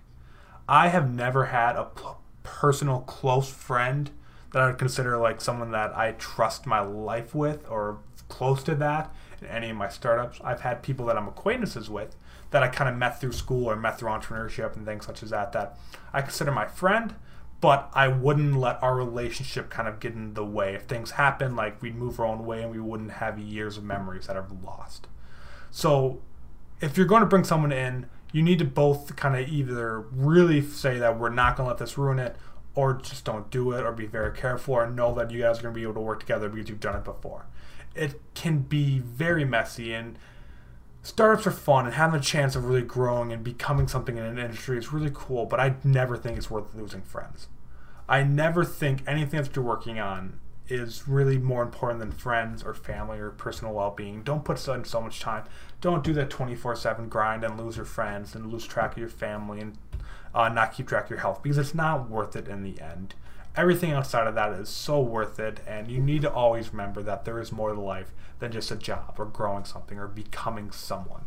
I 0.68 0.88
have 0.88 1.12
never 1.12 1.46
had 1.46 1.74
a 1.74 1.86
p- 1.86 2.04
personal 2.44 3.00
close 3.00 3.50
friend 3.50 4.08
that 4.52 4.62
I 4.62 4.66
would 4.68 4.78
consider 4.78 5.18
like 5.18 5.40
someone 5.40 5.72
that 5.72 5.96
I 5.96 6.12
trust 6.12 6.64
my 6.64 6.80
life 6.80 7.34
with 7.34 7.68
or 7.68 7.98
close 8.28 8.62
to 8.62 8.76
that 8.76 9.12
in 9.44 9.50
any 9.50 9.70
of 9.70 9.76
my 9.76 9.88
startups. 9.88 10.40
I've 10.42 10.62
had 10.62 10.82
people 10.82 11.06
that 11.06 11.16
I'm 11.16 11.28
acquaintances 11.28 11.90
with 11.90 12.16
that 12.50 12.62
I 12.62 12.68
kind 12.68 12.88
of 12.88 12.96
met 12.96 13.20
through 13.20 13.32
school 13.32 13.66
or 13.66 13.76
met 13.76 13.98
through 13.98 14.10
entrepreneurship 14.10 14.76
and 14.76 14.86
things 14.86 15.06
such 15.06 15.22
as 15.22 15.30
that 15.30 15.52
that 15.52 15.76
I 16.12 16.22
consider 16.22 16.52
my 16.52 16.66
friend, 16.66 17.14
but 17.60 17.90
I 17.94 18.08
wouldn't 18.08 18.56
let 18.56 18.82
our 18.82 18.94
relationship 18.94 19.70
kind 19.70 19.88
of 19.88 20.00
get 20.00 20.12
in 20.14 20.34
the 20.34 20.44
way. 20.44 20.74
If 20.74 20.82
things 20.82 21.12
happen, 21.12 21.56
like 21.56 21.82
we'd 21.82 21.96
move 21.96 22.20
our 22.20 22.26
own 22.26 22.46
way 22.46 22.62
and 22.62 22.70
we 22.70 22.78
wouldn't 22.78 23.12
have 23.12 23.38
years 23.38 23.76
of 23.76 23.84
memories 23.84 24.26
that 24.26 24.36
are 24.36 24.46
lost. 24.62 25.08
So 25.70 26.22
if 26.80 26.96
you're 26.96 27.06
going 27.06 27.22
to 27.22 27.26
bring 27.26 27.44
someone 27.44 27.72
in, 27.72 28.06
you 28.32 28.42
need 28.42 28.58
to 28.58 28.64
both 28.64 29.16
kind 29.16 29.36
of 29.36 29.48
either 29.48 30.00
really 30.12 30.60
say 30.60 30.98
that 30.98 31.18
we're 31.18 31.30
not 31.30 31.56
going 31.56 31.66
to 31.66 31.70
let 31.70 31.78
this 31.78 31.96
ruin 31.96 32.18
it 32.18 32.36
or 32.74 32.94
just 32.94 33.24
don't 33.24 33.50
do 33.50 33.72
it 33.72 33.84
or 33.84 33.92
be 33.92 34.06
very 34.06 34.36
careful 34.36 34.74
or 34.74 34.90
know 34.90 35.14
that 35.14 35.30
you 35.30 35.40
guys 35.40 35.58
are 35.58 35.62
going 35.62 35.74
to 35.74 35.78
be 35.78 35.82
able 35.82 35.94
to 35.94 36.00
work 36.00 36.20
together 36.20 36.48
because 36.48 36.68
you've 36.68 36.80
done 36.80 36.96
it 36.96 37.04
before 37.04 37.46
it 37.94 38.20
can 38.34 38.60
be 38.60 38.98
very 38.98 39.44
messy 39.44 39.92
and 39.92 40.18
startups 41.02 41.46
are 41.46 41.50
fun 41.50 41.84
and 41.84 41.94
having 41.94 42.18
a 42.18 42.22
chance 42.22 42.56
of 42.56 42.64
really 42.64 42.82
growing 42.82 43.32
and 43.32 43.44
becoming 43.44 43.86
something 43.86 44.16
in 44.16 44.24
an 44.24 44.38
industry 44.38 44.78
is 44.78 44.92
really 44.92 45.10
cool 45.12 45.46
but 45.46 45.60
i 45.60 45.74
never 45.84 46.16
think 46.16 46.36
it's 46.36 46.50
worth 46.50 46.74
losing 46.74 47.02
friends. 47.02 47.48
I 48.06 48.22
never 48.22 48.64
think 48.64 49.02
anything 49.06 49.40
that 49.40 49.56
you're 49.56 49.64
working 49.64 49.98
on 49.98 50.38
is 50.68 51.08
really 51.08 51.38
more 51.38 51.62
important 51.62 52.00
than 52.00 52.12
friends 52.12 52.62
or 52.62 52.74
family 52.74 53.18
or 53.18 53.30
personal 53.30 53.72
well-being. 53.72 54.22
Don't 54.22 54.44
put 54.44 54.66
in 54.68 54.84
so 54.84 55.00
much 55.00 55.20
time 55.20 55.44
don't 55.84 56.02
do 56.02 56.14
that 56.14 56.30
24-7 56.30 57.10
grind 57.10 57.44
and 57.44 57.60
lose 57.60 57.76
your 57.76 57.84
friends 57.84 58.34
and 58.34 58.50
lose 58.50 58.66
track 58.66 58.92
of 58.92 58.98
your 58.98 59.06
family 59.06 59.60
and 59.60 59.76
uh, 60.34 60.48
not 60.48 60.72
keep 60.72 60.88
track 60.88 61.04
of 61.04 61.10
your 61.10 61.18
health 61.18 61.42
because 61.42 61.58
it's 61.58 61.74
not 61.74 62.08
worth 62.08 62.34
it 62.34 62.48
in 62.48 62.62
the 62.62 62.80
end 62.80 63.14
everything 63.56 63.92
outside 63.92 64.26
of 64.26 64.34
that 64.34 64.52
is 64.52 64.68
so 64.68 65.00
worth 65.00 65.38
it 65.38 65.60
and 65.66 65.90
you 65.90 66.00
need 66.00 66.22
to 66.22 66.32
always 66.32 66.70
remember 66.70 67.02
that 67.02 67.24
there 67.24 67.40
is 67.40 67.52
more 67.52 67.72
to 67.72 67.80
life 67.80 68.12
than 68.40 68.52
just 68.52 68.70
a 68.70 68.76
job 68.76 69.14
or 69.18 69.24
growing 69.24 69.64
something 69.64 69.98
or 69.98 70.08
becoming 70.08 70.70
someone. 70.70 71.24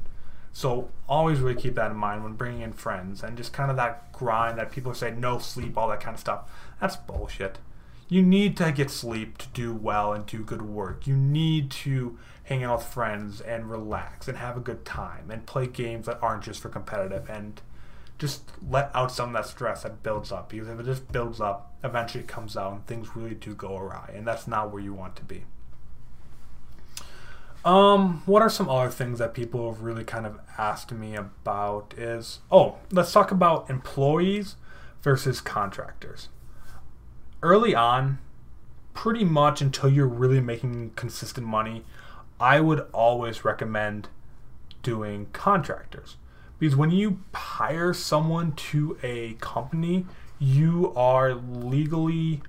So 0.52 0.90
always 1.08 1.40
really 1.40 1.60
keep 1.60 1.76
that 1.76 1.92
in 1.92 1.98
mind 1.98 2.24
when 2.24 2.34
bringing 2.34 2.62
in 2.62 2.74
friends 2.74 3.24
and 3.24 3.38
just 3.38 3.54
kind 3.54 3.70
of 3.70 3.78
that 3.78 4.12
grind 4.12 4.58
that 4.58 4.72
people 4.72 4.94
say 4.94 5.12
no 5.12 5.40
sleep 5.40 5.78
all 5.78 5.88
that 5.90 6.00
kind 6.00 6.16
of 6.16 6.20
stuff. 6.20 6.50
That's 6.82 6.96
bullshit. 6.96 7.60
You 8.10 8.22
need 8.22 8.58
to 8.58 8.72
get 8.72 8.90
sleep 8.90 9.38
to 9.38 9.48
do 9.50 9.74
well 9.74 10.14
and 10.14 10.26
do 10.26 10.44
good 10.44 10.62
work. 10.62 11.06
You 11.08 11.16
need 11.16 11.70
to 11.72 12.18
hang 12.44 12.64
out 12.64 12.80
with 12.80 12.88
friends 12.88 13.42
and 13.42 13.70
relax 13.70 14.28
and 14.28 14.38
have 14.38 14.58
a 14.58 14.62
good 14.62 14.86
time 14.86 15.30
and 15.30 15.46
play 15.46 15.68
games 15.68 16.06
that 16.08 16.18
aren't 16.22 16.44
just 16.44 16.62
for 16.62 16.70
competitive 16.70 17.30
and 17.30 17.62
just 18.18 18.44
let 18.68 18.90
out 18.94 19.12
some 19.12 19.30
of 19.30 19.34
that 19.34 19.50
stress 19.50 19.84
that 19.84 20.02
builds 20.02 20.32
up 20.32 20.50
because 20.50 20.68
if 20.68 20.80
it 20.80 20.86
just 20.86 21.12
builds 21.12 21.40
up, 21.40 21.67
eventually 21.84 22.24
comes 22.24 22.58
out 22.58 22.74
and 22.74 22.88
things 22.88 23.16
really 23.16 23.36
do 23.36 23.54
go 23.54 23.78
awry, 23.78 24.12
and 24.16 24.26
that's 24.26 24.48
not 24.48 24.72
where 24.72 24.82
you 24.82 24.94
want 24.94 25.16
to 25.18 25.24
be. 25.24 25.44
Um, 27.66 28.24
what 28.26 28.42
are 28.42 28.50
some 28.50 28.70
other 28.70 28.90
things 28.90 29.20
that 29.20 29.34
people 29.34 29.72
have 29.72 29.82
really 29.82 30.04
kind 30.04 30.26
of 30.26 30.40
asked 30.58 30.92
me 30.92 31.16
about 31.16 31.94
is 31.98 32.40
oh, 32.52 32.78
let's 32.92 33.12
talk 33.12 33.32
about 33.32 33.70
employees 33.70 34.56
versus 35.02 35.42
contractors. 35.42 36.30
Early 37.44 37.76
on, 37.76 38.20
pretty 38.94 39.26
much 39.26 39.62
until 39.62 39.90
you're 39.90 40.08
really 40.08 40.40
making 40.40 40.92
consistent 40.96 41.46
money, 41.46 41.84
I 42.40 42.60
would 42.62 42.88
always 42.94 43.44
recommend 43.44 44.08
doing 44.82 45.28
contractors 45.34 46.16
because 46.60 46.76
when 46.76 46.92
you 46.92 47.20
hire 47.34 47.94
someone 47.94 48.54
to 48.54 48.98
a 49.04 49.34
company, 49.36 50.06
you 50.40 50.94
are 50.96 51.34
legally 51.34 52.42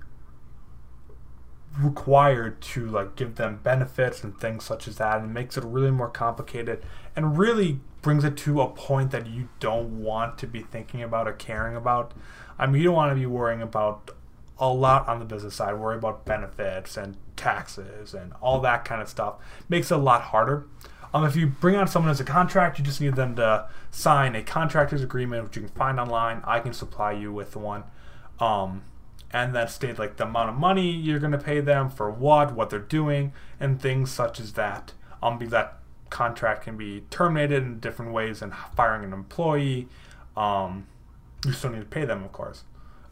required 1.79 2.59
to 2.61 2.85
like 2.87 3.15
give 3.15 3.35
them 3.35 3.59
benefits 3.63 4.23
and 4.23 4.37
things 4.39 4.63
such 4.63 4.87
as 4.87 4.97
that 4.97 5.21
and 5.21 5.33
makes 5.33 5.57
it 5.57 5.63
really 5.63 5.91
more 5.91 6.09
complicated 6.09 6.83
and 7.15 7.37
really 7.37 7.79
brings 8.01 8.23
it 8.23 8.35
to 8.37 8.61
a 8.61 8.67
point 8.67 9.11
that 9.11 9.27
you 9.27 9.49
don't 9.59 10.01
want 10.01 10.37
to 10.37 10.47
be 10.47 10.61
thinking 10.61 11.01
about 11.01 11.27
or 11.27 11.33
caring 11.33 11.75
about. 11.75 12.13
I 12.57 12.65
mean, 12.65 12.81
you 12.81 12.85
don't 12.85 12.95
want 12.95 13.11
to 13.11 13.15
be 13.15 13.25
worrying 13.25 13.61
about 13.61 14.11
a 14.57 14.69
lot 14.69 15.07
on 15.07 15.19
the 15.19 15.25
business 15.25 15.55
side, 15.55 15.73
worry 15.75 15.97
about 15.97 16.25
benefits 16.25 16.97
and 16.97 17.15
taxes 17.35 18.13
and 18.13 18.33
all 18.41 18.59
that 18.61 18.83
kind 18.83 19.01
of 19.01 19.07
stuff. 19.07 19.35
Makes 19.69 19.91
it 19.91 19.95
a 19.95 19.97
lot 19.97 20.21
harder. 20.23 20.65
Um, 21.13 21.25
if 21.25 21.35
you 21.35 21.47
bring 21.47 21.75
on 21.75 21.87
someone 21.87 22.11
as 22.11 22.19
a 22.19 22.23
contract, 22.23 22.77
you 22.77 22.85
just 22.85 23.01
need 23.01 23.15
them 23.15 23.35
to 23.35 23.67
sign 23.91 24.35
a 24.35 24.43
contractor's 24.43 25.01
agreement, 25.01 25.43
which 25.43 25.55
you 25.55 25.63
can 25.63 25.71
find 25.71 25.99
online. 25.99 26.41
I 26.45 26.59
can 26.59 26.73
supply 26.73 27.13
you 27.13 27.31
with 27.33 27.55
one. 27.55 27.83
Um, 28.39 28.83
and 29.31 29.55
then 29.55 29.67
state 29.67 29.99
like 29.99 30.17
the 30.17 30.25
amount 30.25 30.49
of 30.49 30.55
money 30.55 30.89
you're 30.89 31.19
going 31.19 31.31
to 31.31 31.37
pay 31.37 31.59
them 31.59 31.89
for 31.89 32.09
what, 32.09 32.53
what 32.53 32.69
they're 32.69 32.79
doing, 32.79 33.33
and 33.59 33.81
things 33.81 34.11
such 34.11 34.39
as 34.39 34.53
that. 34.53 34.93
Um, 35.21 35.37
because 35.37 35.51
that 35.51 35.79
contract 36.09 36.63
can 36.63 36.77
be 36.77 37.03
terminated 37.09 37.63
in 37.63 37.79
different 37.79 38.11
ways 38.11 38.41
and 38.41 38.53
firing 38.75 39.03
an 39.03 39.13
employee. 39.13 39.87
Um, 40.37 40.87
you 41.45 41.53
still 41.53 41.71
need 41.71 41.79
to 41.79 41.85
pay 41.85 42.05
them, 42.05 42.23
of 42.23 42.31
course 42.31 42.63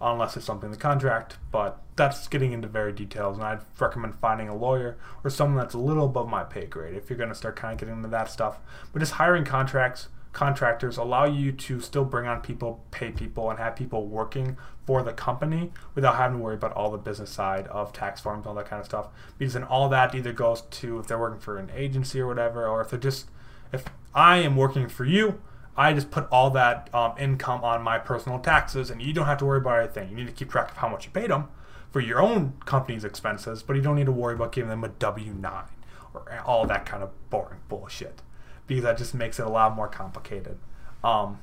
unless 0.02 0.38
it's 0.38 0.46
something 0.46 0.68
in 0.68 0.72
the 0.72 0.78
contract. 0.78 1.38
But 1.52 1.82
that's 1.96 2.28
getting 2.28 2.52
into 2.52 2.68
very 2.68 2.94
details, 2.94 3.38
and 3.38 3.46
I'd 3.46 3.62
recommend 3.80 4.16
finding 4.16 4.50
a 4.50 4.56
lawyer 4.56 4.98
or 5.24 5.30
someone 5.30 5.58
that's 5.58 5.74
a 5.74 5.80
little 5.80 6.06
above 6.06 6.30
my 6.30 6.44
pay 6.44 6.66
grade 6.66 6.96
if 6.96 7.10
you're 7.10 7.18
going 7.18 7.30
to 7.30 7.36
start 7.36 7.56
kind 7.56 7.74
of 7.74 7.80
getting 7.80 7.96
into 7.96 8.10
that 8.10 8.30
stuff. 8.30 8.60
But 8.94 9.00
just 9.00 9.14
hiring 9.14 9.46
contracts, 9.46 10.10
contractors 10.34 10.98
allow 10.98 11.26
you 11.26 11.52
to 11.52 11.80
still 11.80 12.06
bring 12.06 12.28
on 12.28 12.42
people, 12.42 12.84
pay 12.92 13.12
people, 13.12 13.50
and 13.50 13.60
have 13.60 13.76
people 13.76 14.06
working 14.06 14.58
for 14.86 15.02
the 15.04 15.12
company 15.12 15.72
without 15.96 16.16
having 16.16 16.38
to 16.38 16.44
worry 16.44 16.56
about 16.56 16.74
all 16.74 16.92
the 16.92 16.98
business 16.98 17.30
side 17.30 17.68
of 17.68 17.92
tax 17.92 18.22
forms, 18.22 18.46
all 18.46 18.54
that 18.54 18.68
kind 18.68 18.80
of 18.80 18.86
stuff. 18.86 19.08
Because 19.38 19.54
then 19.54 19.64
all 19.64 19.90
that 19.90 20.14
either 20.14 20.32
goes 20.32 20.62
to 20.62 21.00
if 21.00 21.08
they're 21.08 21.20
working 21.20 21.40
for 21.40 21.58
an 21.58 21.72
agency 21.76 22.20
or 22.20 22.28
whatever, 22.28 22.68
or 22.68 22.82
if 22.82 22.90
they're 22.90 23.00
just 23.00 23.28
if 23.74 23.86
I 24.14 24.38
am 24.38 24.56
working 24.56 24.88
for 24.88 25.06
you 25.06 25.42
I 25.78 25.94
just 25.94 26.10
put 26.10 26.28
all 26.32 26.50
that 26.52 26.94
um, 26.94 27.14
income 27.20 27.64
on 27.64 27.84
my 27.84 28.00
personal 28.00 28.40
taxes, 28.40 28.90
and 28.90 29.02
you 29.02 29.14
don't 29.14 29.28
have 29.28 29.38
to 29.40 29.46
worry 29.46 29.60
about 29.60 29.80
anything. 29.80 30.10
You 30.10 30.16
need 30.16 30.28
to 30.28 30.34
keep 30.34 30.50
track 30.50 30.72
of 30.72 30.78
how 30.78 30.88
much 30.88 31.06
you 31.06 31.12
paid 31.12 31.30
them 31.30 31.50
for 31.92 32.00
your 32.00 32.20
own 32.20 32.54
company's 32.66 33.04
expenses, 33.04 33.62
but 33.62 33.76
you 33.76 33.82
don't 33.82 33.96
need 33.96 34.08
to 34.08 34.12
worry 34.12 34.34
about 34.34 34.52
giving 34.52 34.70
them 34.70 34.84
a 34.84 34.90
W 34.90 35.34
9 35.34 35.64
or 36.14 36.42
all 36.46 36.66
that 36.66 36.86
kind 36.86 37.04
of 37.04 37.12
boring 37.30 37.60
bullshit 37.70 38.22
because 38.66 38.84
that 38.84 38.98
just 38.98 39.14
makes 39.14 39.40
it 39.40 39.46
a 39.46 39.50
lot 39.50 39.76
more 39.76 39.88
complicated. 39.88 40.58
Um, 41.04 41.40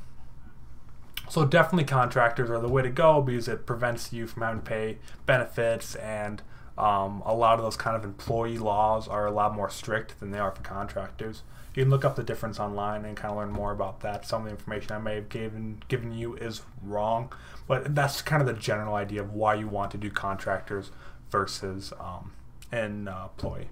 so, 1.29 1.47
definitely 1.47 1.85
contractors 1.85 2.51
are 2.51 2.61
the 2.61 2.69
way 2.69 2.83
to 2.83 2.91
go 2.91 3.23
because 3.23 3.49
it 3.49 3.65
prevents 3.65 4.13
you 4.13 4.27
from 4.27 4.43
having 4.43 4.61
to 4.61 4.67
pay 4.67 4.99
benefits 5.25 5.95
and 5.95 6.43
um, 6.77 7.23
a 7.25 7.35
lot 7.35 7.59
of 7.59 7.65
those 7.65 7.77
kind 7.77 7.97
of 7.97 8.05
employee 8.05 8.59
laws 8.59 9.07
are 9.07 9.27
a 9.27 9.31
lot 9.31 9.55
more 9.55 9.71
strict 9.71 10.19
than 10.21 10.31
they 10.31 10.39
are 10.39 10.51
for 10.51 10.63
contractors. 10.63 11.43
You 11.75 11.83
can 11.83 11.91
look 11.91 12.05
up 12.05 12.17
the 12.17 12.23
difference 12.23 12.61
online 12.61 13.05
and 13.05 13.17
kind 13.17 13.33
of 13.33 13.39
learn 13.39 13.51
more 13.51 13.73
about 13.73 14.01
that. 14.01 14.27
Some 14.27 14.43
of 14.43 14.47
the 14.47 14.53
information 14.53 14.93
I 14.93 14.99
may 14.99 15.17
have 15.17 15.29
given 15.29 15.83
given 15.89 16.13
you 16.13 16.35
is 16.35 16.63
wrong, 16.83 17.33
but 17.67 17.95
that's 17.95 18.23
kind 18.23 18.41
of 18.41 18.47
the 18.47 18.55
general 18.55 18.95
idea 18.95 19.23
of 19.23 19.33
why 19.33 19.55
you 19.55 19.67
want 19.67 19.91
to 19.93 19.99
do 19.99 20.11
contractors 20.11 20.91
versus 21.31 21.93
um, 21.99 22.33
an 22.71 23.09
uh, 23.09 23.29
employee. 23.31 23.69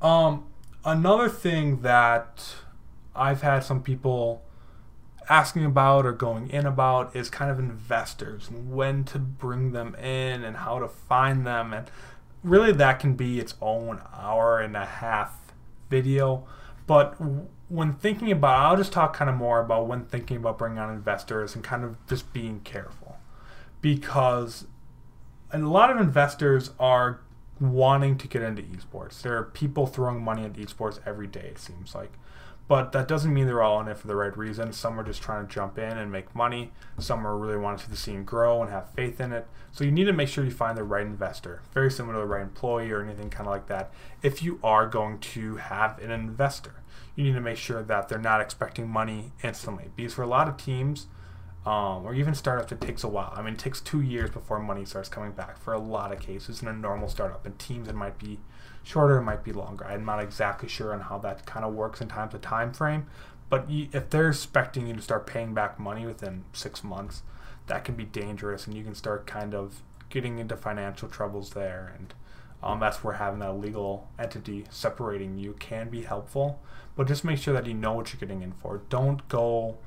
Um, 0.00 0.44
another 0.84 1.28
thing 1.28 1.80
that 1.80 2.54
I've 3.16 3.42
had 3.42 3.60
some 3.64 3.82
people 3.82 4.42
asking 5.28 5.64
about 5.64 6.06
or 6.06 6.12
going 6.12 6.48
in 6.50 6.66
about 6.66 7.14
is 7.14 7.28
kind 7.28 7.50
of 7.50 7.58
investors 7.58 8.48
and 8.48 8.72
when 8.72 9.04
to 9.04 9.18
bring 9.18 9.72
them 9.72 9.94
in 9.96 10.42
and 10.42 10.58
how 10.58 10.78
to 10.78 10.88
find 10.88 11.46
them. 11.46 11.72
And 11.72 11.90
really 12.42 12.72
that 12.72 13.00
can 13.00 13.14
be 13.14 13.38
its 13.38 13.54
own 13.60 14.00
hour 14.16 14.58
and 14.58 14.76
a 14.76 14.86
half 14.86 15.52
video. 15.90 16.46
But 16.86 17.16
when 17.68 17.92
thinking 17.94 18.32
about 18.32 18.58
i'll 18.58 18.76
just 18.78 18.92
talk 18.92 19.14
kind 19.14 19.28
of 19.28 19.36
more 19.36 19.60
about 19.60 19.86
when 19.86 20.02
thinking 20.06 20.38
about 20.38 20.56
bringing 20.56 20.78
on 20.78 20.88
investors 20.88 21.54
and 21.54 21.62
kind 21.62 21.84
of 21.84 21.96
just 22.06 22.32
being 22.32 22.60
careful. 22.60 23.18
Because 23.80 24.66
a 25.52 25.58
lot 25.58 25.90
of 25.90 25.98
investors 25.98 26.70
are 26.80 27.20
wanting 27.60 28.16
to 28.18 28.28
get 28.28 28.42
into 28.42 28.62
esports. 28.62 29.22
There 29.22 29.36
are 29.36 29.44
people 29.44 29.86
throwing 29.86 30.22
money 30.22 30.44
at 30.44 30.54
esports 30.54 31.00
every 31.04 31.26
day 31.26 31.50
it 31.52 31.58
seems 31.58 31.94
like 31.94 32.12
but 32.68 32.92
that 32.92 33.08
doesn't 33.08 33.32
mean 33.32 33.46
they're 33.46 33.62
all 33.62 33.80
in 33.80 33.88
it 33.88 33.96
for 33.96 34.06
the 34.06 34.14
right 34.14 34.36
reason. 34.36 34.72
Some 34.74 35.00
are 35.00 35.02
just 35.02 35.22
trying 35.22 35.46
to 35.46 35.52
jump 35.52 35.78
in 35.78 35.96
and 35.96 36.12
make 36.12 36.34
money. 36.34 36.70
Some 36.98 37.26
are 37.26 37.36
really 37.36 37.56
wanting 37.56 37.78
to 37.78 37.84
see 37.84 37.90
the 37.90 37.96
scene 37.96 38.24
grow 38.24 38.60
and 38.60 38.70
have 38.70 38.90
faith 38.90 39.20
in 39.20 39.32
it. 39.32 39.46
So 39.72 39.84
you 39.84 39.90
need 39.90 40.04
to 40.04 40.12
make 40.12 40.28
sure 40.28 40.44
you 40.44 40.50
find 40.50 40.76
the 40.76 40.84
right 40.84 41.06
investor, 41.06 41.62
very 41.72 41.90
similar 41.90 42.16
to 42.16 42.20
the 42.20 42.26
right 42.26 42.42
employee 42.42 42.90
or 42.90 43.02
anything 43.02 43.30
kind 43.30 43.46
of 43.46 43.52
like 43.52 43.68
that. 43.68 43.90
If 44.22 44.42
you 44.42 44.60
are 44.62 44.86
going 44.86 45.18
to 45.20 45.56
have 45.56 45.98
an 45.98 46.10
investor, 46.10 46.82
you 47.16 47.24
need 47.24 47.34
to 47.34 47.40
make 47.40 47.56
sure 47.56 47.82
that 47.82 48.08
they're 48.08 48.18
not 48.18 48.42
expecting 48.42 48.86
money 48.86 49.32
instantly. 49.42 49.86
Because 49.96 50.12
for 50.12 50.22
a 50.22 50.26
lot 50.26 50.46
of 50.46 50.58
teams, 50.58 51.06
um, 51.64 52.04
or 52.04 52.14
even 52.14 52.34
startups, 52.34 52.72
it 52.72 52.80
takes 52.80 53.02
a 53.02 53.08
while. 53.08 53.32
I 53.36 53.42
mean, 53.42 53.54
it 53.54 53.58
takes 53.58 53.80
two 53.80 54.00
years 54.00 54.30
before 54.30 54.58
money 54.58 54.84
starts 54.84 55.08
coming 55.08 55.32
back 55.32 55.58
for 55.58 55.72
a 55.72 55.78
lot 55.78 56.12
of 56.12 56.20
cases 56.20 56.62
in 56.62 56.68
a 56.68 56.72
normal 56.72 57.08
startup. 57.08 57.44
And 57.44 57.58
teams, 57.58 57.88
it 57.88 57.94
might 57.94 58.18
be 58.18 58.38
shorter, 58.82 59.18
it 59.18 59.22
might 59.22 59.44
be 59.44 59.52
longer. 59.52 59.84
I'm 59.84 60.04
not 60.04 60.22
exactly 60.22 60.68
sure 60.68 60.92
on 60.92 61.00
how 61.00 61.18
that 61.18 61.46
kind 61.46 61.64
of 61.64 61.74
works 61.74 62.00
in 62.00 62.08
terms 62.08 62.34
of 62.34 62.40
time 62.40 62.72
frame. 62.72 63.06
But 63.50 63.66
if 63.68 64.10
they're 64.10 64.28
expecting 64.28 64.86
you 64.86 64.94
to 64.94 65.02
start 65.02 65.26
paying 65.26 65.54
back 65.54 65.78
money 65.78 66.04
within 66.04 66.44
six 66.52 66.84
months, 66.84 67.22
that 67.66 67.84
can 67.84 67.94
be 67.94 68.04
dangerous, 68.04 68.66
and 68.66 68.76
you 68.76 68.84
can 68.84 68.94
start 68.94 69.26
kind 69.26 69.54
of 69.54 69.82
getting 70.10 70.38
into 70.38 70.56
financial 70.56 71.08
troubles 71.08 71.50
there. 71.50 71.94
And 71.98 72.14
um, 72.62 72.80
that's 72.80 73.02
where 73.02 73.14
having 73.14 73.40
that 73.40 73.54
legal 73.54 74.08
entity 74.18 74.64
separating 74.70 75.38
you 75.38 75.54
can 75.54 75.88
be 75.88 76.02
helpful. 76.02 76.60
But 76.96 77.08
just 77.08 77.24
make 77.24 77.38
sure 77.38 77.54
that 77.54 77.66
you 77.66 77.74
know 77.74 77.92
what 77.92 78.12
you're 78.12 78.20
getting 78.20 78.42
in 78.42 78.52
for. 78.52 78.82
Don't 78.88 79.26
go 79.28 79.78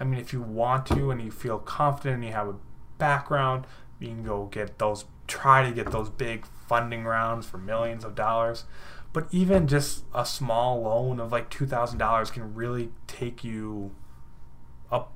I 0.00 0.04
mean, 0.04 0.20
if 0.20 0.32
you 0.32 0.40
want 0.40 0.86
to 0.86 1.10
and 1.10 1.20
you 1.20 1.30
feel 1.30 1.58
confident 1.58 2.16
and 2.16 2.24
you 2.24 2.32
have 2.32 2.48
a 2.48 2.54
background, 2.98 3.66
you 3.98 4.08
can 4.08 4.22
go 4.22 4.46
get 4.46 4.78
those, 4.78 5.04
try 5.26 5.68
to 5.68 5.74
get 5.74 5.90
those 5.90 6.08
big 6.08 6.46
funding 6.68 7.04
rounds 7.04 7.46
for 7.46 7.58
millions 7.58 8.04
of 8.04 8.14
dollars. 8.14 8.64
But 9.12 9.26
even 9.30 9.66
just 9.66 10.04
a 10.14 10.26
small 10.26 10.82
loan 10.82 11.18
of 11.18 11.32
like 11.32 11.50
$2,000 11.50 12.32
can 12.32 12.54
really 12.54 12.90
take 13.06 13.42
you 13.42 13.94
up 14.92 15.12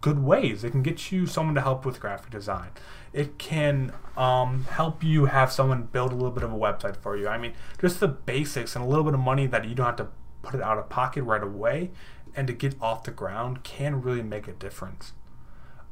good 0.00 0.22
ways. 0.22 0.64
It 0.64 0.70
can 0.70 0.82
get 0.82 1.10
you 1.10 1.26
someone 1.26 1.54
to 1.56 1.60
help 1.60 1.84
with 1.84 2.00
graphic 2.00 2.30
design. 2.30 2.70
It 3.12 3.38
can 3.38 3.92
um, 4.16 4.64
help 4.70 5.02
you 5.02 5.26
have 5.26 5.52
someone 5.52 5.84
build 5.84 6.12
a 6.12 6.14
little 6.14 6.30
bit 6.30 6.44
of 6.44 6.52
a 6.52 6.56
website 6.56 6.96
for 6.96 7.16
you. 7.16 7.28
I 7.28 7.36
mean, 7.36 7.52
just 7.80 8.00
the 8.00 8.08
basics 8.08 8.76
and 8.76 8.84
a 8.84 8.88
little 8.88 9.04
bit 9.04 9.14
of 9.14 9.20
money 9.20 9.46
that 9.46 9.66
you 9.66 9.74
don't 9.74 9.86
have 9.86 9.96
to 9.96 10.08
put 10.42 10.54
it 10.54 10.62
out 10.62 10.78
of 10.78 10.88
pocket 10.88 11.22
right 11.24 11.42
away 11.42 11.90
and 12.34 12.46
to 12.46 12.52
get 12.52 12.74
off 12.80 13.04
the 13.04 13.10
ground 13.10 13.62
can 13.64 14.00
really 14.00 14.22
make 14.22 14.48
a 14.48 14.52
difference. 14.52 15.12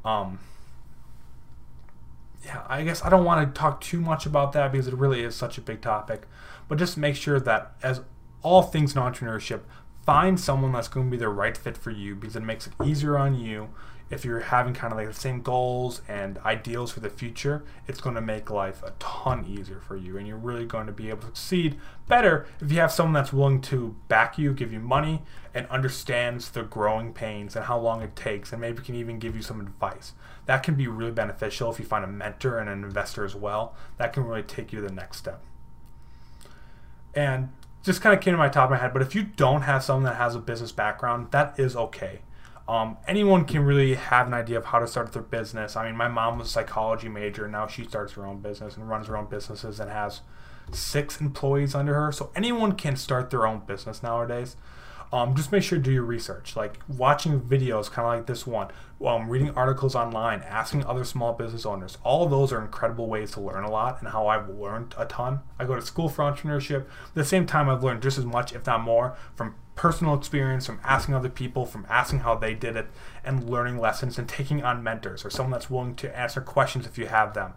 Um, 0.03 0.39
yeah, 2.43 2.63
I 2.67 2.83
guess 2.83 3.03
I 3.03 3.09
don't 3.09 3.25
want 3.25 3.53
to 3.53 3.59
talk 3.59 3.81
too 3.81 4.01
much 4.01 4.25
about 4.25 4.51
that 4.53 4.71
because 4.71 4.87
it 4.87 4.95
really 4.95 5.21
is 5.21 5.35
such 5.35 5.57
a 5.57 5.61
big 5.61 5.81
topic. 5.81 6.27
But 6.67 6.77
just 6.77 6.97
make 6.97 7.15
sure 7.15 7.39
that, 7.39 7.73
as 7.83 8.01
all 8.41 8.61
things 8.63 8.95
in 8.95 9.01
entrepreneurship, 9.01 9.61
find 10.05 10.39
someone 10.39 10.71
that's 10.71 10.87
going 10.87 11.07
to 11.07 11.11
be 11.11 11.17
the 11.17 11.29
right 11.29 11.55
fit 11.55 11.77
for 11.77 11.91
you 11.91 12.15
because 12.15 12.35
it 12.35 12.43
makes 12.43 12.65
it 12.65 12.73
easier 12.83 13.17
on 13.17 13.35
you 13.35 13.69
if 14.11 14.25
you're 14.25 14.41
having 14.41 14.73
kind 14.73 14.91
of 14.91 14.99
like 14.99 15.07
the 15.07 15.13
same 15.13 15.41
goals 15.41 16.01
and 16.07 16.37
ideals 16.39 16.91
for 16.91 16.99
the 16.99 17.09
future, 17.09 17.63
it's 17.87 18.01
going 18.01 18.15
to 18.15 18.21
make 18.21 18.51
life 18.51 18.83
a 18.83 18.91
ton 18.99 19.45
easier 19.45 19.79
for 19.79 19.95
you. 19.95 20.17
And 20.17 20.27
you're 20.27 20.37
really 20.37 20.65
going 20.65 20.85
to 20.87 20.91
be 20.91 21.09
able 21.09 21.21
to 21.21 21.27
succeed 21.27 21.79
better 22.07 22.45
if 22.59 22.71
you 22.71 22.79
have 22.79 22.91
someone 22.91 23.13
that's 23.13 23.31
willing 23.31 23.61
to 23.61 23.95
back 24.09 24.37
you, 24.37 24.53
give 24.53 24.73
you 24.73 24.81
money, 24.81 25.21
and 25.53 25.65
understands 25.67 26.49
the 26.49 26.63
growing 26.63 27.13
pains 27.13 27.55
and 27.55 27.65
how 27.65 27.79
long 27.79 28.01
it 28.01 28.15
takes, 28.15 28.51
and 28.51 28.59
maybe 28.59 28.81
can 28.81 28.95
even 28.95 29.17
give 29.17 29.35
you 29.35 29.41
some 29.41 29.61
advice. 29.61 30.13
That 30.45 30.61
can 30.61 30.75
be 30.75 30.87
really 30.87 31.11
beneficial 31.11 31.71
if 31.71 31.79
you 31.79 31.85
find 31.85 32.03
a 32.03 32.07
mentor 32.07 32.59
and 32.59 32.69
an 32.69 32.83
investor 32.83 33.23
as 33.23 33.33
well. 33.33 33.75
That 33.97 34.11
can 34.11 34.25
really 34.25 34.43
take 34.43 34.73
you 34.73 34.81
to 34.81 34.87
the 34.87 34.93
next 34.93 35.17
step. 35.17 35.41
And 37.15 37.49
just 37.81 38.01
kind 38.01 38.13
of 38.13 38.21
came 38.21 38.33
to 38.33 38.37
my 38.37 38.49
top 38.49 38.65
of 38.65 38.71
my 38.71 38.77
head, 38.77 38.91
but 38.93 39.01
if 39.01 39.15
you 39.15 39.23
don't 39.23 39.61
have 39.61 39.83
someone 39.83 40.03
that 40.03 40.17
has 40.17 40.35
a 40.35 40.39
business 40.39 40.71
background, 40.71 41.31
that 41.31 41.57
is 41.57 41.75
okay 41.75 42.19
um, 42.71 42.97
anyone 43.05 43.43
can 43.43 43.65
really 43.65 43.95
have 43.95 44.27
an 44.27 44.33
idea 44.33 44.57
of 44.57 44.65
how 44.65 44.79
to 44.79 44.87
start 44.87 45.11
their 45.11 45.21
business. 45.21 45.75
I 45.75 45.87
mean, 45.87 45.97
my 45.97 46.07
mom 46.07 46.39
was 46.39 46.47
a 46.47 46.51
psychology 46.51 47.09
major, 47.09 47.43
and 47.43 47.51
now 47.51 47.67
she 47.67 47.83
starts 47.83 48.13
her 48.13 48.25
own 48.25 48.39
business 48.39 48.77
and 48.77 48.87
runs 48.87 49.07
her 49.07 49.17
own 49.17 49.25
businesses 49.25 49.79
and 49.81 49.91
has 49.91 50.21
six 50.71 51.19
employees 51.19 51.75
under 51.75 51.93
her. 51.95 52.13
So 52.13 52.31
anyone 52.33 52.71
can 52.73 52.95
start 52.95 53.29
their 53.29 53.45
own 53.45 53.59
business 53.67 54.01
nowadays 54.01 54.55
um, 55.13 55.35
just 55.35 55.51
make 55.51 55.63
sure 55.63 55.77
to 55.77 55.83
do 55.83 55.91
your 55.91 56.03
research. 56.03 56.55
Like 56.55 56.79
watching 56.87 57.41
videos, 57.41 57.91
kind 57.91 58.07
of 58.07 58.13
like 58.13 58.27
this 58.27 58.47
one, 58.47 58.69
um, 59.05 59.29
reading 59.29 59.49
articles 59.51 59.93
online, 59.93 60.41
asking 60.41 60.85
other 60.85 61.03
small 61.03 61.33
business 61.33 61.65
owners. 61.65 61.97
All 62.03 62.25
those 62.27 62.53
are 62.53 62.61
incredible 62.61 63.07
ways 63.07 63.31
to 63.31 63.41
learn 63.41 63.63
a 63.63 63.71
lot 63.71 63.99
and 63.99 64.09
how 64.09 64.27
I've 64.27 64.49
learned 64.49 64.95
a 64.97 65.05
ton. 65.05 65.41
I 65.59 65.65
go 65.65 65.75
to 65.75 65.81
school 65.81 66.07
for 66.07 66.23
entrepreneurship. 66.23 66.81
At 66.81 67.15
the 67.15 67.25
same 67.25 67.45
time, 67.45 67.69
I've 67.69 67.83
learned 67.83 68.01
just 68.01 68.17
as 68.17 68.25
much, 68.25 68.53
if 68.53 68.65
not 68.65 68.81
more, 68.81 69.17
from 69.35 69.55
personal 69.81 70.13
experience, 70.13 70.67
from 70.67 70.79
asking 70.83 71.15
other 71.15 71.27
people, 71.27 71.65
from 71.65 71.87
asking 71.89 72.19
how 72.19 72.35
they 72.35 72.53
did 72.53 72.75
it, 72.75 72.85
and 73.23 73.49
learning 73.49 73.79
lessons 73.79 74.19
and 74.19 74.29
taking 74.29 74.63
on 74.63 74.83
mentors 74.83 75.25
or 75.25 75.31
someone 75.31 75.49
that's 75.51 75.71
willing 75.71 75.95
to 75.95 76.15
answer 76.15 76.39
questions 76.39 76.85
if 76.85 76.99
you 76.99 77.07
have 77.07 77.33
them 77.33 77.53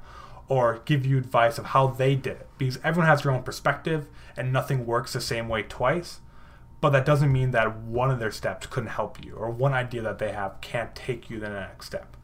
or 0.49 0.81
give 0.87 1.05
you 1.05 1.19
advice 1.19 1.59
of 1.59 1.67
how 1.67 1.87
they 1.87 2.15
did 2.15 2.37
it 2.39 2.49
because 2.57 2.79
everyone 2.83 3.07
has 3.07 3.23
their 3.23 3.33
own 3.33 3.43
perspective 3.43 4.07
and 4.39 4.51
nothing 4.51 4.87
works 4.87 5.13
the 5.13 5.21
same 5.21 5.51
way 5.51 5.63
twice 5.63 6.21
but 6.81 6.91
that 6.91 7.05
doesn't 7.05 7.31
mean 7.33 7.51
that 7.51 7.79
one 7.79 8.11
of 8.11 8.19
their 8.19 8.31
steps 8.31 8.67
couldn't 8.67 8.91
help 8.91 9.23
you 9.23 9.35
or 9.35 9.51
one 9.51 9.75
idea 9.75 10.01
that 10.01 10.19
they 10.19 10.33
have 10.33 10.59
can't 10.63 10.95
take 10.95 11.29
you 11.29 11.41
to 11.41 11.47
the 11.47 11.51
next 11.51 11.87
step. 11.87 12.17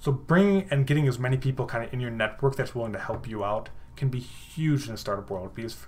So 0.00 0.12
bringing 0.12 0.68
and 0.70 0.86
getting 0.86 1.06
as 1.08 1.18
many 1.18 1.36
people 1.36 1.66
kind 1.66 1.84
of 1.84 1.92
in 1.92 2.00
your 2.00 2.10
network 2.10 2.56
that's 2.56 2.74
willing 2.74 2.92
to 2.92 2.98
help 2.98 3.28
you 3.28 3.44
out 3.44 3.70
can 3.96 4.08
be 4.08 4.20
huge 4.20 4.86
in 4.86 4.92
the 4.92 4.98
startup 4.98 5.30
world 5.30 5.54
because 5.54 5.86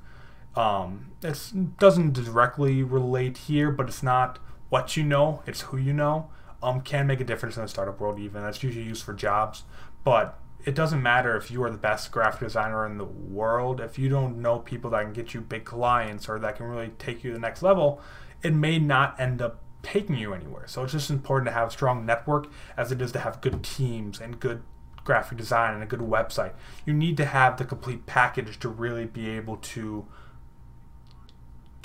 um, 0.56 1.12
it 1.22 1.78
doesn't 1.78 2.12
directly 2.14 2.82
relate 2.82 3.36
here, 3.36 3.70
but 3.70 3.88
it's 3.88 4.02
not 4.02 4.38
what 4.68 4.96
you 4.96 5.04
know, 5.04 5.42
it's 5.46 5.62
who 5.62 5.76
you 5.76 5.92
know. 5.92 6.30
Um, 6.62 6.80
can 6.80 7.06
make 7.06 7.20
a 7.20 7.24
difference 7.24 7.56
in 7.56 7.62
the 7.62 7.68
startup 7.68 8.00
world 8.00 8.18
even. 8.18 8.42
That's 8.42 8.62
usually 8.62 8.86
used 8.86 9.04
for 9.04 9.12
jobs, 9.12 9.64
but 10.04 10.40
it 10.66 10.74
doesn't 10.74 11.02
matter 11.02 11.36
if 11.36 11.50
you 11.50 11.62
are 11.62 11.70
the 11.70 11.78
best 11.78 12.10
graphic 12.10 12.40
designer 12.40 12.84
in 12.84 12.98
the 12.98 13.04
world 13.04 13.80
if 13.80 13.98
you 13.98 14.08
don't 14.08 14.42
know 14.42 14.58
people 14.58 14.90
that 14.90 15.02
can 15.02 15.12
get 15.12 15.32
you 15.32 15.40
big 15.40 15.64
clients 15.64 16.28
or 16.28 16.38
that 16.38 16.56
can 16.56 16.66
really 16.66 16.90
take 16.98 17.22
you 17.22 17.30
to 17.30 17.34
the 17.34 17.40
next 17.40 17.62
level 17.62 18.00
it 18.42 18.52
may 18.52 18.78
not 18.78 19.18
end 19.18 19.40
up 19.40 19.60
taking 19.82 20.16
you 20.16 20.34
anywhere 20.34 20.66
so 20.66 20.82
it's 20.82 20.92
just 20.92 21.08
important 21.08 21.46
to 21.46 21.52
have 21.52 21.68
a 21.68 21.70
strong 21.70 22.04
network 22.04 22.48
as 22.76 22.90
it 22.90 23.00
is 23.00 23.12
to 23.12 23.20
have 23.20 23.40
good 23.40 23.62
teams 23.62 24.20
and 24.20 24.40
good 24.40 24.62
graphic 25.04 25.38
design 25.38 25.72
and 25.72 25.82
a 25.82 25.86
good 25.86 26.00
website 26.00 26.52
you 26.84 26.92
need 26.92 27.16
to 27.16 27.24
have 27.24 27.56
the 27.56 27.64
complete 27.64 28.04
package 28.06 28.58
to 28.58 28.68
really 28.68 29.04
be 29.04 29.30
able 29.30 29.56
to 29.58 30.04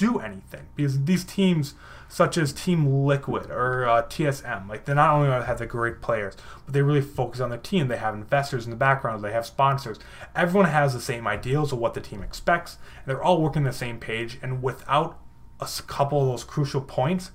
do 0.02 0.18
anything. 0.18 0.66
Because 0.76 1.06
these 1.06 1.24
teams 1.24 1.76
such 2.08 2.38
as 2.38 2.52
team 2.52 3.06
liquid 3.06 3.50
or 3.50 3.88
uh, 3.88 4.04
tsm 4.04 4.68
like 4.68 4.84
they 4.84 4.94
not 4.94 5.14
only 5.14 5.30
have 5.46 5.60
the 5.60 5.66
great 5.66 6.02
players 6.02 6.36
but 6.66 6.74
they 6.74 6.82
really 6.82 7.02
focus 7.02 7.40
on 7.40 7.50
their 7.50 7.60
team. 7.60 7.88
They 7.88 7.98
have 7.98 8.16
investors 8.16 8.66
in 8.66 8.72
the 8.72 8.76
background. 8.76 9.24
They 9.24 9.32
have 9.32 9.46
sponsors. 9.46 10.00
Everyone 10.36 10.70
has 10.70 10.94
the 10.94 11.00
same 11.00 11.28
ideals 11.28 11.72
of 11.72 11.78
what 11.78 11.94
the 11.94 12.02
team 12.02 12.24
expects 12.24 12.78
they're 13.06 13.24
all 13.24 13.42
working 13.42 13.64
the 13.64 13.72
same 13.72 14.00
page 14.00 14.40
and 14.42 14.64
without 14.64 15.20
a 15.60 15.70
couple 15.86 16.22
of 16.22 16.28
those 16.28 16.44
crucial 16.44 16.82
points 16.82 17.32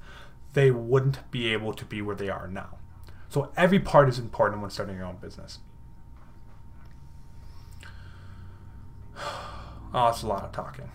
they 0.54 0.70
wouldn't 0.70 1.30
be 1.30 1.52
able 1.52 1.72
to 1.72 1.84
be 1.84 2.02
where 2.02 2.16
they 2.16 2.28
are 2.28 2.48
now. 2.48 2.78
So 3.28 3.52
every 3.56 3.78
part 3.78 4.08
is 4.08 4.18
important 4.18 4.60
when 4.60 4.70
starting 4.70 4.96
your 4.96 5.06
own 5.06 5.16
business. 5.16 5.60
Oh 9.94 10.08
it's 10.08 10.22
a 10.22 10.26
lot 10.26 10.42
of 10.42 10.52
talking 10.52 10.90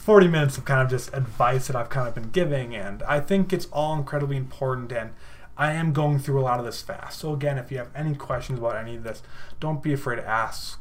40 0.00 0.28
minutes 0.28 0.56
of 0.56 0.64
kind 0.64 0.80
of 0.80 0.88
just 0.88 1.12
advice 1.12 1.66
that 1.66 1.76
I've 1.76 1.90
kind 1.90 2.08
of 2.08 2.14
been 2.14 2.30
giving, 2.30 2.74
and 2.74 3.02
I 3.02 3.20
think 3.20 3.52
it's 3.52 3.66
all 3.66 3.94
incredibly 3.94 4.38
important. 4.38 4.90
And 4.92 5.10
I 5.58 5.72
am 5.72 5.92
going 5.92 6.18
through 6.18 6.40
a 6.40 6.42
lot 6.42 6.58
of 6.58 6.64
this 6.64 6.80
fast. 6.80 7.18
So, 7.18 7.34
again, 7.34 7.58
if 7.58 7.70
you 7.70 7.76
have 7.76 7.90
any 7.94 8.14
questions 8.14 8.58
about 8.58 8.76
any 8.76 8.96
of 8.96 9.04
this, 9.04 9.22
don't 9.60 9.82
be 9.82 9.92
afraid 9.92 10.16
to 10.16 10.26
ask 10.26 10.80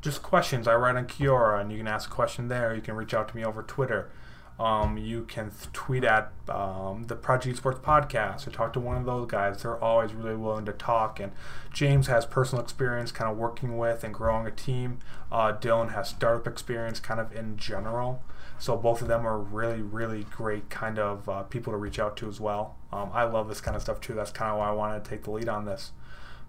just 0.00 0.22
questions. 0.22 0.66
I 0.66 0.76
write 0.76 0.96
on 0.96 1.06
Quora, 1.06 1.60
and 1.60 1.70
you 1.70 1.76
can 1.76 1.86
ask 1.86 2.08
a 2.10 2.12
question 2.12 2.48
there. 2.48 2.74
You 2.74 2.80
can 2.80 2.96
reach 2.96 3.12
out 3.12 3.28
to 3.28 3.36
me 3.36 3.44
over 3.44 3.62
Twitter. 3.62 4.10
Um, 4.58 4.96
you 4.96 5.24
can 5.24 5.52
tweet 5.72 6.02
at 6.02 6.32
um, 6.48 7.04
the 7.06 7.14
Project 7.14 7.62
Esports 7.62 7.80
podcast 7.80 8.46
or 8.46 8.50
talk 8.50 8.72
to 8.72 8.80
one 8.80 8.96
of 8.96 9.04
those 9.04 9.28
guys. 9.28 9.62
They're 9.62 9.82
always 9.82 10.14
really 10.14 10.34
willing 10.36 10.64
to 10.64 10.72
talk. 10.72 11.20
And 11.20 11.32
James 11.72 12.06
has 12.06 12.26
personal 12.26 12.64
experience 12.64 13.12
kind 13.12 13.30
of 13.30 13.36
working 13.36 13.76
with 13.76 14.02
and 14.02 14.12
growing 14.12 14.46
a 14.46 14.50
team. 14.50 14.98
Uh, 15.30 15.52
Dylan 15.52 15.92
has 15.92 16.08
startup 16.08 16.46
experience 16.46 16.98
kind 16.98 17.20
of 17.20 17.32
in 17.36 17.56
general. 17.56 18.22
So 18.58 18.76
both 18.76 19.02
of 19.02 19.08
them 19.08 19.26
are 19.26 19.38
really, 19.38 19.82
really 19.82 20.24
great 20.24 20.68
kind 20.68 20.98
of 20.98 21.28
uh, 21.28 21.42
people 21.44 21.72
to 21.72 21.76
reach 21.76 21.98
out 21.98 22.16
to 22.18 22.28
as 22.28 22.40
well. 22.40 22.76
Um, 22.92 23.10
I 23.12 23.24
love 23.24 23.48
this 23.48 23.60
kind 23.60 23.76
of 23.76 23.82
stuff 23.82 24.00
too. 24.00 24.14
That's 24.14 24.32
kind 24.32 24.50
of 24.50 24.58
why 24.58 24.68
I 24.68 24.72
wanted 24.72 25.04
to 25.04 25.10
take 25.10 25.24
the 25.24 25.30
lead 25.30 25.48
on 25.48 25.64
this. 25.64 25.92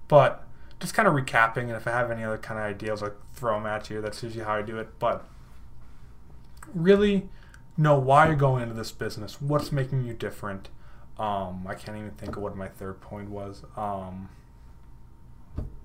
But 0.07 0.43
just 0.80 0.93
kind 0.93 1.07
of 1.07 1.14
recapping, 1.14 1.64
and 1.64 1.72
if 1.72 1.88
I 1.88 1.91
have 1.91 2.10
any 2.10 2.24
other 2.24 2.38
kind 2.38 2.60
of 2.60 2.66
ideas, 2.66 3.03
I'll 3.03 3.14
throw 3.34 3.55
them 3.55 3.68
at 3.68 3.89
you. 3.89 4.01
That's 4.01 4.24
usually 4.24 4.43
how 4.43 4.55
I 4.55 4.62
do 4.62 4.78
it. 4.80 4.97
But 4.97 5.24
really 6.74 7.30
know 7.78 7.97
why 7.97 8.28
you're 8.28 8.36
going 8.36 8.64
into 8.64 8.76
this 8.76 8.91
business, 8.91 9.41
what's 9.41 9.72
making 9.72 10.05
you 10.05 10.14
different. 10.14 10.70
Um, 11.18 11.66
I 11.68 11.76
can't 11.76 11.97
even 11.97 12.12
think 12.12 12.38
of 12.38 12.43
what 12.43 12.55
my 12.55 12.68
third 12.68 13.01
point 13.01 13.30
was. 13.30 13.64
Um, 13.76 14.30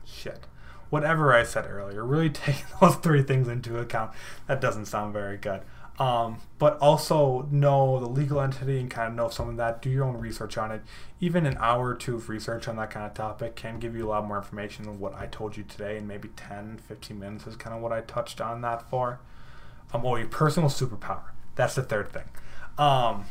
shit. 0.05 0.47
Whatever 0.91 1.35
I 1.35 1.43
said 1.43 1.67
earlier, 1.69 2.05
really 2.05 2.31
take 2.31 2.65
those 2.81 2.97
three 2.97 3.23
things 3.23 3.49
into 3.49 3.79
account. 3.79 4.13
That 4.47 4.61
doesn't 4.61 4.87
sound 4.87 5.13
very 5.13 5.37
good. 5.37 5.63
Um, 5.97 6.41
but 6.59 6.77
also 6.79 7.47
know 7.53 8.01
the 8.01 8.09
legal 8.09 8.41
entity 8.41 8.81
and 8.81 8.91
kind 8.91 9.09
of 9.09 9.15
know 9.15 9.29
some 9.29 9.49
of 9.49 9.57
that. 9.59 9.81
Do 9.81 9.89
your 9.89 10.05
own 10.05 10.17
research 10.17 10.59
on 10.59 10.73
it. 10.73 10.83
Even 11.21 11.47
an 11.47 11.57
hour 11.61 11.91
or 11.91 11.95
two 11.95 12.17
of 12.17 12.29
research 12.29 12.67
on 12.67 12.77
that 12.77 12.91
kind 12.91 13.07
of 13.07 13.15
topic 13.15 13.55
can 13.55 13.79
give 13.79 13.95
you 13.95 14.07
a 14.07 14.11
lot 14.11 14.27
more 14.27 14.37
information 14.37 14.87
than 14.87 14.99
what 14.99 15.15
I 15.15 15.27
told 15.27 15.57
you 15.57 15.63
today. 15.63 15.97
And 15.97 16.09
maybe 16.09 16.29
10, 16.35 16.79
15 16.79 17.19
minutes 17.19 17.47
is 17.47 17.55
kind 17.55 17.77
of 17.77 17.81
what 17.81 17.93
I 17.93 18.01
touched 18.01 18.41
on 18.41 18.61
that 18.63 18.89
for. 18.91 19.21
Um, 19.93 20.05
oh, 20.05 20.17
your 20.17 20.27
personal 20.27 20.69
superpower. 20.69 21.31
That's 21.55 21.77
the 21.77 21.83
third 21.83 22.11
thing. 22.11 22.25
Um, 22.77 23.27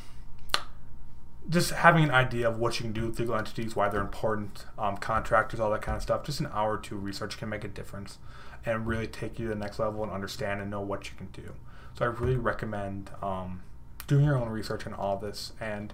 just 1.49 1.71
having 1.71 2.05
an 2.05 2.11
idea 2.11 2.47
of 2.47 2.57
what 2.57 2.79
you 2.79 2.83
can 2.83 2.93
do 2.93 3.07
with 3.07 3.19
legal 3.19 3.35
entities, 3.35 3.75
why 3.75 3.89
they're 3.89 3.99
important, 3.99 4.65
um, 4.79 4.95
contractors, 4.95 5.59
all 5.59 5.69
that 5.71 5.81
kind 5.81 5.97
of 5.97 6.01
stuff. 6.01 6.23
Just 6.23 6.39
an 6.39 6.47
hour 6.53 6.75
or 6.75 6.77
two 6.77 6.95
of 6.95 7.03
research 7.03 7.37
can 7.37 7.49
make 7.49 7.65
a 7.65 7.67
difference 7.67 8.19
and 8.65 8.87
really 8.87 9.07
take 9.07 9.37
you 9.37 9.49
to 9.49 9.53
the 9.53 9.59
next 9.59 9.79
level 9.79 10.03
and 10.03 10.11
understand 10.11 10.61
and 10.61 10.71
know 10.71 10.79
what 10.79 11.09
you 11.09 11.17
can 11.17 11.27
do. 11.27 11.53
So 11.97 12.05
I 12.05 12.07
really 12.07 12.37
recommend 12.37 13.11
um, 13.21 13.61
doing 14.07 14.25
your 14.25 14.37
own 14.37 14.49
research 14.49 14.85
on 14.87 14.93
all 14.93 15.17
this 15.17 15.53
and 15.59 15.93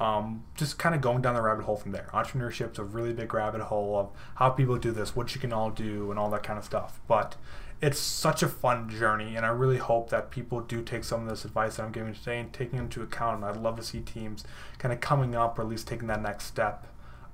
um, 0.00 0.44
just 0.54 0.78
kind 0.78 0.94
of 0.94 1.00
going 1.00 1.22
down 1.22 1.34
the 1.34 1.42
rabbit 1.42 1.64
hole 1.64 1.76
from 1.76 1.92
there. 1.92 2.08
Entrepreneurship's 2.12 2.78
a 2.78 2.84
really 2.84 3.12
big 3.12 3.32
rabbit 3.34 3.62
hole 3.62 3.96
of 3.98 4.10
how 4.36 4.50
people 4.50 4.76
do 4.76 4.92
this, 4.92 5.16
what 5.16 5.34
you 5.34 5.40
can 5.40 5.52
all 5.52 5.70
do, 5.70 6.10
and 6.10 6.20
all 6.20 6.30
that 6.30 6.42
kind 6.42 6.58
of 6.58 6.64
stuff. 6.64 7.00
But 7.08 7.36
it's 7.80 7.98
such 7.98 8.42
a 8.42 8.48
fun 8.48 8.88
journey, 8.88 9.36
and 9.36 9.44
I 9.44 9.48
really 9.48 9.78
hope 9.78 10.10
that 10.10 10.30
people 10.30 10.60
do 10.60 10.82
take 10.82 11.04
some 11.04 11.22
of 11.22 11.28
this 11.28 11.44
advice 11.44 11.76
that 11.76 11.84
I'm 11.84 11.92
giving 11.92 12.14
today 12.14 12.38
and 12.38 12.52
taking 12.52 12.78
into 12.78 13.02
account. 13.02 13.36
And 13.36 13.44
I'd 13.44 13.56
love 13.56 13.76
to 13.76 13.82
see 13.82 14.00
teams 14.00 14.44
kind 14.78 14.92
of 14.92 15.00
coming 15.00 15.34
up 15.34 15.58
or 15.58 15.62
at 15.62 15.68
least 15.68 15.88
taking 15.88 16.06
that 16.08 16.22
next 16.22 16.44
step. 16.44 16.86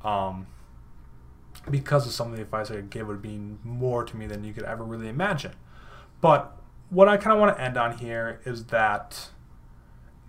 Um, 0.02 0.46
because 1.70 2.06
of 2.06 2.12
some 2.12 2.30
of 2.30 2.36
the 2.36 2.42
advice 2.42 2.70
I 2.70 2.80
gave 2.80 3.06
would 3.06 3.22
mean 3.22 3.58
more 3.62 4.04
to 4.04 4.16
me 4.16 4.26
than 4.26 4.44
you 4.44 4.52
could 4.52 4.64
ever 4.64 4.84
really 4.84 5.08
imagine. 5.08 5.52
But 6.20 6.56
what 6.94 7.08
I 7.08 7.16
kind 7.16 7.34
of 7.34 7.40
want 7.40 7.56
to 7.56 7.62
end 7.62 7.76
on 7.76 7.98
here 7.98 8.40
is 8.44 8.66
that 8.66 9.30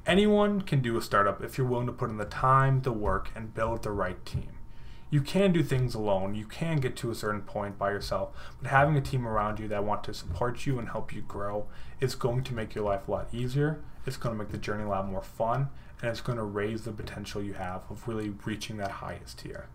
anyone 0.05 0.61
can 0.61 0.81
do 0.81 0.97
a 0.97 1.01
startup 1.01 1.43
if 1.43 1.57
you're 1.57 1.67
willing 1.67 1.87
to 1.87 1.93
put 1.93 2.09
in 2.09 2.17
the 2.17 2.25
time, 2.25 2.81
the 2.81 2.91
work, 2.91 3.29
and 3.35 3.53
build 3.53 3.83
the 3.83 3.91
right 3.91 4.23
team 4.25 4.55
you 5.15 5.21
can 5.21 5.53
do 5.53 5.63
things 5.63 5.95
alone. 5.95 6.35
You 6.35 6.45
can 6.45 6.77
get 6.77 6.97
to 6.97 7.09
a 7.09 7.15
certain 7.15 7.41
point 7.41 7.77
by 7.77 7.91
yourself, 7.91 8.35
but 8.61 8.69
having 8.69 8.97
a 8.97 9.01
team 9.01 9.25
around 9.25 9.59
you 9.59 9.67
that 9.69 9.85
want 9.85 10.03
to 10.05 10.13
support 10.13 10.65
you 10.65 10.79
and 10.79 10.89
help 10.89 11.13
you 11.13 11.21
grow 11.21 11.67
is 12.01 12.15
going 12.15 12.43
to 12.43 12.53
make 12.53 12.75
your 12.75 12.83
life 12.83 13.07
a 13.07 13.11
lot 13.11 13.33
easier. 13.33 13.81
It's 14.05 14.17
going 14.17 14.35
to 14.35 14.43
make 14.43 14.51
the 14.51 14.57
journey 14.57 14.83
a 14.83 14.89
lot 14.89 15.07
more 15.07 15.21
fun, 15.21 15.69
and 16.01 16.11
it's 16.11 16.21
going 16.21 16.37
to 16.37 16.43
raise 16.43 16.83
the 16.83 16.91
potential 16.91 17.41
you 17.41 17.53
have 17.53 17.83
of 17.89 18.07
really 18.09 18.33
reaching 18.45 18.75
that 18.77 18.91
highest 18.91 19.39
tier. 19.39 19.69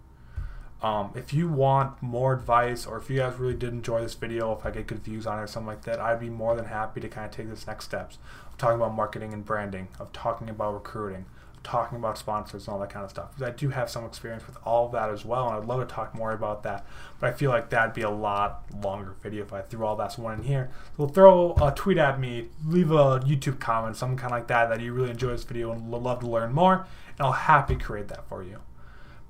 Um, 0.83 1.11
if 1.15 1.35
you 1.35 1.49
want 1.49 2.03
more 2.03 2.33
advice, 2.33 2.87
or 2.87 2.97
if 2.97 3.11
you 3.11 3.19
guys 3.19 3.37
really 3.37 3.55
did 3.55 3.73
enjoy 3.73 4.01
this 4.01 4.15
video, 4.15 4.57
if 4.57 4.65
I 4.65 4.71
get 4.71 4.87
good 4.87 5.05
views 5.05 5.27
on 5.27 5.39
it 5.39 5.43
or 5.43 5.47
something 5.47 5.67
like 5.67 5.83
that, 5.83 6.01
I'd 6.01 6.21
be 6.21 6.31
more 6.31 6.57
than 6.57 6.65
happy 6.65 7.01
to 7.01 7.09
kind 7.09 7.27
of 7.27 7.33
take 7.33 7.51
this 7.51 7.67
next 7.67 7.85
steps 7.85 8.19
of 8.49 8.57
talking 8.57 8.77
about 8.77 8.95
marketing 8.95 9.35
and 9.35 9.45
branding, 9.45 9.89
of 9.99 10.11
talking 10.13 10.49
about 10.49 10.73
recruiting, 10.73 11.27
of 11.55 11.63
talking 11.63 11.99
about 11.99 12.17
sponsors 12.17 12.67
and 12.67 12.73
all 12.73 12.81
that 12.81 12.89
kind 12.89 13.05
of 13.05 13.11
stuff. 13.11 13.29
Because 13.35 13.53
I 13.53 13.55
do 13.55 13.69
have 13.69 13.91
some 13.91 14.07
experience 14.07 14.47
with 14.47 14.57
all 14.65 14.87
of 14.87 14.93
that 14.93 15.11
as 15.11 15.23
well, 15.23 15.49
and 15.49 15.59
I'd 15.59 15.67
love 15.67 15.87
to 15.87 15.95
talk 15.95 16.15
more 16.15 16.33
about 16.33 16.63
that. 16.63 16.87
But 17.19 17.29
I 17.29 17.33
feel 17.37 17.51
like 17.51 17.69
that'd 17.69 17.93
be 17.93 18.01
a 18.01 18.09
lot 18.11 18.65
longer 18.83 19.17
video 19.23 19.43
if 19.45 19.53
I 19.53 19.61
threw 19.61 19.85
all 19.85 19.97
that 19.97 20.19
one 20.19 20.39
in 20.39 20.45
here. 20.45 20.71
So 20.97 21.09
throw 21.09 21.57
a 21.61 21.75
tweet 21.77 21.99
at 21.99 22.19
me, 22.19 22.49
leave 22.65 22.91
a 22.91 23.21
YouTube 23.21 23.61
comment, 23.61 23.97
something 23.97 24.17
kind 24.17 24.33
of 24.33 24.39
like 24.39 24.49
that, 24.49 24.71
that 24.71 24.81
you 24.81 24.95
really 24.95 25.11
enjoy 25.11 25.33
this 25.33 25.45
video 25.45 25.73
and 25.73 25.91
love 25.91 26.21
to 26.21 26.27
learn 26.27 26.55
more, 26.55 26.87
and 27.19 27.27
I'll 27.27 27.33
happy 27.33 27.77
create 27.77 28.09
that 28.09 28.27
for 28.31 28.43
you. 28.43 28.61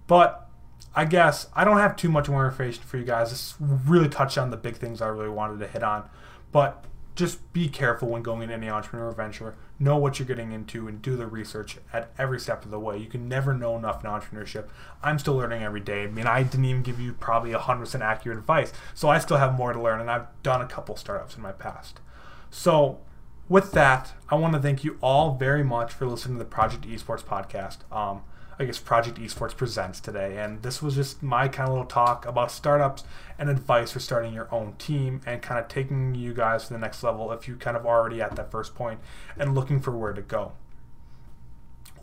But 0.06 0.46
I 0.94 1.04
guess 1.04 1.46
I 1.54 1.64
don't 1.64 1.78
have 1.78 1.96
too 1.96 2.08
much 2.08 2.28
more 2.28 2.46
information 2.46 2.82
for 2.82 2.98
you 2.98 3.04
guys. 3.04 3.30
This 3.30 3.54
really 3.60 4.08
touched 4.08 4.38
on 4.38 4.50
the 4.50 4.56
big 4.56 4.76
things 4.76 5.00
I 5.00 5.06
really 5.06 5.28
wanted 5.28 5.60
to 5.60 5.66
hit 5.66 5.82
on. 5.82 6.08
But 6.52 6.84
just 7.14 7.52
be 7.52 7.68
careful 7.68 8.08
when 8.08 8.22
going 8.22 8.42
into 8.42 8.54
any 8.54 8.68
entrepreneur 8.68 9.10
venture. 9.12 9.54
Know 9.78 9.96
what 9.96 10.18
you're 10.18 10.26
getting 10.26 10.52
into 10.52 10.88
and 10.88 11.02
do 11.02 11.16
the 11.16 11.26
research 11.26 11.78
at 11.92 12.10
every 12.18 12.40
step 12.40 12.64
of 12.64 12.70
the 12.70 12.78
way. 12.78 12.96
You 12.96 13.08
can 13.08 13.28
never 13.28 13.54
know 13.54 13.76
enough 13.76 14.04
in 14.04 14.10
entrepreneurship. 14.10 14.68
I'm 15.02 15.18
still 15.18 15.34
learning 15.34 15.62
every 15.62 15.80
day. 15.80 16.04
I 16.04 16.06
mean, 16.06 16.26
I 16.26 16.42
didn't 16.42 16.64
even 16.64 16.82
give 16.82 17.00
you 17.00 17.12
probably 17.12 17.52
100% 17.52 18.00
accurate 18.00 18.38
advice. 18.38 18.72
So 18.94 19.08
I 19.08 19.18
still 19.18 19.36
have 19.36 19.54
more 19.54 19.72
to 19.72 19.80
learn, 19.80 20.00
and 20.00 20.10
I've 20.10 20.26
done 20.42 20.60
a 20.60 20.66
couple 20.66 20.96
startups 20.96 21.36
in 21.36 21.42
my 21.42 21.52
past. 21.52 22.00
So, 22.50 23.00
with 23.48 23.72
that, 23.72 24.12
I 24.28 24.36
want 24.36 24.54
to 24.54 24.60
thank 24.60 24.84
you 24.84 24.96
all 25.00 25.34
very 25.34 25.64
much 25.64 25.92
for 25.92 26.06
listening 26.06 26.36
to 26.36 26.44
the 26.44 26.50
Project 26.50 26.86
Esports 26.86 27.22
podcast. 27.24 27.78
Um, 27.94 28.22
I 28.60 28.66
guess 28.66 28.78
Project 28.78 29.16
Esports 29.18 29.56
presents 29.56 30.00
today. 30.00 30.36
And 30.36 30.62
this 30.62 30.82
was 30.82 30.94
just 30.94 31.22
my 31.22 31.48
kind 31.48 31.66
of 31.66 31.72
little 31.72 31.88
talk 31.88 32.26
about 32.26 32.52
startups 32.52 33.04
and 33.38 33.48
advice 33.48 33.92
for 33.92 34.00
starting 34.00 34.34
your 34.34 34.54
own 34.54 34.74
team 34.74 35.22
and 35.24 35.40
kind 35.40 35.58
of 35.58 35.66
taking 35.66 36.14
you 36.14 36.34
guys 36.34 36.66
to 36.66 36.74
the 36.74 36.78
next 36.78 37.02
level 37.02 37.32
if 37.32 37.48
you 37.48 37.56
kind 37.56 37.74
of 37.74 37.86
already 37.86 38.20
at 38.20 38.36
that 38.36 38.50
first 38.50 38.74
point 38.74 39.00
and 39.38 39.54
looking 39.54 39.80
for 39.80 39.92
where 39.92 40.12
to 40.12 40.20
go. 40.20 40.52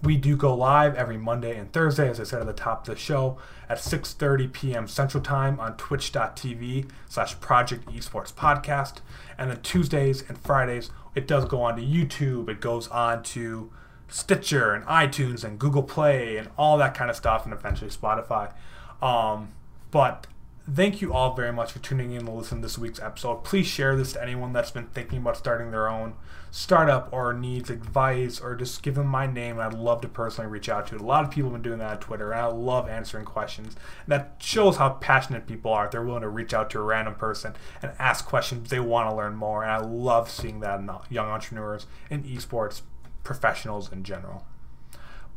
We 0.02 0.18
do 0.18 0.36
go 0.36 0.56
live 0.56 0.96
every 0.96 1.18
Monday 1.18 1.56
and 1.56 1.72
Thursday, 1.72 2.10
as 2.10 2.20
I 2.20 2.24
said 2.24 2.42
at 2.42 2.48
the 2.48 2.54
top 2.54 2.88
of 2.88 2.96
the 2.96 3.00
show, 3.00 3.38
at 3.70 3.78
6.30 3.78 4.52
p.m. 4.52 4.88
Central 4.88 5.22
Time 5.22 5.60
on 5.60 5.78
twitch.tv 5.78 6.90
slash 7.08 7.40
Project 7.40 7.86
Esports 7.86 8.34
Podcast. 8.34 9.02
And 9.38 9.52
then 9.52 9.62
Tuesdays 9.62 10.28
and 10.28 10.40
Fridays, 10.40 10.90
it 11.14 11.28
does 11.28 11.46
go 11.46 11.62
on 11.62 11.76
to 11.76 11.84
YouTube. 11.84 12.50
It 12.50 12.62
goes 12.62 12.88
on 12.88 13.22
to 13.24 13.72
Stitcher 14.08 14.74
and 14.74 14.86
iTunes 14.86 15.44
and 15.44 15.60
Google 15.60 15.84
Play 15.84 16.38
and 16.38 16.50
all 16.58 16.78
that 16.78 16.94
kind 16.94 17.10
of 17.10 17.16
stuff, 17.16 17.46
and 17.46 17.54
eventually 17.54 17.90
Spotify. 17.90 18.54
Um, 19.02 19.50
but 19.92 20.28
thank 20.70 21.02
you 21.02 21.14
all 21.14 21.34
very 21.34 21.54
much 21.54 21.72
for 21.72 21.80
tuning 21.80 22.12
in 22.12 22.26
to 22.26 22.32
listen 22.32 22.58
to 22.58 22.62
this 22.62 22.78
week's 22.78 23.00
episode. 23.00 23.44
Please 23.44 23.68
share 23.68 23.96
this 23.96 24.14
to 24.14 24.22
anyone 24.22 24.54
that's 24.54 24.72
been 24.72 24.88
thinking 24.88 25.20
about 25.20 25.38
starting 25.38 25.72
their 25.72 25.88
own 25.88 26.14
startup 26.52 27.08
or 27.12 27.34
needs 27.34 27.70
advice 27.70 28.40
or 28.40 28.56
just 28.56 28.82
give 28.82 28.96
them 28.96 29.08
my 29.08 29.28
name. 29.28 29.60
I'd 29.60 29.74
love 29.74 30.02
to 30.02 30.08
personally 30.08 30.50
reach 30.50 30.70
out 30.70 30.88
to 30.88 30.96
it. 30.96 31.02
A 31.02 31.06
lot 31.06 31.24
of 31.24 31.32
people 31.32 31.52
have 31.52 31.62
been 31.62 31.70
doing 31.70 31.80
that 31.80 31.92
on 31.92 32.00
Twitter, 32.00 32.32
and 32.32 32.42
I 32.42 32.46
love 32.48 32.90
answering 32.90 33.26
questions. 33.26 33.76
And 34.06 34.12
that 34.12 34.36
shows 34.40 34.78
how 34.78 34.90
passionate 34.90 35.48
people 35.48 35.72
are. 35.72 35.90
They're 35.90 36.04
willing 36.04 36.22
to 36.22 36.30
reach 36.30 36.54
out 36.54 36.70
to 36.72 36.80
a 36.80 36.84
random 36.84 37.16
person 37.16 37.54
and 37.82 37.92
ask 38.00 38.26
questions 38.26 38.70
they 38.70 38.80
want 38.80 39.10
to 39.10 39.16
learn 39.16 39.36
more. 39.36 39.64
And 39.64 39.72
I 39.72 39.80
love 39.80 40.30
seeing 40.30 40.60
that 40.62 40.80
in 40.80 40.90
young 41.10 41.28
entrepreneurs 41.28 41.86
in 42.10 42.24
esports 42.24 42.82
professionals 43.28 43.92
in 43.92 44.04
general. 44.04 44.46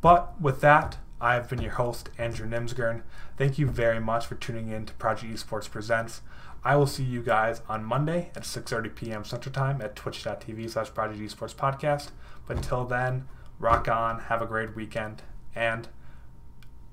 But 0.00 0.40
with 0.40 0.60
that, 0.60 0.98
I've 1.20 1.48
been 1.50 1.60
your 1.60 1.72
host, 1.72 2.08
Andrew 2.16 2.48
Nimsgren. 2.48 3.02
Thank 3.36 3.58
you 3.58 3.66
very 3.66 3.98
much 4.00 4.26
for 4.26 4.36
tuning 4.36 4.68
in 4.68 4.86
to 4.86 4.94
Project 4.94 5.34
Esports 5.34 5.68
Presents. 5.68 6.22
I 6.64 6.76
will 6.76 6.86
see 6.86 7.02
you 7.02 7.20
guys 7.20 7.62
on 7.68 7.84
Monday 7.84 8.30
at 8.36 8.44
6.30 8.44 8.94
p.m. 8.94 9.24
Central 9.24 9.52
Time 9.52 9.82
at 9.82 9.96
twitch.tv 9.96 10.70
slash 10.70 10.94
Project 10.94 11.20
Esports 11.20 11.54
Podcast. 11.54 12.10
But 12.46 12.58
until 12.58 12.84
then, 12.84 13.26
rock 13.58 13.88
on, 13.88 14.20
have 14.20 14.40
a 14.40 14.46
great 14.46 14.76
weekend, 14.76 15.22
and 15.54 15.88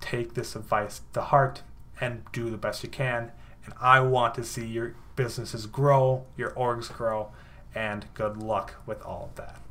take 0.02 0.34
this 0.34 0.56
advice 0.56 1.02
to 1.14 1.22
heart 1.22 1.62
and 2.02 2.24
do 2.34 2.50
the 2.50 2.58
best 2.58 2.84
you 2.84 2.90
can. 2.90 3.32
And 3.66 3.76
I 3.80 4.00
want 4.00 4.34
to 4.36 4.44
see 4.44 4.66
your 4.66 4.96
businesses 5.16 5.68
grow, 5.68 6.26
your 6.36 6.52
orgs 6.52 6.92
grow, 6.92 7.32
and 7.76 8.08
good 8.16 8.38
luck 8.38 8.76
with 8.88 9.02
all 9.04 9.30
of 9.30 9.36
that. 9.36 9.62